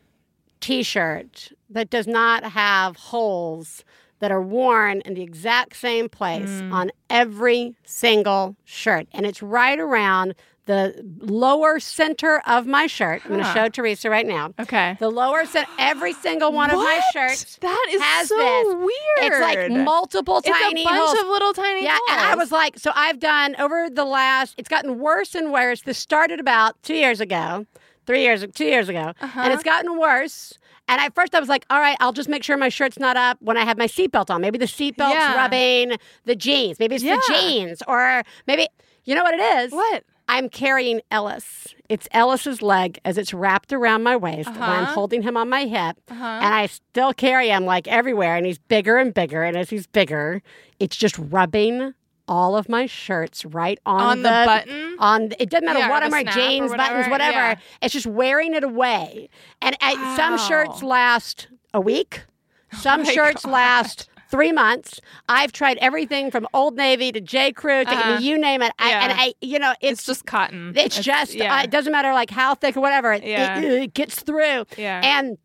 T-shirt 0.60 1.52
that 1.70 1.90
does 1.90 2.06
not 2.06 2.44
have 2.44 2.96
holes 2.96 3.84
that 4.20 4.30
are 4.30 4.40
worn 4.42 5.00
in 5.00 5.14
the 5.14 5.22
exact 5.22 5.74
same 5.76 6.08
place 6.08 6.62
on 6.70 6.92
every 7.10 7.74
single 7.84 8.54
shirt, 8.64 9.08
and 9.12 9.26
it's 9.26 9.42
right 9.42 9.80
around 9.80 10.36
the 10.66 11.04
lower 11.18 11.80
center 11.80 12.40
of 12.46 12.66
my 12.66 12.86
shirt. 12.86 13.22
I'm 13.24 13.32
going 13.32 13.42
to 13.42 13.52
show 13.52 13.68
Theresa 13.68 14.08
right 14.08 14.26
now. 14.26 14.54
Okay. 14.60 14.96
The 15.00 15.10
lower 15.10 15.44
center, 15.44 15.68
every 15.78 16.12
single 16.12 16.52
one 16.52 16.70
of 16.70 16.76
my 16.76 17.00
shirts 17.12 17.56
That 17.60 17.86
is 17.90 18.00
has 18.00 18.28
so 18.28 18.36
this. 18.36 18.74
weird. 18.76 19.32
It's 19.32 19.40
like 19.40 19.70
multiple 19.84 20.38
It's 20.38 20.48
tiny 20.48 20.82
a 20.82 20.84
bunch 20.84 20.98
holes. 20.98 21.18
of 21.20 21.26
little 21.26 21.52
tiny 21.52 21.82
Yeah, 21.84 21.98
and 22.10 22.20
I 22.20 22.34
was 22.36 22.52
like, 22.52 22.78
so 22.78 22.92
I've 22.94 23.18
done 23.18 23.56
over 23.58 23.90
the 23.90 24.04
last. 24.04 24.54
It's 24.56 24.68
gotten 24.68 24.98
worse 25.00 25.34
and 25.34 25.52
worse. 25.52 25.82
This 25.82 25.98
started 25.98 26.38
about 26.38 26.80
two 26.84 26.94
years 26.94 27.20
ago, 27.20 27.66
three 28.06 28.22
years, 28.22 28.46
two 28.54 28.64
years 28.66 28.88
ago, 28.88 29.12
Uh-huh. 29.20 29.40
and 29.42 29.52
it's 29.52 29.64
gotten 29.64 29.98
worse. 29.98 30.56
And 30.88 31.00
at 31.00 31.14
first, 31.14 31.34
I 31.34 31.40
was 31.40 31.48
like, 31.48 31.64
all 31.70 31.80
right, 31.80 31.96
I'll 32.00 32.12
just 32.12 32.28
make 32.28 32.42
sure 32.44 32.56
my 32.56 32.68
shirt's 32.68 32.98
not 32.98 33.16
up 33.16 33.38
when 33.40 33.56
I 33.56 33.64
have 33.64 33.78
my 33.78 33.86
seatbelt 33.86 34.30
on. 34.30 34.40
Maybe 34.40 34.58
the 34.58 34.66
seatbelt's 34.66 35.14
Yeah. 35.14 35.36
rubbing 35.36 35.96
the 36.24 36.34
jeans. 36.36 36.78
Maybe 36.78 36.94
it's 36.96 37.04
Yeah. 37.04 37.16
the 37.16 37.34
jeans, 37.34 37.82
or 37.88 38.22
maybe 38.46 38.68
you 39.04 39.14
know 39.16 39.22
what 39.24 39.34
it 39.34 39.40
is. 39.40 39.72
What? 39.72 40.04
I'm 40.32 40.48
carrying 40.48 41.02
Ellis. 41.10 41.74
It's 41.90 42.08
Ellis's 42.12 42.62
leg 42.62 42.98
as 43.04 43.18
it's 43.18 43.34
wrapped 43.34 43.70
around 43.72 44.02
my 44.02 44.16
waist, 44.16 44.48
and 44.48 44.64
I'm 44.64 44.84
Uh-huh. 44.84 44.94
holding 44.94 45.22
him 45.22 45.36
on 45.36 45.48
my 45.50 45.66
hip, 45.66 45.98
Uh-huh. 46.10 46.24
and 46.24 46.54
I 46.54 46.66
still 46.66 47.12
carry 47.12 47.48
him 47.50 47.66
like 47.66 47.86
everywhere, 47.86 48.36
and 48.36 48.46
he's 48.46 48.58
bigger 48.58 48.96
and 48.96 49.12
bigger, 49.12 49.42
and 49.42 49.56
as 49.58 49.68
he's 49.70 49.86
bigger, 49.86 50.40
it's 50.80 50.96
just 50.96 51.16
rubbing 51.18 51.92
all 52.26 52.56
of 52.56 52.66
my 52.68 52.86
shirts 52.86 53.44
right 53.44 53.78
on, 53.84 54.00
On 54.00 54.22
the 54.22 54.42
button? 54.46 54.96
On 54.98 55.32
it 55.38 55.50
doesn't 55.50 55.66
matter 55.66 55.80
Yeah, 55.80 55.90
what 55.90 56.02
I'm 56.02 56.10
wearing, 56.10 56.26
jeans, 56.28 56.70
buttons, 56.70 56.70
whatever, 56.70 57.10
whatever. 57.10 57.32
yeah. 57.38 57.54
It's 57.82 57.92
just 57.92 58.06
wearing 58.06 58.54
it 58.54 58.64
away, 58.64 59.28
and 59.60 59.76
I, 59.82 60.16
some 60.16 60.38
shirts 60.38 60.82
last 60.82 61.48
a 61.74 61.80
week, 61.80 62.24
some 62.72 63.02
Oh 63.02 63.04
shirts 63.04 63.44
God. 63.44 63.52
last. 63.52 64.08
Three 64.32 64.50
months. 64.50 64.98
I've 65.28 65.52
tried 65.52 65.76
everything 65.82 66.30
from 66.30 66.48
Old 66.54 66.74
Navy 66.74 67.12
to 67.12 67.20
J. 67.20 67.52
Crew 67.52 67.84
to 67.84 67.90
Uh-huh. 67.90 68.18
you 68.20 68.38
name 68.38 68.62
it. 68.62 68.72
I, 68.78 68.88
Yeah. 68.90 69.02
and 69.04 69.12
I, 69.20 69.34
you 69.42 69.58
know, 69.58 69.74
It's 69.82 70.04
just 70.06 70.24
cotton. 70.26 70.72
it's 70.74 70.98
just 70.98 71.34
yeah. 71.34 71.58
uh, 71.58 71.62
it 71.64 71.70
doesn't 71.70 71.92
matter 71.92 72.12
like 72.14 72.30
how 72.30 72.54
thick 72.54 72.74
or 72.76 72.80
whatever. 72.80 73.12
It, 73.12 73.24
Yeah. 73.24 73.58
it, 73.58 73.64
it 73.64 73.94
gets 73.94 74.20
through. 74.22 74.64
Yeah. 74.78 75.02
And 75.04 75.36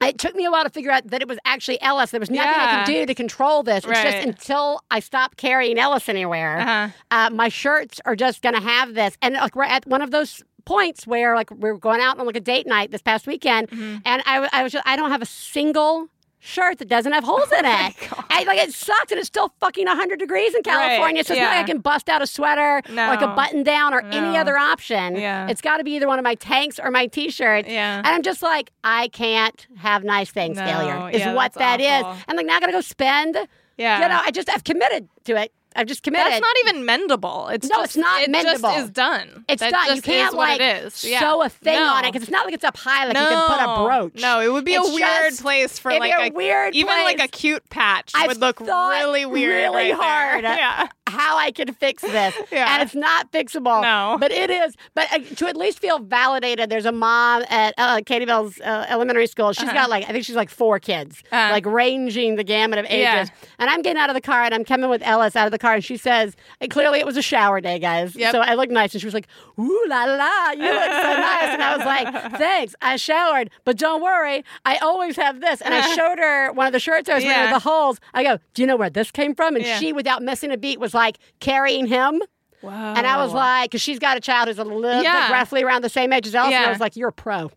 it 0.00 0.16
took 0.16 0.34
me 0.36 0.44
a 0.46 0.50
while 0.50 0.62
to 0.64 0.70
figure 0.70 0.92
out 0.92 1.08
that 1.08 1.20
it 1.22 1.28
was 1.28 1.38
actually 1.44 1.82
Ellis. 1.82 2.12
There 2.12 2.20
was 2.20 2.30
nothing 2.30 2.52
I 2.54 2.84
could 2.84 2.92
do 2.92 3.04
to 3.04 3.14
control 3.16 3.62
this. 3.64 3.84
It's 3.84 4.00
just 4.00 4.04
Right. 4.16 4.26
until 4.26 4.80
I 4.92 5.00
stopped 5.00 5.36
carrying 5.36 5.76
Ellis 5.76 6.08
anywhere, 6.08 6.60
Uh-huh. 6.60 6.88
uh, 7.10 7.30
my 7.30 7.48
shirts 7.48 8.00
are 8.06 8.14
just 8.16 8.40
going 8.42 8.54
to 8.54 8.62
have 8.62 8.94
this. 8.94 9.18
And 9.20 9.34
like 9.34 9.56
we're 9.56 9.64
at 9.64 9.86
one 9.86 10.02
of 10.02 10.12
those 10.12 10.42
points 10.64 11.04
where 11.06 11.34
like 11.34 11.50
we 11.50 11.68
are 11.68 11.76
going 11.76 12.00
out 12.00 12.20
on 12.20 12.26
like 12.26 12.36
a 12.36 12.40
date 12.40 12.66
night 12.68 12.92
this 12.92 13.02
past 13.02 13.26
weekend, 13.26 13.68
Mm-hmm. 13.70 13.96
and 14.04 14.22
I 14.24 14.62
was 14.62 14.70
just, 14.72 14.86
I 14.86 14.94
don't 14.94 15.10
have 15.10 15.20
a 15.22 15.26
single 15.26 16.08
shirt 16.40 16.78
that 16.78 16.88
doesn't 16.88 17.12
have 17.12 17.22
holes 17.24 17.48
Oh 17.52 17.58
in 17.58 17.64
it. 17.66 17.94
I, 18.30 18.44
like 18.46 18.58
it 18.58 18.72
sucks, 18.72 19.12
and 19.12 19.18
it's 19.18 19.28
still 19.28 19.52
fucking 19.60 19.86
100 19.86 20.18
degrees 20.18 20.54
in 20.54 20.62
California. 20.62 21.22
So 21.22 21.34
it's 21.34 21.40
not 21.40 21.50
like. 21.50 21.60
I 21.60 21.64
can 21.64 21.78
bust 21.78 22.08
out 22.08 22.22
a 22.22 22.26
sweater 22.26 22.78
or 22.88 22.94
like 22.94 23.20
a 23.22 23.28
button 23.28 23.62
down 23.62 23.92
or 23.94 24.00
any 24.06 24.36
other 24.36 24.56
option. 24.56 25.16
Yeah. 25.16 25.48
It's 25.48 25.60
got 25.60 25.76
to 25.76 25.84
be 25.84 25.92
either 25.96 26.06
one 26.08 26.18
of 26.18 26.24
my 26.24 26.34
tanks 26.34 26.78
or 26.78 26.90
my 26.90 27.06
t-shirts. 27.06 27.68
Yeah. 27.68 27.98
And 27.98 28.06
I'm 28.06 28.22
just 28.22 28.42
like, 28.42 28.70
I 28.82 29.08
can't 29.08 29.66
have 29.76 30.02
nice 30.04 30.30
things 30.30 30.56
No, 30.56 30.64
failure 30.64 31.10
is 31.10 31.20
yeah, 31.20 31.34
what 31.34 31.52
that 31.54 31.80
is. 31.80 32.02
awful. 32.04 32.22
I'm 32.28 32.36
like, 32.36 32.46
now 32.46 32.56
I 32.56 32.60
got 32.60 32.66
to 32.66 32.72
go 32.72 32.80
spend. 32.80 33.36
Yeah. 33.76 34.02
You 34.02 34.08
know, 34.08 34.20
I 34.24 34.30
just, 34.30 34.48
I've 34.48 34.64
committed 34.64 35.08
to 35.24 35.36
it. 35.36 35.52
I've 35.76 35.86
just 35.86 36.02
committed. 36.02 36.32
That's 36.32 36.40
not 36.40 36.56
even 36.66 36.82
mendable. 36.86 37.52
It's 37.52 37.68
No, 37.68 37.76
just, 37.76 37.84
it's 37.84 37.96
not 37.96 38.22
it 38.22 38.30
mendable. 38.30 38.60
just 38.74 38.78
is 38.78 38.90
done. 38.90 39.44
It's 39.48 39.60
That 39.60 39.70
done. 39.70 39.96
You 39.96 40.02
can't 40.02 40.34
like. 40.34 40.60
Yeah. 40.60 41.20
sew 41.20 41.42
a 41.42 41.48
thing 41.48 41.74
no. 41.78 41.84
on 41.94 42.04
it 42.04 42.12
because 42.12 42.22
it's 42.24 42.32
not 42.32 42.44
like 42.44 42.54
it's 42.54 42.64
up 42.64 42.76
high 42.76 43.04
like 43.04 43.14
no. 43.14 43.22
you 43.22 43.28
can 43.28 43.46
put 43.48 43.60
a 43.60 43.84
brooch. 44.10 44.20
No, 44.20 44.40
it 44.40 44.52
would 44.52 44.64
be 44.64 44.74
It's 44.74 44.88
a 44.88 44.92
weird 44.92 45.30
just- 45.30 45.42
place 45.42 45.78
for 45.78 45.92
like 45.92 46.12
a 46.18 46.34
weird 46.34 46.74
even 46.74 46.92
like 47.04 47.20
a 47.22 47.28
cute 47.28 47.68
patch 47.70 48.12
I've 48.14 48.28
would 48.28 48.38
look 48.38 48.60
really 48.60 49.26
weird, 49.26 49.50
really 49.50 49.92
right 49.92 49.94
hard. 49.94 50.42
Yeah. 50.60 50.88
How 51.10 51.36
I 51.36 51.50
can 51.50 51.72
fix 51.74 52.02
this. 52.02 52.34
Yeah. 52.50 52.72
And 52.74 52.82
it's 52.82 52.94
not 52.94 53.30
fixable. 53.32 53.80
No. 53.82 54.16
But 54.18 54.32
it 54.32 54.50
is. 54.50 54.74
But 54.94 55.12
uh, 55.12 55.18
to 55.36 55.46
at 55.46 55.56
least 55.56 55.78
feel 55.78 55.98
validated, 56.00 56.68
there's 56.70 56.86
a 56.86 56.90
mom 56.92 57.44
at 57.48 57.74
uh, 57.78 58.00
Katie 58.04 58.24
Bell's 58.24 58.60
uh, 58.60 58.86
elementary 58.88 59.26
school. 59.26 59.52
She's 59.52 59.72
got 59.72 59.88
like, 59.90 60.04
I 60.08 60.12
think 60.12 60.24
she's 60.24 60.34
like 60.36 60.50
four 60.50 60.78
kids, 60.80 61.22
Uh-huh. 61.30 61.52
like 61.52 61.64
ranging 61.66 62.36
the 62.36 62.44
gamut 62.44 62.78
of 62.78 62.86
ages. 62.86 63.30
Yeah. 63.30 63.48
And 63.58 63.70
I'm 63.70 63.82
getting 63.82 64.00
out 64.00 64.10
of 64.10 64.14
the 64.14 64.20
car 64.20 64.42
and 64.42 64.54
I'm 64.54 64.64
coming 64.64 64.90
with 64.90 65.02
Ellis 65.02 65.36
out 65.36 65.46
of 65.46 65.52
the 65.52 65.58
car. 65.58 65.74
And 65.74 65.84
she 65.84 65.96
says, 65.96 66.34
and 66.60 66.70
clearly 66.70 66.98
it 66.98 67.06
was 67.06 67.16
a 67.16 67.22
shower 67.22 67.60
day, 67.60 67.78
guys. 67.78 68.16
Yep. 68.16 68.32
So 68.32 68.40
I 68.40 68.54
look 68.54 68.70
nice. 68.70 68.92
And 68.94 69.00
she 69.00 69.06
was 69.06 69.14
like, 69.14 69.28
ooh 69.58 69.84
la 69.88 70.04
la, 70.04 70.50
you 70.52 70.62
look 70.62 70.90
so 70.90 71.12
nice. 71.16 71.48
And 71.54 71.62
I 71.62 71.76
was 71.76 71.86
like, 71.86 72.32
thanks. 72.38 72.74
I 72.82 72.96
showered. 72.96 73.50
But 73.64 73.76
don't 73.78 74.02
worry, 74.02 74.44
I 74.64 74.76
always 74.78 75.16
have 75.16 75.40
this. 75.40 75.60
And 75.60 75.72
I 75.74 75.82
showed 75.94 76.18
her 76.18 76.52
one 76.52 76.66
of 76.66 76.72
the 76.72 76.80
shirts 76.80 77.08
I 77.08 77.14
was 77.14 77.24
wearing 77.24 77.38
Yeah. 77.38 77.52
with 77.52 77.62
the 77.62 77.68
holes. 77.68 78.00
I 78.14 78.24
go, 78.24 78.38
do 78.54 78.62
you 78.62 78.66
know 78.66 78.76
where 78.76 78.90
this 78.90 79.10
came 79.10 79.34
from? 79.34 79.54
And 79.56 79.64
Yeah. 79.64 79.78
she, 79.78 79.92
without 79.92 80.22
missing 80.22 80.50
a 80.50 80.56
beat, 80.56 80.80
was 80.80 80.94
like 80.94 80.99
carrying 81.40 81.86
him. 81.86 82.20
Wow. 82.62 82.94
And 82.94 83.06
I 83.06 83.16
was 83.24 83.32
like, 83.32 83.70
because 83.70 83.80
she's 83.80 83.98
got 83.98 84.16
a 84.16 84.20
child 84.20 84.48
who's 84.48 84.58
a 84.58 84.64
little. 84.64 85.02
Yeah. 85.02 85.28
bit 85.28 85.32
roughly 85.34 85.62
around 85.62 85.82
the 85.82 85.88
same 85.88 86.12
age 86.12 86.26
as 86.26 86.34
Ellis. 86.34 86.52
And 86.54 86.64
I 86.66 86.70
was 86.70 86.80
like, 86.80 86.94
you're 86.96 87.08
a 87.08 87.12
pro. 87.12 87.50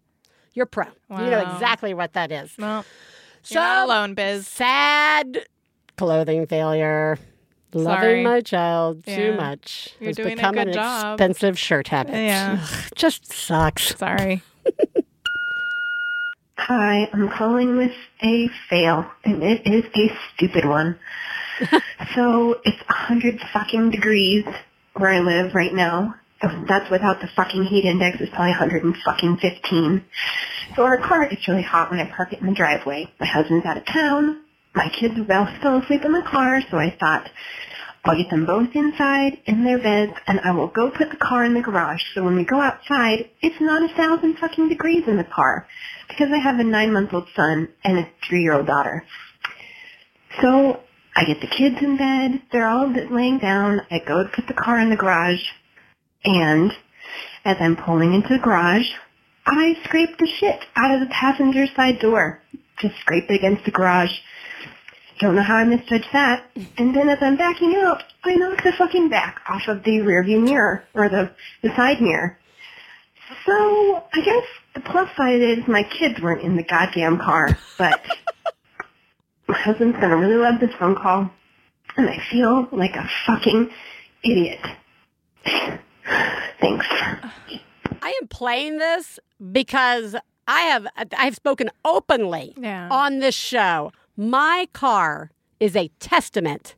You're 0.54 0.64
a 0.64 0.68
pro. 0.68 0.86
You 1.10 1.30
know 1.30 1.40
exactly 1.54 1.94
what 1.94 2.14
that 2.14 2.32
is. 2.32 2.54
well, 2.58 2.86
so 3.42 3.56
you're 3.56 3.64
not 3.64 3.86
alone, 3.88 4.14
Biz. 4.14 4.48
sad 4.48 5.46
clothing 5.98 6.46
failure. 6.48 7.18
Sorry. 7.74 7.84
Loving 7.86 8.24
my 8.24 8.42
child 8.42 9.04
too 9.04 9.34
much 9.34 9.96
You're 10.00 10.10
has 10.10 10.16
doing 10.16 10.34
a 10.34 10.36
become 10.36 10.54
good 10.54 10.68
an 10.68 10.74
job. 10.74 11.20
expensive 11.20 11.58
shirt 11.58 11.88
habit. 11.88 12.14
Yeah. 12.14 12.60
Ugh, 12.62 12.84
just 12.96 13.34
sucks. 13.34 13.96
Sorry. 13.98 14.44
Hi, 16.58 17.10
I'm 17.12 17.30
calling 17.30 17.76
with 17.78 17.92
a 18.22 18.48
fail, 18.70 19.06
and 19.26 19.44
it 19.44 19.66
is 19.66 19.84
a 19.96 20.16
stupid 20.36 20.66
one. 20.66 20.98
so 22.16 22.60
it's 22.64 22.82
a 22.90 22.94
hundred 22.94 23.40
fucking 23.54 23.92
degrees 23.92 24.46
where 24.96 25.12
I 25.12 25.20
live 25.20 25.54
right 25.56 25.74
now. 25.74 26.16
That's 26.42 26.92
without 26.92 27.22
the 27.22 27.30
fucking 27.36 27.64
heat 27.64 27.86
index. 27.86 28.18
It's 28.20 28.30
probably 28.30 28.52
a 28.52 28.60
100 28.60 28.84
and 28.84 28.98
fucking 29.06 29.38
15. 29.38 30.04
So 30.76 30.84
our 30.84 30.98
car 30.98 31.28
gets 31.30 31.48
really 31.48 31.64
hot 31.64 31.90
when 31.90 32.00
I 32.00 32.12
park 32.14 32.34
it 32.34 32.42
in 32.42 32.48
the 32.48 32.54
driveway. 32.54 33.08
My 33.20 33.26
husband's 33.26 33.66
out 33.66 33.78
of 33.78 33.86
town. 33.86 34.42
My 34.76 34.90
kids 34.90 35.16
both 35.16 35.50
still 35.60 35.78
asleep 35.78 36.04
in 36.04 36.12
the 36.12 36.24
car, 36.24 36.62
so 36.70 36.78
I 36.78 36.96
thought 37.00 37.30
I'll 38.06 38.18
get 38.18 38.30
them 38.30 38.46
both 38.46 38.76
inside 38.76 39.40
in 39.46 39.64
their 39.64 39.78
beds, 39.78 40.14
and 40.28 40.42
I 40.42 40.52
will 40.52 40.68
go 40.68 40.90
put 40.90 41.10
the 41.12 41.16
car 41.16 41.46
in 41.46 41.54
the 41.54 41.62
garage. 41.62 42.02
So 42.14 42.24
when 42.24 42.36
we 42.36 42.44
go 42.44 42.60
outside, 42.60 43.30
it's 43.42 43.62
not 43.62 43.90
a 43.90 43.94
thousand 43.96 44.40
fucking 44.40 44.68
degrees 44.68 45.04
in 45.08 45.16
the 45.16 45.24
car 45.24 45.68
because 46.10 46.30
I 46.34 46.40
have 46.40 46.60
a 46.60 46.64
nine-month-old 46.66 47.30
son 47.36 47.70
and 47.84 48.00
a 48.00 48.10
three-year-old 48.28 48.68
daughter. 48.68 49.06
So 50.42 50.82
I 51.16 51.26
get 51.26 51.42
the 51.42 51.48
kids 51.48 51.78
in 51.82 51.98
bed. 51.98 52.42
They're 52.52 52.68
all 52.68 52.92
laying 52.92 53.40
down. 53.40 53.82
I 53.92 54.00
go 54.00 54.24
to 54.24 54.30
put 54.30 54.48
the 54.48 54.54
car 54.54 54.80
in 54.80 54.90
the 54.90 54.96
garage, 54.96 55.44
and 56.26 56.72
as 57.46 57.58
I'm 57.60 57.76
pulling 57.76 58.14
into 58.14 58.30
the 58.30 58.44
garage, 58.44 58.90
I 59.46 59.78
scrape 59.84 60.18
the 60.18 60.28
shit 60.28 60.60
out 60.76 60.94
of 60.94 61.02
the 61.02 61.14
passenger 61.14 61.68
side 61.76 62.00
door. 62.00 62.42
Just 62.80 62.98
scrape 63.00 63.30
it 63.30 63.36
against 63.36 63.66
the 63.66 63.72
garage. 63.72 64.12
Don't 65.20 65.36
know 65.36 65.44
how 65.44 65.58
I 65.58 65.64
misjudged 65.64 66.10
that. 66.14 66.50
And 66.78 66.96
then 66.96 67.10
as 67.10 67.20
I'm 67.22 67.38
backing 67.38 67.76
out, 67.76 68.04
I 68.24 68.36
knock 68.36 68.64
the 68.64 68.72
fucking 68.72 69.10
back 69.10 69.42
off 69.48 69.68
of 69.68 69.84
the 69.84 70.00
rearview 70.00 70.44
mirror, 70.44 70.84
or 70.94 71.10
the, 71.10 71.32
the 71.62 71.70
side 71.76 72.02
mirror. 72.02 72.40
So, 73.46 74.04
I 74.14 74.22
guess 74.22 74.44
the 74.74 74.82
plus 74.82 75.10
side 75.16 75.42
is 75.42 75.68
my 75.68 75.84
kids 75.84 76.20
weren't 76.22 76.42
in 76.42 76.56
the 76.56 76.64
goddamn 76.64 77.20
car, 77.20 77.58
but 77.78 78.02
my 79.48 79.58
husband's 79.58 79.98
gonna 80.00 80.18
really 80.18 80.36
love 80.36 80.60
this 80.60 80.74
phone 80.80 80.96
call, 80.96 81.30
and 81.98 82.10
I 82.10 82.18
feel 82.32 82.68
like 82.72 82.96
a 82.96 83.10
fucking 83.26 83.70
idiot. 84.24 84.60
Thanks. 86.60 86.88
I 88.02 88.20
am 88.22 88.28
playing 88.30 88.78
this 88.78 89.20
because 89.52 90.16
I 90.48 90.62
have 90.62 90.88
I 91.18 91.26
have 91.26 91.36
spoken 91.36 91.70
openly 91.86 92.54
Yeah. 92.58 92.88
on 92.90 93.20
this 93.20 93.36
show. 93.36 93.92
My 94.16 94.68
car 94.74 95.32
is 95.60 95.76
a 95.76 95.90
testament 96.00 96.76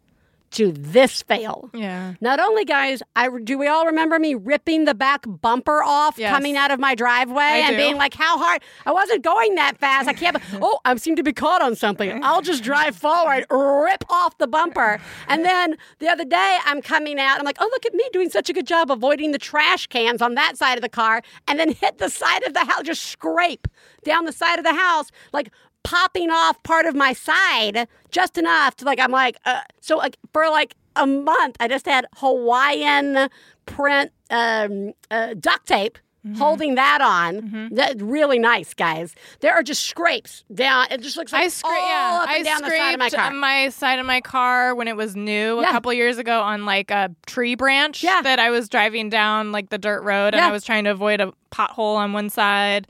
to 0.55 0.71
this 0.71 1.21
fail. 1.21 1.69
Yeah. 1.73 2.13
Not 2.21 2.39
only, 2.39 2.65
guys, 2.65 3.01
I 3.15 3.29
do 3.43 3.57
we 3.57 3.67
all 3.67 3.85
remember 3.85 4.19
me 4.19 4.35
ripping 4.35 4.85
the 4.85 4.93
back 4.95 5.25
bumper 5.27 5.83
off 5.83 6.17
Yes. 6.17 6.31
coming 6.33 6.57
out 6.57 6.71
of 6.71 6.79
my 6.79 6.95
driveway 6.95 7.61
and 7.65 7.75
do. 7.75 7.77
being 7.77 7.97
like, 7.97 8.13
"How 8.13 8.37
hard? 8.37 8.61
I 8.85 8.91
wasn't 8.91 9.23
going 9.23 9.55
that 9.55 9.77
fast. 9.77 10.07
I 10.07 10.13
can't." 10.13 10.37
oh, 10.61 10.79
I 10.85 10.95
seem 10.95 11.15
to 11.17 11.23
be 11.23 11.33
caught 11.33 11.61
on 11.61 11.75
something. 11.75 12.23
I'll 12.23 12.41
just 12.41 12.63
drive 12.63 12.95
forward, 12.95 13.45
rip 13.49 14.03
off 14.09 14.37
the 14.37 14.47
bumper, 14.47 14.99
and 15.27 15.43
then 15.45 15.77
the 15.99 16.07
other 16.07 16.25
day 16.25 16.57
I'm 16.65 16.81
coming 16.81 17.19
out. 17.19 17.39
I'm 17.39 17.45
like, 17.45 17.57
"Oh, 17.59 17.69
look 17.71 17.85
at 17.85 17.93
me 17.93 18.03
doing 18.13 18.29
such 18.29 18.49
a 18.49 18.53
good 18.53 18.67
job 18.67 18.89
avoiding 18.91 19.31
the 19.31 19.37
trash 19.37 19.87
cans 19.87 20.21
on 20.21 20.35
that 20.35 20.57
side 20.57 20.77
of 20.77 20.81
the 20.81 20.89
car," 20.89 21.21
and 21.47 21.59
then 21.59 21.71
hit 21.73 21.97
the 21.97 22.09
side 22.09 22.43
of 22.43 22.53
the 22.53 22.65
house, 22.65 22.83
just 22.83 23.03
scrape 23.03 23.67
down 24.03 24.25
the 24.25 24.31
side 24.31 24.59
of 24.59 24.63
the 24.65 24.73
house, 24.73 25.11
like 25.33 25.51
popping 25.85 26.29
off 26.31 26.61
part 26.63 26.85
of 26.85 26.95
my 26.95 27.13
side 27.13 27.87
just 28.11 28.37
enough 28.37 28.75
to 28.77 28.85
like 28.85 28.99
I'm 28.99 29.11
like 29.11 29.37
uh, 29.45 29.61
so 29.81 29.95
like 29.97 30.17
for 30.33 30.49
like 30.49 30.75
a 30.97 31.05
month 31.07 31.55
I 31.59 31.67
just 31.67 31.85
had 31.85 32.05
Hawaiian 32.17 33.29
print 33.65 34.11
um, 34.29 34.93
uh, 35.11 35.33
duct 35.39 35.67
tape 35.67 35.97
Mm-hmm. 36.25 36.37
holding 36.39 36.73
that 36.73 37.01
on. 37.01 37.69
That 37.73 38.01
really 38.01 38.39
nice, 38.39 38.73
guys. 38.73 39.13
There 39.41 39.53
are 39.53 39.61
just 39.61 39.85
scrapes 39.85 40.43
down. 40.51 40.87
It 40.89 41.01
just 41.01 41.17
looks 41.17 41.31
like 41.31 41.43
I 41.43 41.45
scra- 41.49 41.65
all 41.65 41.87
yeah, 41.87 42.19
up 42.23 42.29
and 42.29 42.37
I 42.39 42.41
down 42.41 42.61
the 42.63 42.67
scraped 42.69 42.81
side 42.81 42.93
of 42.95 42.99
my 42.99 43.09
car. 43.11 43.31
my 43.31 43.69
side 43.69 43.99
of 43.99 44.05
my 44.07 44.21
car 44.21 44.73
when 44.73 44.87
it 44.87 44.95
was 44.95 45.15
new 45.15 45.61
Yeah. 45.61 45.69
a 45.69 45.71
couple 45.71 45.93
years 45.93 46.17
ago 46.17 46.41
on 46.41 46.65
like 46.65 46.89
a 46.89 47.11
tree 47.27 47.53
branch 47.53 48.03
Yeah. 48.03 48.23
that 48.23 48.39
I 48.39 48.49
was 48.49 48.69
driving 48.69 49.11
down 49.11 49.51
like 49.51 49.69
the 49.69 49.77
dirt 49.77 50.01
road 50.01 50.33
and 50.33 50.43
I 50.43 50.49
was 50.51 50.63
trying 50.63 50.85
to 50.85 50.89
avoid 50.89 51.21
a 51.21 51.31
pothole 51.51 51.95
on 51.95 52.11
one 52.11 52.31
side. 52.31 52.87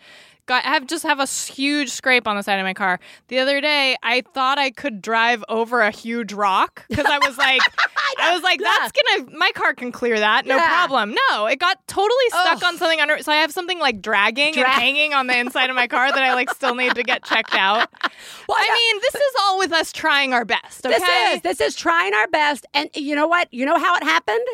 Got 0.48 0.64
I 0.64 0.70
have 0.70 0.86
just 0.86 1.04
have 1.04 1.20
a 1.20 1.26
huge 1.26 1.90
scrape 1.90 2.28
on 2.28 2.36
the 2.36 2.44
side 2.44 2.60
of 2.60 2.64
my 2.66 2.74
car. 2.74 3.00
The 3.30 3.40
other 3.40 3.62
day, 3.62 3.96
I 4.04 4.22
thought 4.34 4.60
I 4.60 4.70
could 4.70 5.02
drive 5.02 5.44
over 5.50 5.82
a 5.82 5.90
huge 5.92 6.34
rock 6.34 6.86
because 6.88 7.06
I 7.08 7.18
was 7.18 7.36
like, 7.38 7.62
I 8.20 8.32
was 8.34 8.44
like, 8.44 8.60
that's 8.60 8.92
gonna 8.92 9.38
my 9.38 9.52
car 9.56 9.74
can 9.74 9.92
clear 9.92 10.20
that, 10.20 10.46
no 10.46 10.58
Yeah. 10.58 10.68
problem. 10.68 11.16
No, 11.30 11.48
it 11.48 11.58
got 11.60 11.80
totally 11.88 12.28
stuck 12.30 12.58
Ugh. 12.58 12.64
on 12.64 12.78
something 12.78 13.00
under. 13.02 13.22
So 13.24 13.32
I 13.32 13.38
have 13.38 13.52
something 13.52 13.80
like 13.80 14.02
dragging 14.02 14.54
Dra- 14.54 14.64
and 14.66 14.72
hanging 14.74 15.14
on 15.16 15.28
the 15.28 15.38
inside 15.38 15.70
of 15.72 15.76
my 15.76 15.88
car 15.88 16.12
that 16.12 16.22
I 16.24 16.34
like 16.36 16.52
still 16.54 16.76
need 16.76 16.94
to 16.96 17.04
get 17.04 17.24
checked 17.24 17.56
out. 17.56 17.90
Well, 18.48 18.58
I 18.60 18.70
mean, 18.94 19.02
this 19.02 19.16
is 19.16 19.34
all 19.42 19.58
with 19.58 19.72
us 19.72 19.92
trying 19.92 20.32
our 20.34 20.46
best. 20.46 20.86
Okay? 20.86 20.96
This 20.98 21.36
is 21.36 21.42
this 21.42 21.62
is 21.62 21.76
trying 21.76 22.14
our 22.14 22.28
best, 22.28 22.66
and 22.74 22.90
you 22.96 23.16
know 23.16 23.28
what? 23.28 23.52
You 23.52 23.66
know 23.66 23.78
how 23.80 23.96
it 23.98 24.04
happened 24.04 24.46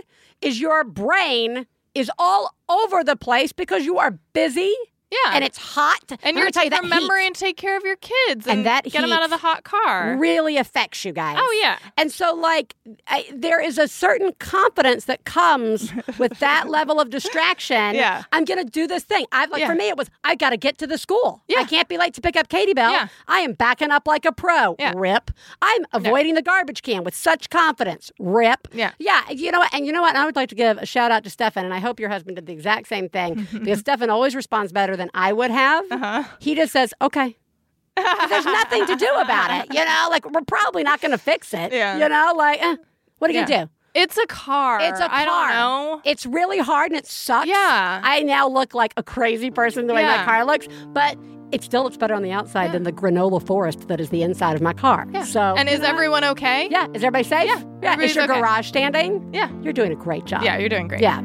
is 0.41 0.59
your 0.61 0.83
brain 0.85 1.67
is 1.93 2.09
all 2.17 2.55
over 2.69 3.03
the 3.03 3.15
place 3.17 3.51
because 3.51 3.85
you 3.85 3.97
are 3.97 4.11
busy. 4.33 4.73
Yeah. 5.11 5.33
and 5.35 5.43
it's 5.43 5.57
hot. 5.57 5.99
and 6.23 6.37
you're 6.37 6.49
tell 6.51 6.63
you 6.63 6.69
that 6.69 6.83
heat 6.85 7.33
to 7.33 7.39
take 7.39 7.57
care 7.57 7.77
of 7.77 7.83
your 7.83 7.97
kids 7.97 8.47
and, 8.47 8.59
And 8.59 8.65
that 8.65 8.85
get 8.85 9.01
them 9.01 9.11
out 9.11 9.23
of 9.23 9.29
the 9.29 9.37
hot 9.37 9.63
car. 9.63 10.15
really 10.17 10.57
affects 10.57 11.03
you 11.05 11.11
guys. 11.11 11.37
Oh, 11.39 11.59
yeah. 11.61 11.77
And 11.97 12.11
so, 12.11 12.33
like, 12.33 12.75
I, 13.07 13.25
there 13.33 13.61
is 13.61 13.77
a 13.77 13.87
certain 13.87 14.31
confidence 14.39 15.05
that 15.05 15.25
comes 15.25 15.91
with 16.17 16.39
that 16.39 16.69
level 16.77 16.99
of 16.99 17.09
distraction. 17.09 17.95
Yeah. 17.95 18.23
I'm 18.31 18.45
going 18.45 18.63
to 18.63 18.69
do 18.69 18.87
this 18.87 19.03
thing. 19.03 19.25
I 19.31 19.45
like 19.45 19.59
Yeah. 19.61 19.67
for 19.67 19.75
me, 19.75 19.89
it 19.89 19.97
was 19.97 20.09
I 20.23 20.35
got 20.35 20.51
to 20.51 20.57
get 20.57 20.77
to 20.79 20.87
the 20.87 20.97
school. 20.97 21.43
Yeah. 21.47 21.59
I 21.59 21.63
can't 21.65 21.87
be 21.87 21.97
late 21.97 22.13
to 22.15 22.21
pick 22.21 22.35
up 22.35 22.49
Katie 22.49 22.73
Bell. 22.73 22.91
Yeah. 22.91 23.07
I 23.27 23.39
am 23.39 23.53
backing 23.53 23.91
up 23.91 24.07
like 24.07 24.25
a 24.25 24.31
pro. 24.31 24.75
Yeah. 24.79 24.93
Rip. 24.95 25.31
I'm 25.61 25.85
avoiding 25.93 26.35
the 26.35 26.41
garbage 26.41 26.81
can 26.81 27.03
with 27.03 27.15
such 27.15 27.49
confidence. 27.49 28.11
Rip. 28.19 28.67
Yeah. 28.73 28.91
Yeah. 28.99 29.29
You 29.29 29.51
know 29.51 29.59
what? 29.59 29.73
And 29.73 29.85
you 29.85 29.91
know 29.91 30.01
what? 30.01 30.09
And 30.09 30.17
I 30.17 30.25
would 30.25 30.35
like 30.35 30.49
to 30.49 30.55
give 30.55 30.77
a 30.77 30.85
shout 30.85 31.11
out 31.11 31.23
to 31.25 31.29
Stefan, 31.29 31.65
and 31.65 31.73
I 31.73 31.79
hope 31.79 31.99
your 31.99 32.09
husband 32.09 32.35
did 32.37 32.45
the 32.45 32.53
exact 32.53 32.87
same 32.87 33.09
thing 33.09 33.47
because 33.53 33.79
Stefan 33.79 34.09
always 34.09 34.35
responds 34.35 34.71
better 34.71 34.95
than 35.01 35.09
I 35.13 35.33
would 35.33 35.51
have. 35.51 35.83
Uh-huh. 35.91 36.23
He 36.39 36.55
just 36.55 36.71
says, 36.71 36.93
okay. 37.01 37.35
There's 37.97 38.45
nothing 38.45 38.85
to 38.85 38.95
do 38.95 39.09
about 39.15 39.49
it. 39.51 39.73
You 39.73 39.83
know, 39.83 40.07
like 40.09 40.29
we're 40.31 40.41
probably 40.47 40.83
not 40.83 41.01
going 41.01 41.11
to 41.11 41.17
fix 41.17 41.53
it. 41.53 41.73
Yeah. 41.73 41.97
You 41.97 42.07
know, 42.07 42.33
like, 42.37 42.61
eh, 42.61 42.75
what 43.19 43.29
are 43.29 43.33
you 43.33 43.39
Yeah. 43.41 43.45
going 43.47 43.59
to 43.61 43.65
do? 43.65 43.71
It's 43.93 44.17
a 44.17 44.25
car. 44.27 44.79
It's 44.81 44.99
a 45.01 45.09
car. 45.09 45.09
I 45.11 45.25
don't 45.25 45.49
know. 45.49 46.01
It's 46.05 46.25
really 46.25 46.59
hard 46.59 46.91
and 46.91 46.97
it 46.97 47.05
sucks. 47.05 47.47
Yeah. 47.47 47.99
I 48.01 48.21
now 48.21 48.47
look 48.47 48.73
like 48.73 48.93
a 48.95 49.03
crazy 49.03 49.51
person 49.51 49.87
the 49.87 49.93
way 49.93 50.03
my 50.05 50.23
car 50.23 50.45
looks, 50.45 50.67
but 50.93 51.17
it 51.51 51.61
still 51.63 51.83
looks 51.83 51.97
better 51.97 52.13
on 52.13 52.21
the 52.23 52.31
outside 52.31 52.71
than 52.71 52.83
the 52.83 52.93
granola 52.93 53.45
forest 53.45 53.89
that 53.89 53.99
is 53.99 54.09
the 54.09 54.23
inside 54.23 54.55
of 54.55 54.61
my 54.61 54.71
car. 54.71 55.05
Yeah. 55.11 55.25
So, 55.25 55.41
and 55.57 55.67
is 55.67 55.81
know 55.81 55.87
everyone 55.89 56.23
okay? 56.23 56.69
Yeah. 56.71 56.85
Is 56.93 57.03
everybody 57.03 57.25
safe? 57.25 57.47
Yeah, 57.47 57.61
Yeah. 57.83 57.99
Is 57.99 58.15
your 58.15 58.23
okay. 58.23 58.39
garage 58.39 58.67
standing? 58.67 59.29
Yeah. 59.33 59.49
You're 59.61 59.73
doing 59.73 59.91
a 59.91 59.95
great 59.95 60.23
job. 60.23 60.43
Yeah, 60.43 60.57
you're 60.57 60.69
doing 60.69 60.87
great. 60.87 61.01
Yeah. 61.01 61.19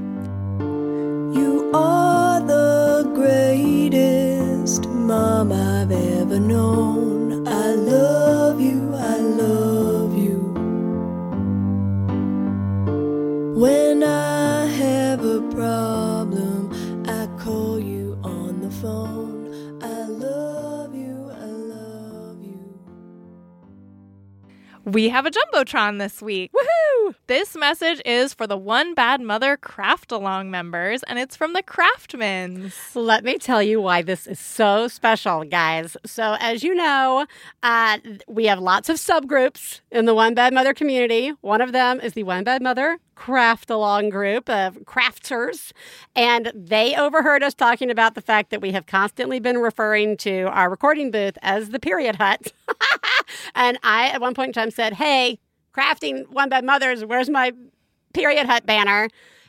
You 1.39 1.71
are 1.73 2.41
greatest 3.05 4.89
mom 4.89 5.53
I've 5.53 5.91
ever 5.91 6.41
known. 6.41 7.47
I 7.47 7.73
love 7.73 8.61
you, 8.61 8.95
I 8.95 9.19
love 9.19 10.17
you. 10.17 10.39
When 13.57 14.03
I 14.03 14.67
have 14.67 15.25
a 15.25 15.41
problem, 15.51 16.71
I 17.07 17.27
call 17.39 17.79
you 17.79 18.19
on 18.23 18.61
the 18.61 18.71
phone. 18.71 19.16
We 24.87 25.09
have 25.09 25.27
a 25.27 25.33
Jumbotron 25.33 25.99
this 25.99 26.23
week. 26.23 26.53
Woohoo! 26.53 27.17
This 27.27 27.57
message 27.57 28.01
is 28.05 28.33
for 28.33 28.47
the 28.47 28.57
One 28.57 28.95
Bad 28.95 29.21
Mother 29.21 29.57
Craft 29.57 30.13
Along 30.13 30.49
members, 30.49 31.03
and 31.09 31.19
it's 31.19 31.35
from 31.35 31.55
the 31.55 31.63
Craftmans. 31.65 32.73
Let 32.95 33.25
me 33.25 33.37
tell 33.37 33.61
you 33.61 33.81
why 33.81 34.03
this 34.03 34.29
is 34.29 34.39
so 34.39 34.87
special, 34.87 35.43
guys. 35.43 35.97
So, 36.07 36.37
as 36.39 36.63
you 36.63 36.73
know, 36.73 37.27
uh, 37.65 37.99
we 38.29 38.45
have 38.45 38.61
lots 38.61 38.89
of 38.89 38.95
subgroups 38.95 39.81
in 39.91 40.05
the 40.05 40.15
One 40.15 40.35
Bad 40.35 40.55
Mother 40.55 40.73
community. 40.73 41.31
One 41.41 41.61
of 41.61 41.73
them 41.73 42.01
is 42.01 42.13
the 42.13 42.23
One 42.23 42.45
Bad 42.45 42.63
Mother 42.63 43.01
Craft 43.17 43.71
Along 43.71 44.09
group 44.09 44.49
of 44.49 44.77
crafters. 44.85 45.73
And 46.15 46.53
they 46.55 46.95
overheard 46.95 47.43
us 47.43 47.55
talking 47.55 47.91
about 47.91 48.15
the 48.15 48.21
fact 48.21 48.51
that 48.51 48.61
we 48.61 48.71
have 48.71 48.87
constantly 48.87 49.41
been 49.41 49.59
referring 49.59 50.17
to 50.19 50.43
our 50.45 50.71
recording 50.71 51.11
booth 51.11 51.37
as 51.43 51.71
the 51.71 51.81
period 51.81 52.17
hut. 52.17 52.53
and 53.57 53.79
I, 53.83 54.09
at 54.09 54.21
one 54.21 54.35
point 54.35 54.51
in 54.51 54.53
time, 54.53 54.71
said, 54.71 54.95
Hey, 54.95 55.41
crafting 55.75 56.29
One 56.29 56.49
Bad 56.49 56.65
Mothers, 56.65 57.05
where's 57.05 57.29
my 57.29 57.53
period 58.15 58.47
hut 58.47 58.65
banner? 58.65 59.09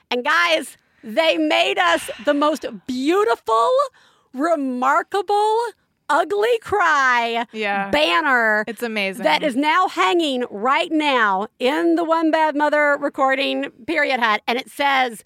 And 0.10 0.24
guys, 0.24 0.78
they 1.04 1.38
made 1.38 1.78
us 1.78 2.10
the 2.26 2.34
most 2.34 2.66
beautiful, 2.88 3.70
remarkable, 4.34 5.60
ugly 6.10 6.58
cry 6.62 7.46
Yeah. 7.52 7.90
banner 7.90 8.64
It's 8.68 8.84
amazing. 8.84 9.24
that 9.24 9.44
is 9.44 9.56
now 9.56 9.88
hanging 9.88 10.46
right 10.50 10.92
now 10.92 11.48
in 11.60 11.96
the 11.96 12.04
One 12.04 12.32
Bad 12.32 12.56
Mother 12.56 12.98
recording 13.00 13.70
period 13.86 14.20
hut. 14.20 14.42
And 14.48 14.58
it 14.58 14.70
says, 14.70 15.24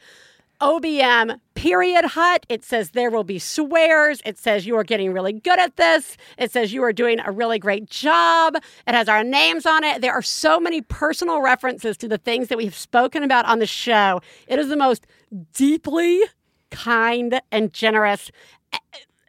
OBM 0.60 1.40
period 1.56 2.06
hut. 2.06 2.46
It 2.48 2.64
says 2.64 2.92
there 2.92 3.10
will 3.10 3.24
be 3.24 3.40
swears. 3.40 4.22
It 4.26 4.38
says 4.38 4.68
you 4.68 4.76
are 4.76 4.84
getting 4.84 5.12
really 5.12 5.34
good 5.34 5.60
at 5.60 5.76
this. 5.76 6.18
It 6.38 6.52
says 6.52 6.72
you 6.72 6.84
are 6.84 6.94
doing 6.94 7.20
a 7.20 7.32
really 7.32 7.58
great 7.58 7.90
job. 7.90 8.56
It 8.56 8.94
has 8.94 9.10
our 9.10 9.24
names 9.24 9.66
on 9.66 9.84
it. 9.84 10.02
There 10.02 10.14
are 10.14 10.22
so 10.22 10.60
many 10.60 10.82
personal 10.82 11.42
references 11.42 11.98
to 11.98 12.08
the 12.08 12.20
things 12.20 12.48
that 12.50 12.60
we 12.60 12.66
have 12.66 12.76
spoken 12.76 13.24
about 13.24 13.46
on 13.46 13.58
the 13.58 13.66
show. 13.66 14.22
It 14.48 14.60
is 14.60 14.70
the 14.70 14.78
most 14.78 15.08
deeply 15.54 16.22
kind 16.70 17.42
and 17.52 17.74
generous 17.74 18.30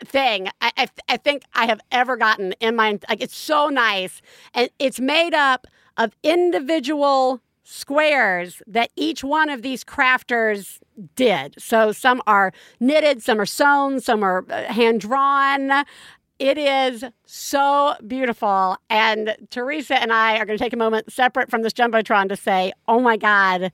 thing 0.05 0.49
I, 0.61 0.73
I, 0.77 0.89
I 1.09 1.17
think 1.17 1.43
I 1.55 1.67
have 1.67 1.81
ever 1.91 2.17
gotten 2.17 2.53
in 2.61 2.77
my 2.77 2.99
like 3.09 3.23
it's 3.23 3.37
so 3.37 3.69
nice 3.69 4.21
and 4.55 4.69
it's 4.79 5.01
made 5.01 5.35
up 5.35 5.67
of 5.97 6.17
individual 6.23 7.41
squares 7.65 8.63
that 8.67 8.91
each 8.97 9.23
one 9.23 9.49
of 9.49 9.63
these 9.63 9.85
crafters 9.85 10.79
did. 11.15 11.55
So 11.59 11.93
some 11.93 12.21
are 12.27 12.53
knitted, 12.81 13.23
some 13.23 13.41
are 13.41 13.47
sewn, 13.47 14.01
some 14.01 14.23
are 14.23 14.45
uh, 14.51 14.65
hand 14.65 15.01
drawn. 15.01 15.85
It 16.39 16.59
is 16.59 17.05
so 17.25 17.95
beautiful. 18.07 18.77
And 18.91 19.37
Theresa 19.51 20.01
and 20.01 20.13
I 20.13 20.39
are 20.39 20.45
going 20.45 20.59
to 20.59 20.63
take 20.63 20.73
a 20.73 20.79
moment 20.79 21.13
separate 21.13 21.51
from 21.51 21.63
this 21.63 21.73
Jumbotron 21.73 22.29
to 22.29 22.37
say, 22.37 22.73
oh 22.89 23.01
my 23.01 23.17
God, 23.17 23.73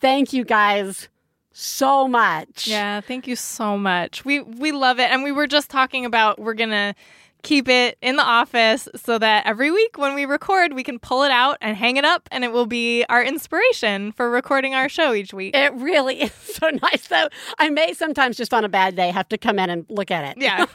thank 0.00 0.32
you 0.32 0.44
guys 0.44 1.08
so 1.52 2.06
much. 2.08 2.66
Yeah, 2.66 3.00
thank 3.00 3.26
you 3.26 3.36
so 3.36 3.76
much. 3.76 4.24
We 4.24 4.40
we 4.40 4.72
love 4.72 4.98
it, 4.98 5.10
and 5.10 5.22
we 5.22 5.32
were 5.32 5.46
just 5.46 5.70
talking 5.70 6.04
about 6.04 6.38
we're 6.38 6.54
gonna 6.54 6.94
keep 7.42 7.68
it 7.70 7.96
in 8.02 8.16
the 8.16 8.22
office 8.22 8.86
so 8.94 9.16
that 9.18 9.46
every 9.46 9.70
week 9.70 9.96
when 9.96 10.14
we 10.14 10.26
record, 10.26 10.74
we 10.74 10.82
can 10.84 10.98
pull 10.98 11.22
it 11.22 11.30
out 11.30 11.56
and 11.62 11.74
hang 11.76 11.96
it 11.96 12.04
up, 12.04 12.28
and 12.30 12.44
it 12.44 12.52
will 12.52 12.66
be 12.66 13.02
our 13.08 13.24
inspiration 13.24 14.12
for 14.12 14.28
recording 14.30 14.74
our 14.74 14.90
show 14.90 15.14
each 15.14 15.32
week. 15.32 15.56
It 15.56 15.72
really 15.74 16.20
is 16.22 16.32
so 16.34 16.68
nice, 16.82 17.08
though. 17.08 17.28
I 17.58 17.70
may 17.70 17.94
sometimes 17.94 18.36
just 18.36 18.52
on 18.52 18.64
a 18.64 18.68
bad 18.68 18.94
day 18.94 19.10
have 19.10 19.28
to 19.30 19.38
come 19.38 19.58
in 19.58 19.70
and 19.70 19.86
look 19.88 20.10
at 20.10 20.36
it. 20.36 20.42
yeah, 20.42 20.66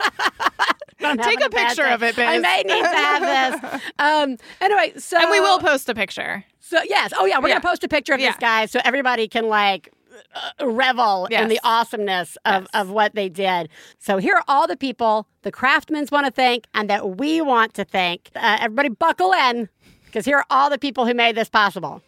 Take 0.99 1.19
having 1.21 1.43
a 1.43 1.49
picture 1.49 1.85
of 1.85 2.01
it, 2.03 2.17
I 2.17 2.35
Biz. 2.37 2.41
may 2.41 2.63
need 2.65 2.81
to 2.81 2.87
have 2.97 3.61
this. 3.61 3.81
Um, 3.99 4.37
anyway, 4.61 4.93
so 4.97 5.17
and 5.19 5.29
we 5.29 5.39
will 5.39 5.59
post 5.59 5.87
a 5.89 5.93
picture. 5.93 6.43
So 6.61 6.79
yes, 6.87 7.13
oh 7.15 7.25
yeah, 7.25 7.37
we're 7.39 7.49
Yeah. 7.49 7.55
gonna 7.59 7.69
post 7.69 7.83
a 7.83 7.87
picture 7.87 8.13
of 8.13 8.19
Yeah. 8.19 8.31
this 8.31 8.37
guy 8.39 8.65
so 8.65 8.79
everybody 8.83 9.27
can 9.27 9.47
like 9.47 9.89
uh, 10.35 10.67
revel 10.67 11.25
in 11.27 11.47
the 11.49 11.59
awesomeness 11.63 12.37
of, 12.45 12.63
Yes. 12.63 12.69
of 12.73 12.89
what 12.89 13.15
they 13.15 13.29
did. 13.29 13.69
So 13.99 14.17
here 14.17 14.35
are 14.35 14.43
all 14.47 14.67
the 14.67 14.77
people 14.77 15.27
the 15.43 15.51
Craftmans 15.51 16.11
want 16.11 16.25
to 16.25 16.31
thank 16.31 16.65
and 16.73 16.89
that 16.89 17.17
we 17.17 17.41
want 17.41 17.73
to 17.75 17.83
thank. 17.83 18.29
Uh, 18.35 18.57
everybody, 18.61 18.89
buckle 18.89 19.31
in 19.33 19.69
because 20.05 20.25
here 20.25 20.37
are 20.37 20.45
all 20.49 20.69
the 20.69 20.77
people 20.79 21.05
who 21.05 21.13
made 21.13 21.35
this 21.35 21.49
possible. 21.49 22.01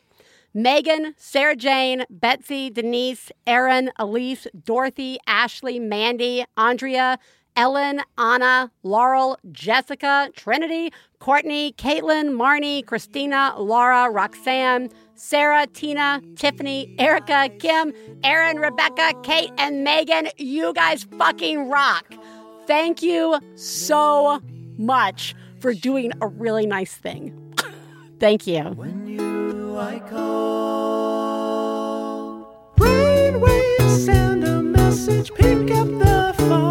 Megan, 0.54 1.14
Sarah 1.18 1.56
Jane, 1.56 2.04
Betsy, 2.10 2.70
Denise, 2.72 3.32
Erin, 3.46 3.92
Elise, 4.00 4.48
Dorothy, 4.64 5.20
Ashley, 5.28 5.78
Mandy, 5.80 6.46
Andrea, 6.56 7.20
Ellen, 7.58 8.02
Anna, 8.20 8.72
Laurel, 8.84 9.38
Jessica, 9.52 10.30
Trinity, 10.36 10.94
Courtney, 11.20 11.74
Caitlin, 11.74 12.30
Marnie, 12.30 12.86
Christina, 12.86 13.56
Laura, 13.58 14.12
Roxanne, 14.12 14.90
Sarah, 15.16 15.66
Tina, 15.66 16.22
Tiffany, 16.36 16.96
Erica, 17.00 17.50
Kim, 17.58 17.92
Aaron, 18.24 18.60
Rebecca, 18.60 19.14
Kate, 19.24 19.50
and 19.58 19.84
Megan. 19.84 20.30
You 20.38 20.72
guys 20.74 21.06
fucking 21.18 21.68
rock. 21.68 22.14
Thank 22.68 23.02
you 23.02 23.40
so 23.56 24.40
much 24.78 25.34
for 25.60 25.74
doing 25.74 26.12
a 26.22 26.28
really 26.28 26.68
nice 26.68 26.94
thing. 26.94 27.34
Thank 28.20 28.46
you. 28.46 28.62
When 28.62 29.08
you 29.08 29.80
I 29.80 30.00
call. 30.00 31.08
Brainwaves 32.76 34.06
send 34.06 34.44
a 34.44 34.62
message, 34.62 35.34
pick 35.34 35.72
up 35.72 35.88
the 35.88 36.36
phone. 36.38 36.67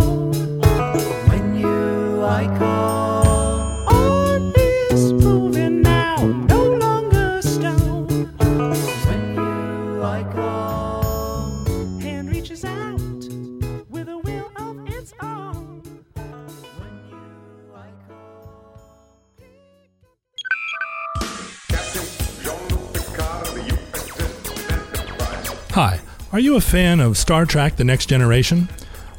Hi, 25.70 26.00
are 26.32 26.40
you 26.40 26.56
a 26.56 26.60
fan 26.60 27.00
of 27.00 27.18
Star 27.18 27.44
Trek 27.44 27.76
The 27.76 27.84
Next 27.84 28.06
Generation? 28.06 28.68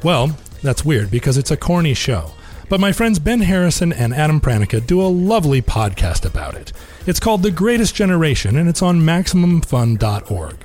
Well, 0.02 0.36
that's 0.62 0.84
weird 0.84 1.10
because 1.10 1.38
it's 1.38 1.52
a 1.52 1.56
corny 1.56 1.94
show. 1.94 2.32
But 2.68 2.80
my 2.80 2.92
friends 2.92 3.18
Ben 3.18 3.40
Harrison 3.40 3.92
and 3.92 4.14
Adam 4.14 4.40
Pranica 4.40 4.86
do 4.86 5.00
a 5.00 5.08
lovely 5.08 5.62
podcast 5.62 6.26
about 6.26 6.54
it. 6.54 6.72
It's 7.06 7.20
called 7.20 7.42
The 7.42 7.50
Greatest 7.50 7.94
Generation 7.94 8.56
and 8.56 8.68
it's 8.68 8.82
on 8.82 9.00
MaximumFun.org. 9.00 10.56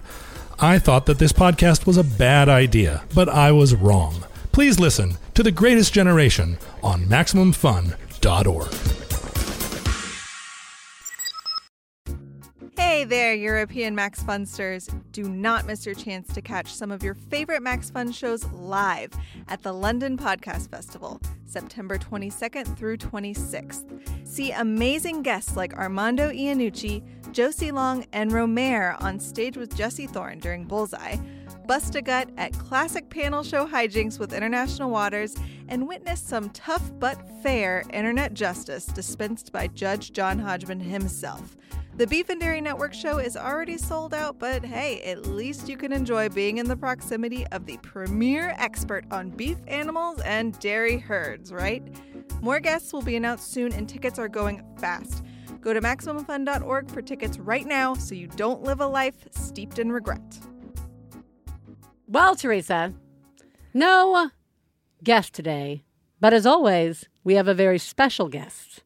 I 0.59 0.79
thought 0.79 1.05
that 1.05 1.19
this 1.19 1.33
podcast 1.33 1.85
was 1.85 1.97
a 1.97 2.03
bad 2.03 2.49
idea, 2.49 3.03
but 3.15 3.29
I 3.29 3.51
was 3.51 3.75
wrong. 3.75 4.25
Please 4.51 4.79
listen 4.79 5.17
to 5.33 5.43
The 5.43 5.51
Greatest 5.51 5.93
Generation 5.93 6.57
on 6.83 7.05
MaximumFun.org. 7.05 9.02
Hey 13.03 13.09
there, 13.09 13.33
European 13.33 13.93
Max 13.95 14.23
Funsters. 14.23 14.89
Do 15.11 15.23
not 15.23 15.65
miss 15.65 15.85
your 15.85 15.93
chance 15.93 16.33
to 16.33 16.41
catch 16.41 16.73
some 16.73 16.89
of 16.89 17.03
your 17.03 17.15
favorite 17.15 17.61
Max 17.61 17.89
Fun 17.89 18.13
shows 18.13 18.45
live 18.53 19.11
at 19.49 19.61
the 19.61 19.73
London 19.73 20.17
Podcast 20.17 20.69
Festival, 20.69 21.19
September 21.45 21.97
22nd 21.97 22.77
through 22.77 22.95
26th. 22.95 23.83
See 24.25 24.53
amazing 24.53 25.21
guests 25.21 25.57
like 25.57 25.73
Armando 25.73 26.31
Iannucci, 26.31 27.03
Josie 27.33 27.73
Long, 27.73 28.05
and 28.13 28.31
Romare 28.31 28.95
on 29.01 29.19
stage 29.19 29.57
with 29.57 29.75
Jesse 29.75 30.07
Thorn 30.07 30.39
during 30.39 30.63
Bullseye. 30.63 31.17
Bust 31.65 31.95
a 31.95 32.01
gut 32.01 32.29
at 32.37 32.51
classic 32.53 33.09
panel 33.09 33.41
show 33.41 33.65
hijinks 33.65 34.19
with 34.19 34.33
International 34.33 34.89
Waters 34.89 35.35
and 35.69 35.87
witness 35.87 36.19
some 36.19 36.49
tough 36.49 36.91
but 36.99 37.17
fair 37.41 37.83
internet 37.93 38.33
justice 38.33 38.85
dispensed 38.85 39.53
by 39.53 39.67
Judge 39.67 40.11
John 40.11 40.39
Hodgman 40.39 40.81
himself. 40.81 41.55
The 41.95 42.07
Beef 42.07 42.29
and 42.29 42.41
Dairy 42.41 42.59
Network 42.59 42.93
show 42.93 43.19
is 43.19 43.37
already 43.37 43.77
sold 43.77 44.13
out, 44.13 44.39
but 44.39 44.65
hey, 44.65 45.01
at 45.03 45.27
least 45.27 45.69
you 45.69 45.77
can 45.77 45.93
enjoy 45.93 46.27
being 46.27 46.57
in 46.57 46.67
the 46.67 46.75
proximity 46.75 47.45
of 47.47 47.65
the 47.65 47.77
premier 47.77 48.55
expert 48.57 49.05
on 49.11 49.29
beef 49.29 49.57
animals 49.67 50.19
and 50.21 50.59
dairy 50.59 50.97
herds, 50.97 51.53
right? 51.53 51.83
More 52.41 52.59
guests 52.59 52.91
will 52.91 53.03
be 53.03 53.15
announced 53.15 53.53
soon, 53.53 53.71
and 53.71 53.87
tickets 53.87 54.19
are 54.19 54.27
going 54.27 54.65
fast. 54.79 55.23
Go 55.61 55.73
to 55.73 55.79
MaximumFun.org 55.79 56.89
for 56.89 57.01
tickets 57.01 57.37
right 57.37 57.65
now 57.65 57.93
so 57.93 58.15
you 58.15 58.27
don't 58.27 58.63
live 58.63 58.81
a 58.81 58.87
life 58.87 59.27
steeped 59.31 59.79
in 59.79 59.91
regret. 59.91 60.39
Well, 62.13 62.35
Theresa, 62.35 62.93
no 63.73 64.29
guest 65.03 65.33
today, 65.33 65.81
but 66.21 66.31
as 66.31 66.45
always, 66.45 67.09
we 67.23 67.33
have 67.33 67.47
a 67.47 67.55
very 67.55 67.79
special 67.79 68.29
guest, 68.29 68.83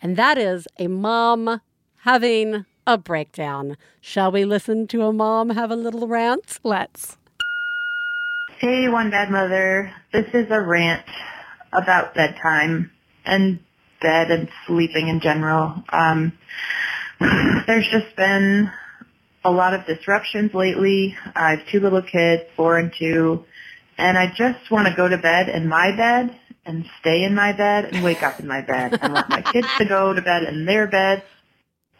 and 0.00 0.16
that 0.16 0.38
is 0.38 0.68
a 0.78 0.86
mom 0.86 1.62
having 2.02 2.66
a 2.86 2.96
breakdown. 2.96 3.76
Shall 4.00 4.30
we 4.30 4.44
listen 4.44 4.86
to 4.86 5.02
a 5.02 5.12
mom 5.12 5.50
have 5.50 5.72
a 5.72 5.74
little 5.74 6.06
rant? 6.06 6.60
Let's. 6.62 7.18
Hey, 8.60 8.88
One 8.88 9.10
Bad 9.10 9.32
Mother. 9.32 9.92
This 10.12 10.28
is 10.32 10.46
a 10.52 10.60
rant 10.60 11.06
about 11.72 12.14
bedtime 12.14 12.92
and 13.24 13.58
bed 14.00 14.30
and 14.30 14.48
sleeping 14.68 15.08
in 15.08 15.18
general. 15.18 15.82
Um, 15.88 16.38
there's 17.66 17.88
just 17.88 18.14
been 18.14 18.70
a 19.44 19.50
lot 19.50 19.74
of 19.74 19.86
disruptions 19.86 20.52
lately. 20.54 21.16
I 21.34 21.56
have 21.56 21.66
two 21.70 21.80
little 21.80 22.02
kids, 22.02 22.42
four 22.56 22.78
and 22.78 22.92
two, 22.96 23.44
and 23.96 24.18
I 24.18 24.26
just 24.34 24.70
want 24.70 24.88
to 24.88 24.94
go 24.94 25.08
to 25.08 25.18
bed 25.18 25.48
in 25.48 25.68
my 25.68 25.94
bed 25.96 26.38
and 26.64 26.84
stay 27.00 27.24
in 27.24 27.34
my 27.34 27.52
bed 27.52 27.86
and 27.86 28.04
wake 28.04 28.22
up 28.22 28.38
in 28.38 28.46
my 28.46 28.60
bed. 28.60 28.98
I 29.00 29.08
want 29.08 29.28
my 29.28 29.42
kids 29.42 29.66
to 29.78 29.84
go 29.86 30.12
to 30.12 30.20
bed 30.20 30.44
in 30.44 30.66
their 30.66 30.86
beds, 30.86 31.22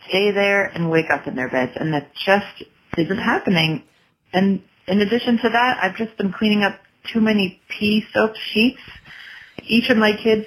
stay 0.09 0.31
there, 0.33 0.65
and 0.65 0.91
wake 0.91 1.11
up 1.11 1.27
in 1.27 1.35
their 1.35 1.49
beds, 1.49 1.73
and 1.77 1.95
that 1.95 2.13
just 2.15 2.65
isn't 2.99 3.19
happening. 3.19 3.85
And 4.33 4.63
in 4.87 5.01
addition 5.01 5.39
to 5.39 5.49
that, 5.49 5.79
I've 5.83 5.97
just 5.97 6.17
been 6.17 6.33
cleaning 6.33 6.63
up 6.63 6.79
too 7.13 7.21
many 7.21 7.61
pee 7.69 8.05
soaked 8.13 8.39
sheets. 8.53 8.83
Each 9.63 9.89
of 9.89 9.97
my 9.97 10.13
kids 10.13 10.47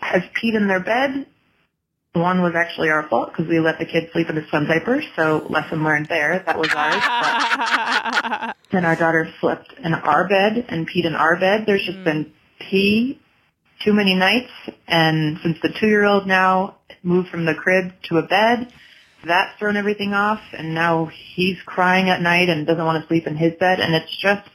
has 0.00 0.22
peed 0.34 0.54
in 0.54 0.66
their 0.66 0.80
bed. 0.80 1.26
One 2.14 2.42
was 2.42 2.52
actually 2.54 2.90
our 2.90 3.08
fault 3.08 3.30
because 3.30 3.48
we 3.48 3.58
let 3.58 3.78
the 3.78 3.86
kids 3.86 4.12
sleep 4.12 4.28
in 4.28 4.34
the 4.34 4.44
swim 4.50 4.66
diapers, 4.66 5.04
so 5.16 5.46
lesson 5.48 5.82
learned 5.82 6.08
there. 6.08 6.42
That 6.44 6.58
was 6.58 6.68
ours. 6.74 6.94
But 8.44 8.56
then 8.70 8.84
our 8.84 8.96
daughter 8.96 9.32
slept 9.40 9.72
in 9.82 9.94
our 9.94 10.28
bed 10.28 10.66
and 10.68 10.86
peed 10.86 11.06
in 11.06 11.14
our 11.14 11.40
bed. 11.40 11.64
There's 11.66 11.84
just 11.86 11.98
mm. 11.98 12.04
been 12.04 12.32
pee 12.58 13.18
too 13.82 13.94
many 13.94 14.14
nights, 14.14 14.52
and 14.86 15.38
since 15.42 15.56
the 15.62 15.70
two-year-old 15.80 16.26
now 16.26 16.76
moved 17.02 17.30
from 17.30 17.46
the 17.46 17.54
crib 17.54 17.92
to 18.04 18.18
a 18.18 18.22
bed, 18.22 18.72
that's 19.24 19.58
thrown 19.58 19.76
everything 19.76 20.12
off, 20.12 20.40
and 20.52 20.74
now 20.74 21.10
he's 21.34 21.56
crying 21.64 22.10
at 22.10 22.20
night 22.20 22.48
and 22.48 22.66
doesn't 22.66 22.84
want 22.84 23.02
to 23.02 23.08
sleep 23.08 23.26
in 23.26 23.36
his 23.36 23.52
bed, 23.58 23.80
and 23.80 23.94
it's 23.94 24.16
just, 24.20 24.48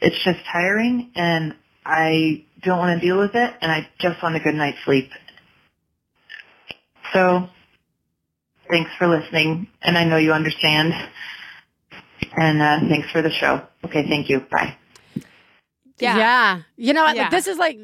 it's 0.00 0.22
just 0.24 0.38
tiring, 0.50 1.10
and 1.14 1.54
I 1.84 2.44
don't 2.62 2.78
want 2.78 3.00
to 3.00 3.06
deal 3.06 3.18
with 3.18 3.34
it, 3.34 3.54
and 3.60 3.72
I 3.72 3.88
just 3.98 4.22
want 4.22 4.36
a 4.36 4.40
good 4.40 4.54
night's 4.54 4.78
sleep. 4.84 5.10
So, 7.14 7.48
thanks 8.70 8.90
for 8.98 9.06
listening, 9.06 9.68
and 9.82 9.96
I 9.96 10.04
know 10.04 10.16
you 10.16 10.32
understand, 10.32 10.92
and 12.36 12.60
uh, 12.60 12.80
thanks 12.88 13.08
for 13.10 13.22
the 13.22 13.30
show. 13.30 13.62
Okay, 13.84 14.06
thank 14.08 14.28
you. 14.28 14.40
Bye. 14.50 14.76
Yeah. 16.00 16.62
You 16.76 16.92
know. 16.92 17.06
Yeah. 17.12 17.30
this 17.30 17.46
is 17.46 17.56
like, 17.56 17.78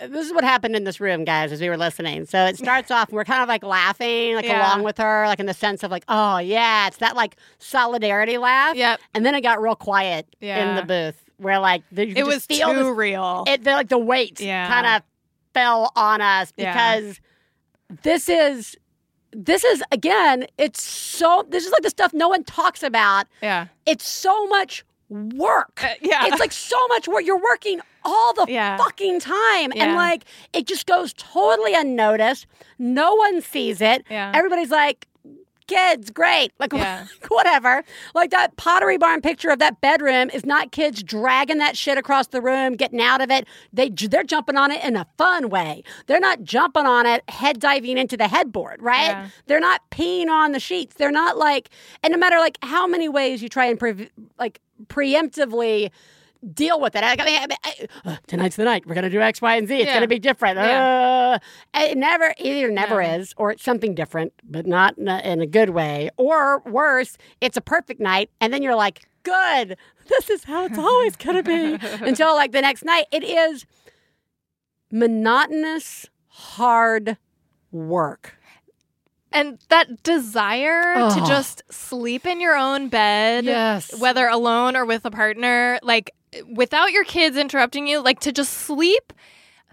uh, 0.00 0.06
this 0.08 0.26
is 0.26 0.32
what 0.32 0.42
happened 0.42 0.74
in 0.74 0.84
this 0.84 1.00
room, 1.00 1.24
guys, 1.24 1.52
as 1.52 1.60
we 1.60 1.68
were 1.68 1.76
listening. 1.76 2.24
So 2.24 2.46
it 2.46 2.56
starts 2.56 2.90
off, 2.90 3.08
and 3.10 3.16
we're 3.16 3.24
kind 3.26 3.42
of 3.42 3.48
like 3.48 3.62
laughing, 3.62 4.36
like 4.36 4.46
Yeah. 4.46 4.66
along 4.66 4.84
with 4.84 4.96
her, 4.96 5.26
like 5.26 5.38
in 5.38 5.44
the 5.46 5.52
sense 5.54 5.82
of 5.82 5.90
like, 5.90 6.04
oh, 6.08 6.38
yeah, 6.38 6.86
it's 6.86 6.96
that 6.96 7.14
like 7.14 7.36
solidarity 7.58 8.38
laugh. 8.38 8.74
Yep. 8.74 9.00
And 9.14 9.24
then 9.26 9.34
it 9.34 9.42
got 9.42 9.60
real 9.60 9.76
quiet 9.76 10.34
in 10.40 10.76
the 10.76 10.82
booth 10.82 11.22
where 11.36 11.58
like, 11.58 11.82
the, 11.92 12.06
you 12.06 12.12
It 12.12 12.16
just 12.24 12.26
was 12.26 12.46
feel 12.46 12.68
too 12.72 12.84
this- 12.84 12.96
real. 12.96 13.44
it 13.46 13.64
the, 13.64 13.72
like 13.72 13.90
the 13.90 13.98
weight 13.98 14.40
Yeah. 14.40 14.66
kind 14.68 14.86
of 14.86 15.02
fell 15.52 15.92
on 15.94 16.22
us 16.22 16.54
Yeah. 16.56 16.72
because 16.72 17.20
this 18.02 18.28
is 18.28 18.76
this 19.32 19.64
is 19.64 19.82
again 19.90 20.46
it's 20.58 20.82
so 20.82 21.46
this 21.48 21.64
is 21.64 21.72
like 21.72 21.82
the 21.82 21.90
stuff 21.90 22.12
no 22.12 22.28
one 22.28 22.44
talks 22.44 22.82
about 22.82 23.26
yeah. 23.42 23.66
it's 23.86 24.06
so 24.06 24.46
much 24.48 24.84
work 25.08 25.80
Uh, 25.84 25.88
yeah. 26.00 26.26
it's 26.26 26.40
like 26.40 26.52
so 26.52 26.76
much 26.88 27.06
work 27.08 27.24
you're 27.24 27.40
working 27.40 27.80
all 28.04 28.32
the 28.34 28.46
Yeah. 28.48 28.76
fucking 28.78 29.20
time 29.20 29.72
and 29.76 29.94
like 29.94 30.24
it 30.52 30.66
just 30.66 30.86
goes 30.86 31.12
totally 31.14 31.74
unnoticed 31.74 32.46
no 32.78 33.14
one 33.14 33.40
sees 33.40 33.80
it 33.80 34.04
Yeah. 34.10 34.32
everybody's 34.34 34.70
like 34.70 35.06
kids 35.72 36.10
great. 36.10 36.52
Like 36.58 36.72
Yeah. 36.82 37.06
whatever. 37.28 37.84
Like 38.14 38.30
that 38.30 38.56
pottery 38.56 38.98
barn 38.98 39.20
picture 39.20 39.50
of 39.50 39.58
that 39.60 39.80
bedroom 39.80 40.30
is 40.30 40.44
not 40.44 40.72
kids 40.72 41.02
dragging 41.02 41.58
that 41.58 41.76
shit 41.76 41.96
across 41.98 42.26
the 42.28 42.40
room 42.40 42.74
getting 42.74 43.00
out 43.00 43.20
of 43.20 43.30
it. 43.30 43.46
They 43.72 43.88
they're 43.90 44.24
jumping 44.24 44.56
on 44.56 44.70
it 44.70 44.84
in 44.84 44.96
a 44.96 45.06
fun 45.18 45.48
way. 45.48 45.82
They're 46.06 46.20
not 46.20 46.42
jumping 46.42 46.86
on 46.86 47.06
it 47.06 47.22
head 47.28 47.60
diving 47.60 47.98
into 47.98 48.16
the 48.16 48.28
headboard 48.28 48.82
right? 48.82 49.06
Yeah. 49.08 49.28
they're 49.46 49.60
not 49.60 49.80
peeing 49.90 50.28
on 50.28 50.52
the 50.52 50.60
sheets. 50.60 50.94
They're 50.96 51.10
not 51.10 51.36
like 51.38 51.70
and 52.02 52.12
no 52.12 52.18
matter 52.18 52.38
like 52.38 52.58
how 52.62 52.86
many 52.86 53.08
ways 53.08 53.42
you 53.42 53.48
try 53.48 53.66
and 53.66 53.78
pre- 53.78 54.10
like 54.38 54.60
preemptively 54.86 55.90
deal 56.54 56.80
with 56.80 56.96
it. 56.96 57.04
I, 57.04 57.12
I 57.18 57.24
mean, 57.24 57.48
I, 57.64 57.86
uh, 58.04 58.16
tonight's 58.26 58.56
the 58.56 58.64
night. 58.64 58.84
We're 58.86 58.94
gonna 58.94 59.10
do 59.10 59.20
X, 59.20 59.40
Y, 59.40 59.56
and 59.56 59.68
Z. 59.68 59.74
It's 59.76 59.86
Yeah. 59.86 59.94
gonna 59.94 60.08
be 60.08 60.18
different. 60.18 60.56
Yeah. 60.58 61.38
Uh, 61.74 61.80
it 61.80 61.96
never 61.96 62.34
either 62.38 62.70
never 62.70 63.02
No. 63.02 63.08
is, 63.14 63.32
or 63.36 63.52
it's 63.52 63.62
something 63.62 63.94
different, 63.94 64.32
but 64.42 64.66
not 64.66 64.98
in 64.98 65.08
a, 65.08 65.18
in 65.20 65.40
a 65.40 65.46
good 65.46 65.70
way. 65.70 66.10
Or 66.16 66.60
worse, 66.66 67.16
it's 67.40 67.56
a 67.56 67.60
perfect 67.60 68.00
night, 68.00 68.30
and 68.40 68.52
then 68.52 68.62
you're 68.62 68.74
like, 68.74 69.02
good. 69.22 69.76
This 70.08 70.30
is 70.30 70.44
how 70.44 70.64
it's 70.64 70.76
always 70.78 71.14
gonna 71.16 71.44
be 71.44 71.74
until 72.00 72.34
like 72.34 72.50
the 72.52 72.60
next 72.60 72.84
night. 72.84 73.06
It 73.12 73.22
is 73.22 73.64
monotonous, 74.90 76.06
hard 76.26 77.16
work. 77.70 78.36
And 79.34 79.58
that 79.70 80.02
desire 80.02 80.94
to 80.94 81.20
Oh. 81.22 81.26
just 81.26 81.62
sleep 81.70 82.26
in 82.26 82.40
your 82.40 82.54
own 82.56 82.88
bed, 82.88 83.44
Yes. 83.46 83.98
whether 83.98 84.26
alone 84.28 84.76
or 84.76 84.84
with 84.84 85.06
a 85.06 85.10
partner, 85.10 85.78
like 85.82 86.10
without 86.54 86.92
your 86.92 87.04
kids 87.04 87.36
interrupting 87.36 87.86
you, 87.86 88.00
like 88.02 88.20
to 88.20 88.32
just 88.32 88.52
sleep 88.52 89.12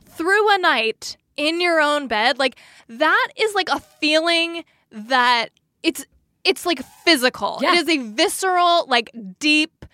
through 0.06 0.54
a 0.56 0.58
night 0.58 1.18
in 1.38 1.62
your 1.62 1.80
own 1.80 2.08
bed, 2.08 2.38
like 2.40 2.58
that 2.88 3.28
is 3.38 3.54
like 3.56 3.70
a 3.70 3.80
feeling 3.80 4.64
that 4.92 5.50
it's 5.84 6.06
it's 6.44 6.66
like 6.66 6.84
physical. 7.04 7.60
Yeah. 7.62 7.74
It 7.74 7.78
is 7.80 7.90
a 7.90 7.98
visceral, 8.12 8.86
like 8.88 9.12
deep, 9.40 9.86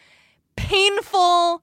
painful 0.55 1.61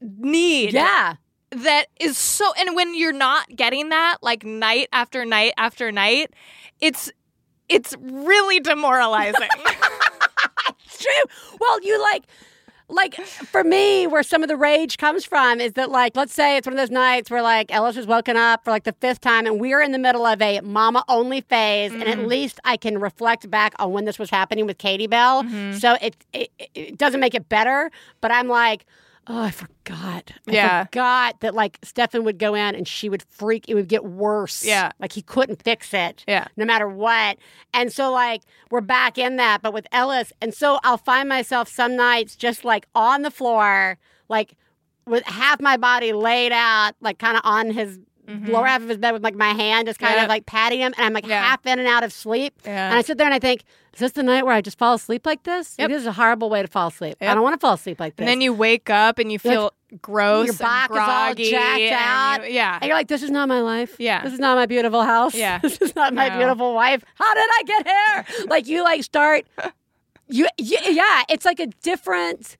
need 0.00 0.72
Yeah. 0.72 1.14
that 1.52 1.86
is 2.00 2.18
so 2.18 2.52
and 2.58 2.74
when 2.74 2.94
you're 2.96 3.12
not 3.12 3.48
getting 3.54 3.90
that 3.90 4.16
like 4.22 4.44
night 4.44 4.88
after 4.92 5.24
night 5.24 5.52
after 5.56 5.92
night 5.92 6.32
it's 6.80 7.12
it's 7.68 7.94
really 8.00 8.58
demoralizing 8.58 9.48
It's 10.84 10.98
true. 11.02 11.56
Well, 11.60 11.80
you 11.82 12.00
like, 12.00 12.24
like 12.92 13.14
for 13.14 13.64
me, 13.64 14.06
where 14.06 14.22
some 14.22 14.42
of 14.42 14.48
the 14.48 14.56
rage 14.56 14.98
comes 14.98 15.24
from 15.24 15.60
is 15.60 15.72
that, 15.72 15.90
like, 15.90 16.16
let's 16.16 16.32
say 16.32 16.56
it's 16.56 16.66
one 16.66 16.74
of 16.74 16.78
those 16.78 16.90
nights 16.90 17.30
where 17.30 17.42
like 17.42 17.72
Ellis 17.72 17.96
is 17.96 18.06
woken 18.06 18.36
up 18.36 18.64
for 18.64 18.70
like 18.70 18.84
the 18.84 18.94
fifth 19.00 19.20
time, 19.20 19.46
and 19.46 19.60
we're 19.60 19.80
in 19.80 19.92
the 19.92 19.98
middle 19.98 20.24
of 20.24 20.40
a 20.40 20.60
mama 20.60 21.04
only 21.08 21.40
phase, 21.40 21.92
and 21.92 22.04
at 22.04 22.18
mm. 22.18 22.26
least 22.26 22.60
I 22.64 22.76
can 22.76 22.98
reflect 22.98 23.50
back 23.50 23.74
on 23.78 23.92
when 23.92 24.04
this 24.04 24.18
was 24.18 24.30
happening 24.30 24.66
with 24.66 24.78
Katie 24.78 25.06
Bell. 25.06 25.42
Mm-hmm. 25.42 25.78
So 25.78 25.96
it, 26.00 26.16
it 26.32 26.50
it 26.74 26.98
doesn't 26.98 27.20
make 27.20 27.34
it 27.34 27.48
better, 27.48 27.90
but 28.20 28.30
I'm 28.30 28.48
like. 28.48 28.86
Oh, 29.28 29.40
I 29.42 29.50
forgot. 29.52 30.32
I 30.48 30.52
Yeah. 30.52 30.84
forgot 30.84 31.40
that 31.40 31.54
like 31.54 31.78
Stefan 31.84 32.24
would 32.24 32.38
go 32.38 32.54
in 32.54 32.74
and 32.74 32.88
she 32.88 33.08
would 33.08 33.22
freak. 33.22 33.68
It 33.68 33.74
would 33.74 33.88
get 33.88 34.04
worse. 34.04 34.64
Yeah. 34.64 34.90
Like 34.98 35.12
he 35.12 35.22
couldn't 35.22 35.62
fix 35.62 35.94
it 35.94 36.24
yeah 36.26 36.48
no 36.56 36.64
matter 36.64 36.88
what. 36.88 37.38
And 37.72 37.92
so, 37.92 38.10
like, 38.10 38.42
we're 38.70 38.80
back 38.80 39.18
in 39.18 39.36
that, 39.36 39.62
but 39.62 39.72
with 39.72 39.86
Ellis. 39.92 40.32
And 40.40 40.52
so 40.52 40.80
I'll 40.82 40.98
find 40.98 41.28
myself 41.28 41.68
some 41.68 41.94
nights 41.96 42.34
just 42.36 42.64
like 42.64 42.86
on 42.94 43.22
the 43.22 43.30
floor, 43.30 43.96
like 44.28 44.56
with 45.06 45.24
half 45.24 45.60
my 45.60 45.76
body 45.76 46.12
laid 46.12 46.52
out, 46.52 46.94
like 47.00 47.18
kind 47.18 47.36
of 47.36 47.42
on 47.44 47.70
his 47.70 47.98
lower 48.46 48.66
half 48.66 48.82
of 48.82 48.88
his 48.88 48.98
bed 48.98 49.12
with 49.12 49.22
like 49.22 49.34
my 49.34 49.52
hand 49.52 49.86
just 49.88 49.98
kind 49.98 50.14
Yeah. 50.14 50.22
of 50.24 50.28
like 50.28 50.46
patting 50.46 50.80
him. 50.80 50.92
And 50.96 51.04
I'm 51.06 51.12
like 51.12 51.26
Yeah. 51.26 51.42
half 51.42 51.64
in 51.66 51.78
and 51.78 51.88
out 51.88 52.04
of 52.04 52.12
sleep. 52.12 52.54
Yeah. 52.64 52.88
And 52.90 52.98
I 52.98 53.02
sit 53.02 53.18
there 53.18 53.26
and 53.26 53.34
I 53.34 53.38
think, 53.38 53.64
is 53.94 54.00
this 54.00 54.12
the 54.12 54.22
night 54.22 54.44
where 54.46 54.54
I 54.54 54.60
just 54.62 54.78
fall 54.78 54.94
asleep 54.94 55.26
like 55.26 55.42
this? 55.42 55.74
Yep. 55.78 55.90
This 55.90 56.00
is 56.00 56.06
a 56.06 56.12
horrible 56.12 56.48
way 56.50 56.62
to 56.62 56.68
fall 56.68 56.88
asleep. 56.88 57.16
I 57.20 57.34
don't 57.34 57.42
want 57.42 57.54
to 57.54 57.58
fall 57.60 57.74
asleep 57.74 58.00
like 58.00 58.16
this. 58.16 58.22
and 58.24 58.28
then 58.28 58.40
you 58.40 58.52
wake 58.52 58.88
up 58.90 59.18
and 59.18 59.30
you 59.30 59.38
feel 59.38 59.72
gross 60.00 60.46
your 60.46 60.54
back 60.54 60.90
is 60.90 60.96
all 60.96 61.34
jacked 61.34 61.92
out. 61.92 62.48
you- 62.48 62.54
yeah 62.54 62.78
And 62.80 62.88
you're 62.88 62.96
like, 62.96 63.08
this 63.08 63.22
is 63.22 63.30
not 63.30 63.48
my 63.48 63.60
life. 63.60 63.96
Yeah. 63.98 64.22
This 64.22 64.32
is 64.32 64.38
not 64.38 64.56
my 64.56 64.64
beautiful 64.66 65.02
house. 65.02 65.34
Yeah. 65.34 65.58
This 65.62 65.78
is 65.82 65.94
not 65.94 66.14
my 66.14 66.28
No. 66.28 66.38
beautiful 66.38 66.74
wife. 66.74 67.04
How 67.16 67.34
did 67.34 67.44
I 67.48 67.62
get 67.66 67.86
here? 67.86 68.46
like 68.48 68.66
you 68.66 68.82
like 68.82 69.02
start 69.02 69.44
you, 70.28 70.46
you 70.56 70.78
yeah, 70.88 71.24
it's 71.28 71.44
like 71.44 71.60
a 71.60 71.66
different 71.82 72.56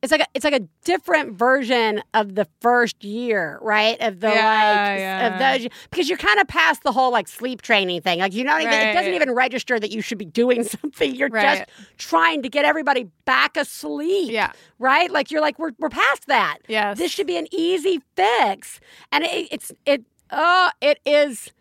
it's 0.00 0.12
like 0.12 0.20
a, 0.20 0.26
it's 0.32 0.44
like 0.44 0.54
a 0.54 0.60
different 0.84 1.32
version 1.36 2.02
of 2.14 2.36
the 2.36 2.46
first 2.60 3.02
year, 3.02 3.58
right? 3.60 4.00
Of 4.00 4.20
the 4.20 4.28
Yeah, 4.28 4.34
like 4.34 4.98
yeah. 5.00 5.26
of 5.54 5.60
those 5.62 5.70
because 5.90 6.08
you're 6.08 6.18
kind 6.18 6.38
of 6.38 6.46
past 6.46 6.84
the 6.84 6.92
whole 6.92 7.10
like 7.10 7.26
sleep 7.26 7.62
training 7.62 8.02
thing. 8.02 8.20
Like 8.20 8.32
you 8.32 8.44
know, 8.44 8.56
even, 8.58 8.72
it 8.72 8.92
doesn't 8.94 9.12
even 9.14 9.32
register 9.32 9.80
that 9.80 9.90
you 9.90 10.00
should 10.00 10.18
be 10.18 10.24
doing 10.24 10.62
something. 10.82 11.14
You're 11.14 11.28
Right. 11.30 11.66
just 11.66 11.70
trying 11.98 12.42
to 12.42 12.48
get 12.48 12.64
everybody 12.64 13.08
back 13.24 13.56
asleep. 13.56 14.30
Yeah. 14.30 14.52
right. 14.78 15.10
Like 15.10 15.30
you're 15.30 15.40
like 15.40 15.58
we're 15.58 15.72
we're 15.78 15.88
past 15.90 16.26
that. 16.28 16.58
yes 16.68 16.96
This 16.98 17.10
should 17.10 17.26
be 17.26 17.36
an 17.36 17.48
easy 17.52 18.00
fix. 18.16 18.80
And 19.10 19.24
it, 19.24 19.48
it's 19.50 19.72
it 19.84 20.04
oh 20.30 20.70
it 20.80 21.00
is 21.04 21.52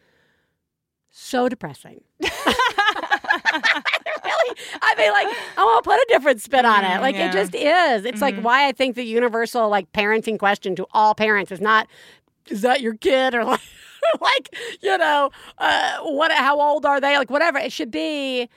so 1.09 1.49
depressing. 1.49 2.01
really, 3.53 4.55
I 4.81 4.95
mean, 4.97 5.11
like 5.11 5.27
I 5.57 5.63
want 5.63 5.83
to 5.83 5.89
put 5.89 5.97
a 5.97 6.05
different 6.09 6.41
spin 6.41 6.65
on 6.65 6.83
it. 6.83 7.01
Like 7.01 7.15
yeah. 7.15 7.29
it 7.29 7.33
just 7.33 7.55
is. 7.55 8.05
It's 8.05 8.21
like 8.21 8.39
why 8.39 8.67
I 8.67 8.71
think 8.71 8.95
the 8.95 9.03
universal 9.03 9.69
like 9.69 9.91
parenting 9.91 10.39
question 10.39 10.75
to 10.77 10.87
all 10.91 11.15
parents 11.15 11.51
is 11.51 11.61
not 11.61 11.87
is 12.47 12.61
that 12.61 12.81
your 12.81 12.95
kid 12.95 13.35
or 13.35 13.43
like 13.45 13.59
like 14.21 14.55
you 14.81 14.97
know 14.97 15.31
uh, 15.57 15.97
what 16.01 16.31
how 16.31 16.59
old 16.59 16.85
are 16.85 16.99
they 16.99 17.17
like 17.17 17.29
whatever 17.29 17.57
it 17.57 17.71
should 17.71 17.91
be 17.91 18.49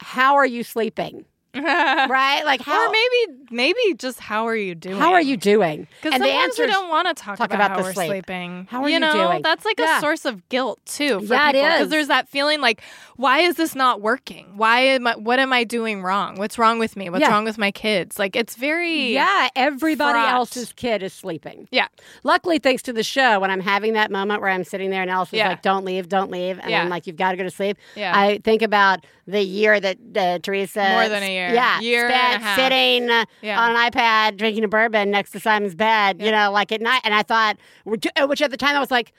how 0.00 0.34
are 0.34 0.46
you 0.46 0.62
sleeping 0.62 1.24
right 2.08 2.42
like 2.44 2.60
how 2.60 2.88
or 2.88 2.90
maybe 2.92 3.38
maybe 3.50 3.94
just 3.96 4.18
how 4.20 4.46
are 4.46 4.56
you 4.56 4.74
doing 4.74 4.96
how 4.98 5.12
are 5.12 5.20
you 5.22 5.36
doing 5.36 5.86
Because 6.02 6.14
and 6.14 6.22
the 6.22 6.28
answer 6.28 6.64
we 6.64 6.72
don't 6.72 6.88
want 6.90 7.08
to 7.08 7.14
talk, 7.14 7.38
talk 7.38 7.52
about, 7.52 7.66
about 7.72 7.78
how 7.78 7.82
we're 7.84 7.92
sleep. 7.92 8.08
sleeping. 8.08 8.66
How 8.70 8.82
are 8.82 8.88
you 8.88 8.94
you 8.94 9.00
know, 9.00 9.12
doing? 9.12 9.42
That's 9.42 9.64
like 9.64 9.78
Yeah. 9.78 9.98
a 9.98 10.00
source 10.00 10.24
of 10.24 10.48
guilt 10.48 10.80
too. 10.86 11.20
For 11.20 11.34
Yeah, 11.34 11.50
it 11.50 11.52
people, 11.54 11.68
is. 11.68 11.72
Because 11.74 11.88
there's 11.90 12.08
that 12.08 12.28
feeling 12.28 12.60
like, 12.60 12.80
why 13.16 13.40
is 13.40 13.56
this 13.56 13.74
not 13.74 14.00
working? 14.00 14.52
Why 14.56 14.80
am 14.80 15.06
I? 15.06 15.16
What 15.16 15.38
am 15.38 15.52
I 15.52 15.64
doing 15.64 16.02
wrong? 16.02 16.36
What's 16.36 16.58
wrong 16.58 16.78
with 16.78 16.96
me? 16.96 17.08
What's 17.10 17.22
Yeah. 17.22 17.30
wrong 17.30 17.44
with 17.44 17.58
my 17.58 17.70
kids? 17.70 18.18
Like 18.18 18.34
it's 18.36 18.56
very 18.56 19.12
Yeah, 19.12 19.48
everybody 19.54 20.18
fraught. 20.18 20.34
else's 20.34 20.72
kid 20.72 21.02
is 21.02 21.12
sleeping. 21.12 21.68
yeah 21.70 21.86
Luckily, 22.24 22.58
thanks 22.58 22.82
to 22.82 22.92
the 22.92 23.02
show, 23.04 23.38
when 23.40 23.50
I'm 23.50 23.60
having 23.60 23.92
that 23.94 24.10
moment 24.10 24.40
where 24.40 24.50
I'm 24.50 24.64
sitting 24.64 24.90
there 24.90 25.02
and 25.02 25.10
Ellis 25.10 25.28
is 25.32 25.38
Yeah. 25.38 25.48
like, 25.50 25.62
"Don't 25.62 25.84
leave, 25.84 26.08
don't 26.08 26.30
leave," 26.30 26.58
and. 26.62 26.74
I'm 26.74 26.88
like, 26.88 27.06
"You've 27.06 27.16
got 27.16 27.30
to 27.30 27.36
go 27.36 27.44
to 27.44 27.50
sleep." 27.50 27.76
Yeah. 27.94 28.12
I 28.14 28.38
think 28.42 28.60
about 28.62 29.04
the 29.26 29.40
year 29.40 29.78
that 29.80 29.96
uh, 30.16 30.38
Theresa 30.40 30.86
More 30.90 31.08
than 31.08 31.22
a 31.22 31.32
year. 31.32 31.43
Yeah, 31.52 31.80
Year 31.80 32.08
spent 32.08 32.42
sitting 32.56 33.10
uh, 33.10 33.24
Yeah. 33.42 33.60
on 33.60 33.74
an 33.76 33.90
iPad 33.90 34.36
drinking 34.38 34.64
a 34.64 34.68
bourbon 34.68 35.10
next 35.10 35.32
to 35.32 35.40
Simon's 35.40 35.74
bed, 35.74 36.22
you 36.22 36.30
know, 36.30 36.50
like 36.52 36.72
at 36.72 36.80
night, 36.80 37.02
and 37.04 37.12
I 37.14 37.22
thought, 37.22 37.56
which 37.84 38.06
at 38.42 38.50
the 38.50 38.56
time 38.56 38.76
I 38.76 38.80
was 38.80 38.90
like. 38.90 39.12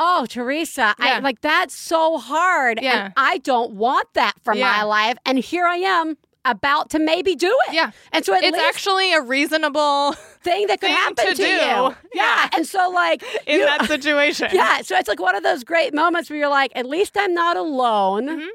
Oh, 0.00 0.26
Theresa, 0.26 0.94
I 1.00 1.18
like 1.18 1.40
that's 1.40 1.74
so 1.74 2.18
hard. 2.18 2.78
Yeah. 2.80 3.06
And 3.06 3.12
I 3.16 3.38
don't 3.38 3.72
want 3.72 4.06
that 4.14 4.34
for 4.44 4.54
my 4.54 4.84
life. 4.84 5.16
And 5.26 5.40
here 5.40 5.66
I 5.66 5.78
am 5.78 6.16
about 6.44 6.90
to 6.90 7.00
maybe 7.00 7.34
do 7.34 7.48
it. 7.66 7.74
Yeah. 7.74 7.90
And 8.12 8.24
so 8.24 8.32
it's 8.32 8.56
actually 8.56 9.12
a 9.12 9.20
reasonable 9.20 10.12
thing 10.40 10.68
that 10.68 10.80
could 10.80 10.86
thing 10.90 10.96
happen 10.96 11.26
to 11.26 11.30
to, 11.34 11.34
do. 11.34 11.42
you. 11.42 11.48
Yeah. 11.58 11.94
Yeah. 12.14 12.48
And 12.54 12.64
so 12.64 12.88
like 12.90 13.24
in 13.48 13.58
you- 13.58 13.66
that 13.66 13.86
situation. 13.86 14.50
Yeah. 14.52 14.82
So 14.82 14.96
it's 14.96 15.08
like 15.08 15.18
one 15.20 15.34
of 15.34 15.42
those 15.42 15.64
great 15.64 15.92
moments 15.92 16.30
where 16.30 16.38
you're 16.38 16.48
like, 16.48 16.70
at 16.76 16.86
least 16.86 17.16
I'm 17.18 17.34
not 17.34 17.56
alone. 17.56 18.28
Mhm. 18.28 18.46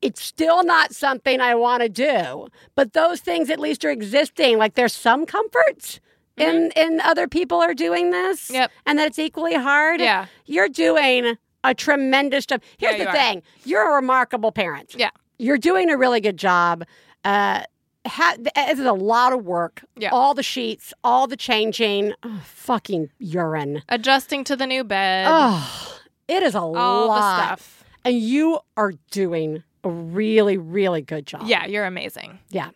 It's 0.00 0.22
still 0.22 0.62
not 0.64 0.94
something 0.94 1.40
I 1.40 1.54
want 1.54 1.82
to 1.82 1.88
do. 1.88 2.46
But 2.74 2.92
those 2.92 3.20
things 3.20 3.50
at 3.50 3.58
least 3.58 3.84
are 3.84 3.90
existing. 3.90 4.58
Like 4.58 4.74
there's 4.74 4.92
some 4.94 5.26
comfort 5.26 6.00
in 6.36 6.70
in 6.76 7.00
other 7.00 7.26
people 7.26 7.60
are 7.60 7.74
doing 7.74 8.10
this. 8.10 8.44
Mm-hmm. 8.46 8.54
Yep. 8.54 8.70
And 8.86 8.98
that 8.98 9.06
it's 9.08 9.18
equally 9.18 9.54
hard. 9.54 10.00
Yeah. 10.00 10.26
You're 10.46 10.68
doing 10.68 11.36
a 11.64 11.74
tremendous 11.74 12.46
job. 12.46 12.62
Here's 12.78 12.92
Yeah, 12.92 12.98
the 12.98 13.04
you 13.04 13.08
are. 13.08 13.12
thing. 13.12 13.42
You're 13.64 13.90
a 13.90 13.94
remarkable 13.96 14.52
parent. 14.52 14.94
Yeah. 14.96 15.10
You're 15.38 15.58
doing 15.58 15.90
a 15.90 15.96
really 15.96 16.20
good 16.20 16.36
job. 16.36 16.84
Uh 17.24 17.62
ha- 18.06 18.36
this 18.38 18.78
is 18.78 18.86
a 18.86 18.92
lot 18.92 19.32
of 19.32 19.44
work. 19.44 19.82
Yeah. 19.96 20.10
All 20.12 20.32
the 20.32 20.42
sheets, 20.44 20.94
all 21.02 21.26
the 21.26 21.36
changing. 21.36 22.12
Oh, 22.22 22.40
fucking 22.44 23.10
urine. 23.18 23.82
Adjusting 23.88 24.44
to 24.44 24.54
the 24.56 24.66
new 24.66 24.84
bed. 24.84 25.26
Oh, 25.28 25.98
it 26.28 26.42
is 26.44 26.54
a 26.54 26.60
all 26.60 27.08
lot. 27.08 27.60
And 28.04 28.16
you 28.18 28.60
are 28.76 28.92
doing 29.10 29.64
a 29.88 29.92
really, 29.92 30.56
really 30.56 31.02
good 31.02 31.26
job. 31.26 31.42
Yeah, 31.46 31.66
you're 31.66 31.84
amazing. 31.86 32.38
Yeah. 32.50 32.70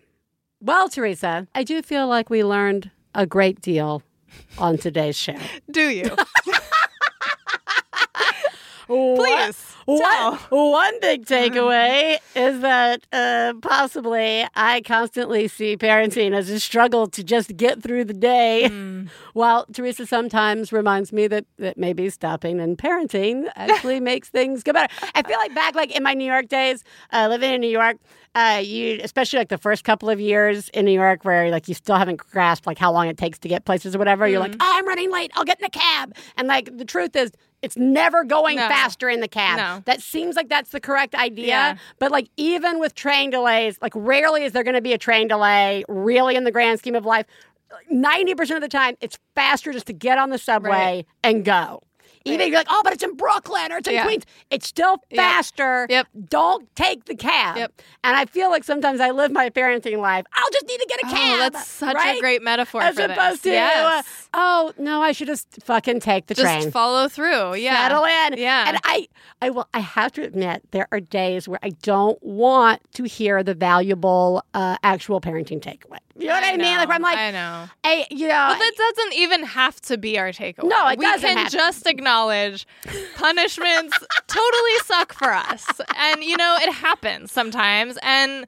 Well, 0.60 0.88
Theresa, 0.88 1.48
I 1.54 1.64
do 1.64 1.82
feel 1.82 2.06
like 2.06 2.30
we 2.30 2.44
learned 2.44 2.90
a 3.14 3.26
great 3.26 3.60
deal 3.60 4.02
on 4.58 4.78
today's 4.78 5.16
show. 5.16 5.36
Do 5.70 5.88
you? 5.88 6.08
What- 8.86 9.16
Please. 9.46 9.71
One, 9.86 10.34
one 10.50 11.00
big 11.00 11.26
takeaway 11.26 12.18
is 12.34 12.60
that 12.60 13.06
uh, 13.12 13.54
possibly 13.60 14.46
I 14.54 14.80
constantly 14.82 15.48
see 15.48 15.76
parenting 15.76 16.34
as 16.34 16.48
a 16.50 16.60
struggle 16.60 17.06
to 17.08 17.24
just 17.24 17.56
get 17.56 17.82
through 17.82 18.04
the 18.04 18.14
day, 18.14 18.68
while 19.32 19.66
Theresa 19.66 20.06
sometimes 20.06 20.72
reminds 20.72 21.12
me 21.12 21.26
that, 21.28 21.46
that 21.58 21.76
maybe 21.76 22.10
stopping 22.10 22.60
and 22.60 22.78
parenting 22.78 23.48
actually 23.56 24.00
makes 24.12 24.28
things 24.28 24.62
go 24.62 24.72
better. 24.72 24.92
I 25.14 25.22
feel 25.22 25.38
like 25.38 25.54
back 25.54 25.74
like 25.74 25.94
in 25.94 26.02
my 26.02 26.14
New 26.14 26.30
York 26.30 26.48
days, 26.48 26.84
uh, 27.12 27.26
living 27.28 27.52
in 27.52 27.60
New 27.60 27.70
York, 27.70 27.96
uh, 28.34 28.60
you 28.64 28.98
especially 29.02 29.38
like 29.38 29.48
the 29.50 29.58
first 29.58 29.84
couple 29.84 30.08
of 30.08 30.18
years 30.20 30.68
in 30.70 30.84
New 30.84 30.92
York, 30.92 31.24
where 31.24 31.50
like 31.50 31.68
you 31.68 31.74
still 31.74 31.96
haven't 31.96 32.16
grasped 32.16 32.66
like 32.66 32.78
how 32.78 32.90
long 32.92 33.08
it 33.08 33.16
takes 33.18 33.38
to 33.40 33.48
get 33.48 33.64
places 33.64 33.94
or 33.94 33.98
whatever. 33.98 34.26
You're 34.26 34.40
like, 34.40 34.54
oh, 34.54 34.70
I'm 34.74 34.86
running 34.88 35.10
late. 35.12 35.30
I'll 35.34 35.44
get 35.44 35.58
in 35.58 35.66
a 35.66 35.70
cab. 35.70 36.14
And 36.36 36.48
like 36.48 36.76
the 36.78 36.84
truth 36.84 37.14
is, 37.14 37.30
it's 37.60 37.76
never 37.76 38.24
going 38.24 38.56
No. 38.56 38.68
faster 38.68 39.08
in 39.08 39.20
the 39.20 39.28
cab. 39.28 39.56
No. 39.58 39.82
That 39.84 40.00
seems 40.00 40.34
like 40.34 40.48
that's 40.48 40.70
the 40.70 40.80
correct 40.80 41.14
idea. 41.14 41.46
Yeah. 41.46 41.76
But 41.98 42.10
like 42.10 42.28
even 42.36 42.80
with 42.80 42.94
train 42.94 43.30
delays, 43.30 43.78
like 43.82 43.92
rarely 43.94 44.44
is 44.44 44.52
there 44.52 44.64
going 44.64 44.74
to 44.74 44.80
be 44.80 44.92
a 44.94 44.98
train 44.98 45.28
delay 45.28 45.84
really 45.88 46.34
in 46.34 46.44
the 46.44 46.50
grand 46.50 46.78
scheme 46.78 46.94
of 46.94 47.04
life. 47.04 47.26
ninety 47.90 48.34
percent 48.34 48.56
of 48.56 48.62
the 48.62 48.74
time, 48.76 48.96
it's 49.00 49.18
faster 49.34 49.72
just 49.72 49.86
to 49.86 49.92
get 49.92 50.18
on 50.18 50.30
the 50.30 50.38
subway 50.38 50.70
Right. 50.70 51.06
and 51.22 51.44
go. 51.44 51.82
Even 52.24 52.40
if 52.42 52.48
you're 52.48 52.58
like, 52.58 52.66
oh, 52.70 52.80
but 52.84 52.92
it's 52.92 53.02
in 53.02 53.14
Brooklyn 53.16 53.72
or 53.72 53.78
it's 53.78 53.88
in 53.88 53.94
Yeah. 53.94 54.04
Queens, 54.04 54.24
it's 54.50 54.66
still 54.66 54.96
faster. 55.14 55.86
Yep. 55.90 56.08
Don't 56.28 56.74
take 56.76 57.04
the 57.06 57.14
cab. 57.14 57.56
Yep. 57.56 57.82
And 58.04 58.16
I 58.16 58.24
feel 58.26 58.50
like 58.50 58.64
sometimes 58.64 59.00
I 59.00 59.10
live 59.10 59.32
my 59.32 59.50
parenting 59.50 59.98
life. 59.98 60.24
I'll 60.34 60.50
just 60.52 60.66
need 60.66 60.78
to 60.80 60.86
get 60.88 61.02
a 61.02 61.06
Oh, 61.06 61.10
cab. 61.10 61.52
that's 61.52 61.68
such 61.68 61.94
right? 61.94 62.16
a 62.16 62.20
great 62.20 62.42
metaphor 62.42 62.82
As 62.82 62.96
for 62.96 63.02
opposed 63.04 63.42
this. 63.42 63.42
to, 63.42 63.48
yes. 63.50 64.28
oh 64.34 64.72
no, 64.78 65.02
I 65.02 65.12
should 65.12 65.26
just 65.28 65.48
fucking 65.64 66.00
take 66.00 66.26
the 66.26 66.34
just 66.34 66.44
train. 66.44 66.62
Just 66.62 66.72
follow 66.72 67.08
through. 67.08 67.54
Yeah. 67.54 67.88
Settle 67.88 68.04
in. 68.04 68.38
Yeah. 68.38 68.64
And 68.68 68.78
I, 68.84 69.08
I 69.40 69.50
will. 69.50 69.68
I 69.74 69.80
have 69.80 70.12
to 70.12 70.22
admit, 70.22 70.62
there 70.70 70.88
are 70.92 71.00
days 71.00 71.48
where 71.48 71.58
I 71.62 71.70
don't 71.82 72.22
want 72.22 72.80
to 72.94 73.04
hear 73.04 73.42
the 73.42 73.54
valuable 73.54 74.44
uh, 74.54 74.76
actual 74.82 75.20
parenting 75.20 75.60
takeaway. 75.60 75.98
You 76.18 76.26
know 76.28 76.34
what 76.34 76.44
I, 76.44 76.56
mean? 76.56 76.76
Like 76.76 76.88
I'm 76.90 77.00
like, 77.02 77.16
I 77.16 77.30
know. 77.30 77.66
hey, 77.84 78.06
you 78.10 78.28
know, 78.28 78.46
But 78.50 78.58
that 78.58 78.72
doesn't 78.96 79.14
even 79.14 79.44
have 79.44 79.80
to 79.82 79.96
be 79.96 80.18
our 80.18 80.28
takeaway. 80.30 80.64
No, 80.68 80.88
it 80.88 80.98
we 80.98 81.04
doesn't 81.06 81.28
can 81.34 81.48
just 81.50 81.86
acknowledge 81.86 82.66
punishments 83.16 83.96
totally 84.26 84.76
suck 84.84 85.12
for 85.14 85.32
us. 85.32 85.64
And 85.96 86.22
you 86.22 86.36
know, 86.36 86.56
it 86.60 86.72
happens 86.72 87.32
sometimes 87.32 87.98
and 88.02 88.46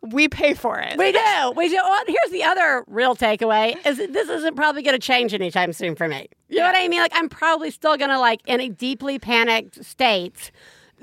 we 0.00 0.26
pay 0.26 0.54
for 0.54 0.78
it. 0.80 0.96
we 0.98 1.12
do. 1.12 1.18
We 1.56 1.68
do. 1.68 1.76
Well, 1.76 2.04
here's 2.06 2.32
the 2.32 2.42
other 2.44 2.82
real 2.88 3.14
takeaway: 3.14 3.76
is 3.86 3.98
that 3.98 4.12
this 4.12 4.28
isn't 4.28 4.56
probably 4.56 4.82
going 4.82 4.98
to 4.98 5.06
change 5.06 5.32
anytime 5.34 5.72
soon 5.72 5.94
for 5.94 6.08
me. 6.08 6.28
You 6.48 6.58
know 6.58 6.64
what 6.66 6.76
I 6.76 6.88
mean? 6.88 7.00
Like 7.00 7.12
I'm 7.14 7.28
probably 7.28 7.70
still 7.70 7.96
going 7.96 8.10
to 8.10 8.18
like 8.18 8.40
in 8.46 8.60
a 8.60 8.68
deeply 8.68 9.18
panicked 9.18 9.84
state. 9.84 10.50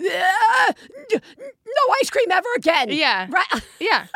"Ah, 0.01 0.73
no 1.13 1.93
ice 2.01 2.09
cream 2.09 2.31
ever 2.31 2.47
again. 2.55 2.89
Yeah. 2.91 3.27
Right. 3.29 3.61
Yeah. 3.79 4.07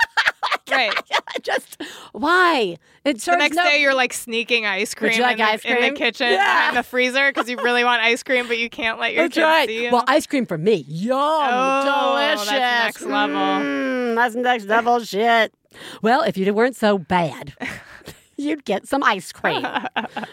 right. 0.72 0.94
Just 1.42 1.82
why? 2.14 2.78
It 3.06 3.20
The 3.20 3.36
next 3.36 3.56
no- 3.56 3.64
day 3.64 3.82
you're 3.82 3.94
like 3.94 4.14
sneaking 4.14 4.66
ice 4.66 4.94
cream, 4.94 5.20
like 5.22 5.34
in, 5.34 5.46
the, 5.46 5.52
ice 5.52 5.66
in 5.66 5.82
the 5.82 5.92
kitchen 5.92 6.28
Yeah. 6.32 6.38
behind 6.70 6.78
the 6.78 6.84
freezer 6.84 7.30
because 7.32 7.50
you 7.50 7.58
really 7.58 7.84
want 7.84 8.02
ice 8.02 8.24
cream, 8.24 8.48
but 8.48 8.58
you 8.58 8.70
can't 8.70 9.00
let 9.00 9.14
your 9.14 9.24
That's 9.26 9.36
kids 9.36 9.44
right. 9.44 9.68
see 9.68 9.84
you. 9.86 9.92
Well, 9.92 10.04
ice 10.08 10.26
cream 10.26 10.46
for 10.46 10.58
me. 10.58 10.86
Yum. 10.88 11.18
Oh, 11.20 12.16
delicious. 12.16 12.50
that's 12.50 13.02
next 13.02 13.02
level. 13.10 13.36
Mm, 13.38 14.16
that's 14.16 14.36
next 14.36 14.66
level 14.66 15.00
shit. 15.04 15.54
Well, 16.02 16.22
if 16.22 16.38
you 16.38 16.54
weren't 16.54 16.76
so 16.76 16.98
bad, 16.98 17.56
you'd 18.38 18.64
get 18.64 18.88
some 18.88 19.04
ice 19.04 19.32
cream. 19.32 19.66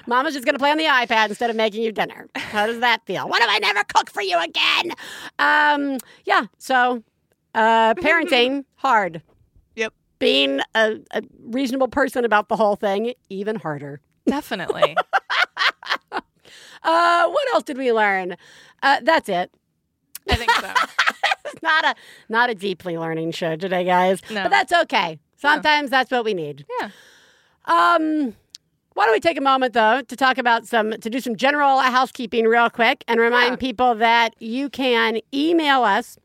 Mama's 0.07 0.35
just 0.35 0.45
going 0.45 0.55
to 0.55 0.59
play 0.59 0.71
on 0.71 0.79
the 0.79 0.85
iPad 0.85 1.29
instead 1.31 1.51
of 1.51 1.57
making 1.57 1.83
you 1.83 1.93
dinner. 1.93 2.29
How 2.37 2.67
does 2.67 2.81
that 2.81 3.05
feel? 3.07 3.29
What 3.29 3.43
if 3.43 3.49
I 3.49 3.59
never 3.59 3.83
cook 3.85 4.11
for 4.11 4.23
you 4.23 4.39
again? 4.39 4.93
Um, 5.39 5.99
yeah. 6.25 6.47
So, 6.59 7.03
uh, 7.55 7.95
parenting 7.95 8.65
hard. 8.77 9.23
Being 10.21 10.61
a, 10.77 10.99
a 11.13 11.23
reasonable 11.47 11.89
person 11.89 12.25
about 12.25 12.49
the 12.49 12.55
whole 12.57 12.77
thing 12.77 13.15
even 13.29 13.57
harder. 13.57 14.01
Definitely. 14.27 14.97
Uh, 16.83 17.29
what 17.29 17.47
else 17.53 17.63
did 17.65 17.77
we 17.77 17.93
learn? 17.93 18.37
Uh, 18.83 19.01
that's 19.03 19.29
it. 19.29 19.51
I 20.31 20.37
think 20.37 20.51
so. 20.51 20.73
It's 21.53 21.63
not 21.63 21.85
a 21.85 21.95
not 22.29 22.49
a 22.49 22.55
deeply 22.55 22.97
learning 22.97 23.33
show 23.33 23.57
today, 23.57 23.85
guys. 23.85 24.21
No. 24.31 24.45
But 24.45 24.51
that's 24.51 24.73
okay. 24.85 25.19
Sometimes 25.37 25.91
that's 25.91 26.11
what 26.11 26.25
we 26.25 26.33
need. 26.33 26.65
Yeah. 26.81 26.91
Um, 27.65 28.37
why 28.95 29.05
don't 29.05 29.13
we 29.13 29.21
take 29.21 29.37
a 29.37 29.41
moment 29.43 29.75
though 29.75 30.01
to 30.01 30.17
talk 30.17 30.39
about 30.39 30.67
some 30.67 30.93
to 30.93 31.11
do 31.11 31.19
some 31.21 31.35
general 31.37 31.81
housekeeping 31.81 32.45
real 32.47 32.71
quick 32.71 33.05
and 33.09 33.19
remind 33.21 33.53
Yeah. 33.53 33.57
people 33.57 33.95
that 33.97 34.41
you 34.41 34.71
can 34.71 35.21
email 35.35 35.83
us 35.83 36.19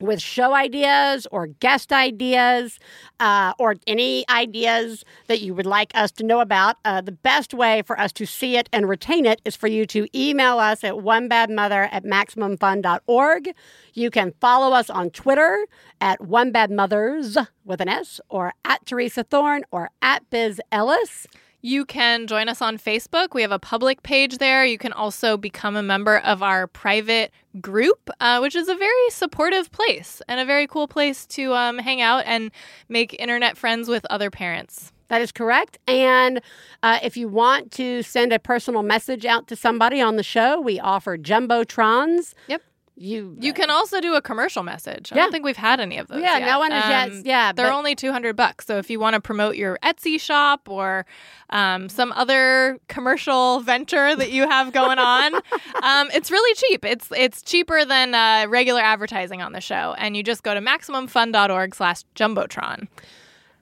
with 0.00 0.20
show 0.20 0.54
ideas 0.54 1.26
or 1.30 1.46
guest 1.46 1.92
ideas 1.92 2.78
uh, 3.20 3.52
or 3.58 3.76
any 3.86 4.24
ideas 4.28 5.04
that 5.26 5.40
you 5.40 5.54
would 5.54 5.66
like 5.66 5.90
us 5.94 6.10
to 6.12 6.24
know 6.24 6.40
about. 6.40 6.76
Uh, 6.84 7.00
the 7.00 7.12
best 7.12 7.54
way 7.54 7.82
for 7.82 7.98
us 7.98 8.12
to 8.12 8.26
see 8.26 8.56
it 8.56 8.68
and 8.72 8.88
retain 8.88 9.26
it 9.26 9.40
is 9.44 9.56
for 9.56 9.66
you 9.66 9.86
to 9.86 10.06
email 10.14 10.58
us 10.58 10.84
at 10.84 10.94
onebadmother 10.94 11.88
at 11.90 12.04
maximumfun.org. 12.04 13.50
You 13.94 14.10
can 14.10 14.32
follow 14.40 14.74
us 14.74 14.90
on 14.90 15.10
Twitter 15.10 15.66
at 16.00 16.20
onebadmothers 16.20 17.46
with 17.64 17.80
an 17.80 17.88
S 17.88 18.20
or 18.28 18.52
at 18.64 18.86
Theresa 18.86 19.24
Thorn 19.24 19.64
or 19.70 19.90
at 20.00 20.28
Biz 20.30 20.60
Ellis. 20.70 21.26
You 21.60 21.84
can 21.84 22.28
join 22.28 22.48
us 22.48 22.62
on 22.62 22.78
Facebook. 22.78 23.34
We 23.34 23.42
have 23.42 23.50
a 23.50 23.58
public 23.58 24.04
page 24.04 24.38
there. 24.38 24.64
You 24.64 24.78
can 24.78 24.92
also 24.92 25.36
become 25.36 25.74
a 25.74 25.82
member 25.82 26.18
of 26.18 26.40
our 26.40 26.68
private 26.68 27.32
group, 27.60 28.10
uh, 28.20 28.38
which 28.38 28.54
is 28.54 28.68
a 28.68 28.76
very 28.76 29.10
supportive 29.10 29.72
place 29.72 30.22
and 30.28 30.38
a 30.38 30.44
very 30.44 30.68
cool 30.68 30.86
place 30.86 31.26
to 31.26 31.54
um, 31.54 31.78
hang 31.78 32.00
out 32.00 32.22
and 32.26 32.52
make 32.88 33.14
internet 33.18 33.56
friends 33.56 33.88
with 33.88 34.06
other 34.08 34.30
parents. 34.30 34.92
That 35.08 35.20
is 35.20 35.32
correct. 35.32 35.78
And 35.88 36.40
uh, 36.82 37.00
if 37.02 37.16
you 37.16 37.28
want 37.28 37.72
to 37.72 38.02
send 38.02 38.32
a 38.32 38.38
personal 38.38 38.82
message 38.82 39.24
out 39.24 39.48
to 39.48 39.56
somebody 39.56 40.00
on 40.00 40.16
the 40.16 40.22
show, 40.22 40.60
we 40.60 40.78
offer 40.78 41.18
jumbotrons. 41.18 42.34
Yep. 42.46 42.62
You 43.00 43.36
You 43.40 43.52
can 43.52 43.70
also 43.70 44.00
do 44.00 44.14
a 44.14 44.20
commercial 44.20 44.64
message. 44.64 45.12
I 45.12 45.16
Yeah. 45.16 45.22
don't 45.22 45.30
think 45.30 45.44
we've 45.44 45.56
had 45.56 45.78
any 45.78 45.98
of 45.98 46.08
those. 46.08 46.20
Yeah, 46.20 46.38
yet. 46.38 46.46
no 46.46 46.58
one 46.58 46.72
has 46.72 47.14
yet- 47.14 47.24
yeah, 47.26 47.52
they're 47.52 47.68
but- 47.70 47.76
only 47.76 47.94
two 47.94 48.10
hundred 48.10 48.34
bucks. 48.34 48.66
So 48.66 48.76
if 48.78 48.90
you 48.90 48.98
want 48.98 49.14
to 49.14 49.20
promote 49.20 49.54
your 49.56 49.78
Etsy 49.84 50.20
shop 50.20 50.68
or 50.68 51.06
um, 51.50 51.88
some 51.88 52.10
other 52.12 52.78
commercial 52.88 53.60
venture 53.60 54.16
that 54.16 54.32
you 54.32 54.48
have 54.48 54.72
going 54.72 54.98
on, 54.98 55.34
um, 55.82 56.10
it's 56.12 56.30
really 56.32 56.54
cheap. 56.56 56.84
It's 56.84 57.08
it's 57.16 57.40
cheaper 57.42 57.84
than 57.84 58.14
uh, 58.16 58.46
regular 58.48 58.80
advertising 58.80 59.42
on 59.42 59.52
the 59.52 59.60
show, 59.60 59.94
and 59.98 60.16
you 60.16 60.24
just 60.24 60.42
go 60.42 60.52
to 60.52 60.60
maximumfun.org/slash 60.60 62.02
jumbotron. 62.16 62.88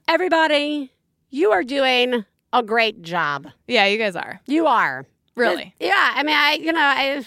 everybody, 0.09 0.93
you 1.31 1.51
are 1.53 1.63
doing 1.63 2.25
a 2.53 2.63
great 2.63 3.03
job. 3.03 3.49
Yeah, 3.67 3.85
you 3.87 3.99
guys 3.99 4.17
are 4.17 4.41
You 4.47 4.67
are. 4.67 5.05
really. 5.35 5.75
Yeah, 5.79 6.13
I 6.15 6.23
mean, 6.23 6.37
I 6.37 6.53
you 6.55 6.73
know, 6.73 6.81
I 6.81 7.25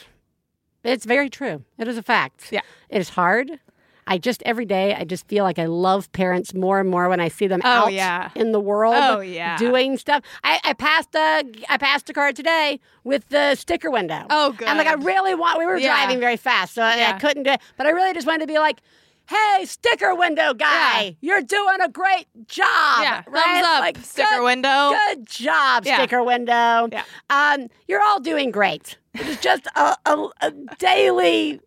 it's 0.84 1.06
very 1.06 1.30
true. 1.30 1.64
It 1.78 1.88
is 1.88 1.98
a 1.98 2.04
fact. 2.04 2.50
Yeah. 2.52 2.62
It 2.90 3.00
is 3.00 3.10
hard. 3.10 3.60
I 4.08 4.18
just 4.18 4.42
every 4.44 4.66
day 4.66 4.96
I 4.96 5.04
just 5.04 5.28
feel 5.28 5.44
like 5.44 5.60
I 5.60 5.66
love 5.66 6.12
parents 6.14 6.54
more 6.56 6.80
and 6.80 6.90
more 6.90 7.10
when 7.10 7.20
I 7.20 7.28
see 7.28 7.46
them 7.46 7.62
Oh, 7.64 7.70
out 7.86 7.94
yeah. 7.94 8.32
in 8.34 8.52
the 8.54 8.60
world 8.60 8.96
Oh, 8.98 9.20
yeah. 9.20 9.56
doing 9.58 9.98
stuff. 9.98 10.24
I, 10.44 10.60
I 10.64 10.74
passed 10.74 11.14
a 11.14 11.44
I 11.70 11.78
passed 11.78 12.10
a 12.10 12.14
car 12.14 12.32
today 12.34 12.80
with 13.04 13.30
the 13.30 13.54
sticker 13.54 13.92
window. 13.92 14.26
Oh, 14.32 14.54
good. 14.54 14.68
And 14.68 14.80
like 14.80 14.88
I 14.88 14.94
really 14.94 15.36
want 15.36 15.60
we 15.60 15.68
were 15.68 15.78
Yeah. 15.78 15.90
driving 15.96 16.20
very 16.20 16.38
fast, 16.38 16.74
so 16.74 16.82
I, 16.82 17.12
I 17.14 17.20
couldn't 17.20 17.44
do 17.44 17.52
it. 17.52 17.62
But 17.78 17.86
I 17.86 17.92
really 17.92 18.14
just 18.14 18.26
wanted 18.26 18.42
to 18.42 18.48
be 18.48 18.58
like 18.58 18.80
Hey, 19.28 19.66
sticker 19.66 20.16
window 20.16 20.56
guy, 20.56 21.16
you're 21.22 21.44
doing 21.44 21.82
a 21.84 21.88
great 21.88 22.26
job. 22.48 22.66
Yeah, 23.04 23.22
right? 23.28 23.44
thumbs 23.44 23.66
up, 23.68 23.80
Like, 23.82 23.98
sticker 24.00 24.28
good- 24.38 24.44
window. 24.44 24.92
Good 25.08 25.28
job, 25.28 25.86
sticker 25.86 26.24
window. 26.24 26.88
Yeah. 26.92 27.04
Um, 27.30 27.68
you're 27.88 28.02
all 28.02 28.20
doing 28.20 28.50
great. 28.50 28.98
It's 29.14 29.41
just 29.41 29.68
a, 29.76 29.95
a, 30.05 30.28
a 30.41 30.51
daily 30.78 31.60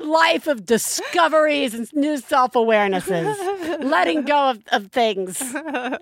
life 0.00 0.46
of 0.46 0.64
discoveries 0.64 1.74
and 1.74 1.86
new 1.92 2.16
self 2.18 2.52
awarenesses, 2.54 3.36
letting 3.84 4.22
go 4.22 4.50
of, 4.50 4.62
of 4.72 4.86
things, 4.90 5.42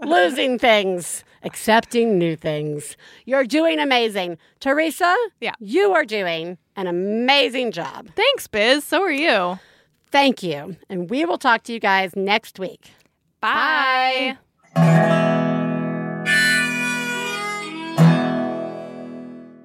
losing 0.02 0.58
things, 0.58 1.24
accepting 1.42 2.18
new 2.18 2.36
things. 2.36 2.96
You're 3.24 3.44
doing 3.44 3.78
amazing. 3.80 4.38
Theresa, 4.60 5.14
Yeah. 5.40 5.54
you 5.58 5.92
are 5.92 6.04
doing 6.04 6.56
an 6.76 6.86
amazing 6.86 7.72
job. 7.72 8.08
Thanks, 8.14 8.46
Biz. 8.46 8.84
So 8.84 9.02
are 9.02 9.10
you. 9.10 9.58
Thank 10.12 10.42
you. 10.42 10.76
And 10.88 11.10
we 11.10 11.24
will 11.24 11.38
talk 11.38 11.62
to 11.64 11.72
you 11.72 11.80
guys 11.80 12.14
next 12.16 12.58
week. 12.58 12.92
Bye. 13.40 14.36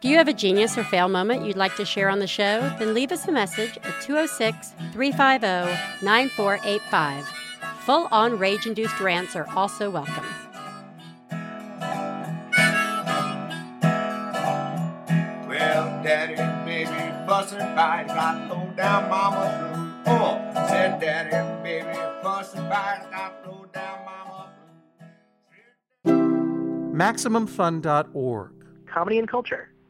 Do 0.00 0.06
you 0.06 0.16
have 0.16 0.28
a 0.28 0.32
genius 0.32 0.78
or 0.78 0.84
fail 0.84 1.08
moment 1.08 1.44
you'd 1.44 1.56
like 1.56 1.74
to 1.74 1.84
share 1.84 2.08
on 2.08 2.20
the 2.20 2.26
show? 2.28 2.60
Then 2.78 2.94
leave 2.94 3.10
us 3.10 3.26
a 3.26 3.32
message 3.32 3.76
at 3.78 4.00
206 4.00 4.72
350 4.92 6.06
9485. 6.06 7.26
Full 7.80 8.06
on 8.12 8.38
rage 8.38 8.64
induced 8.64 9.00
rants 9.00 9.34
are 9.34 9.48
also 9.56 9.90
welcome. 9.90 10.24
Well, 15.48 16.02
Daddy, 16.04 16.36
baby, 16.64 17.26
fussing 17.26 17.58
by, 17.58 18.04
down 18.06 19.10
mama 19.10 20.02
blue. 20.04 20.14
Oh, 20.14 20.38
said 20.68 21.00
Daddy, 21.00 21.62
baby, 21.64 21.98
fussing 22.22 22.68
by, 22.68 23.04
down 23.72 24.04
mama 24.04 24.52
blue. 26.04 26.12
MaximumFun.org. 26.96 28.52
Comedy 28.86 29.18
and 29.18 29.28
culture. 29.28 29.70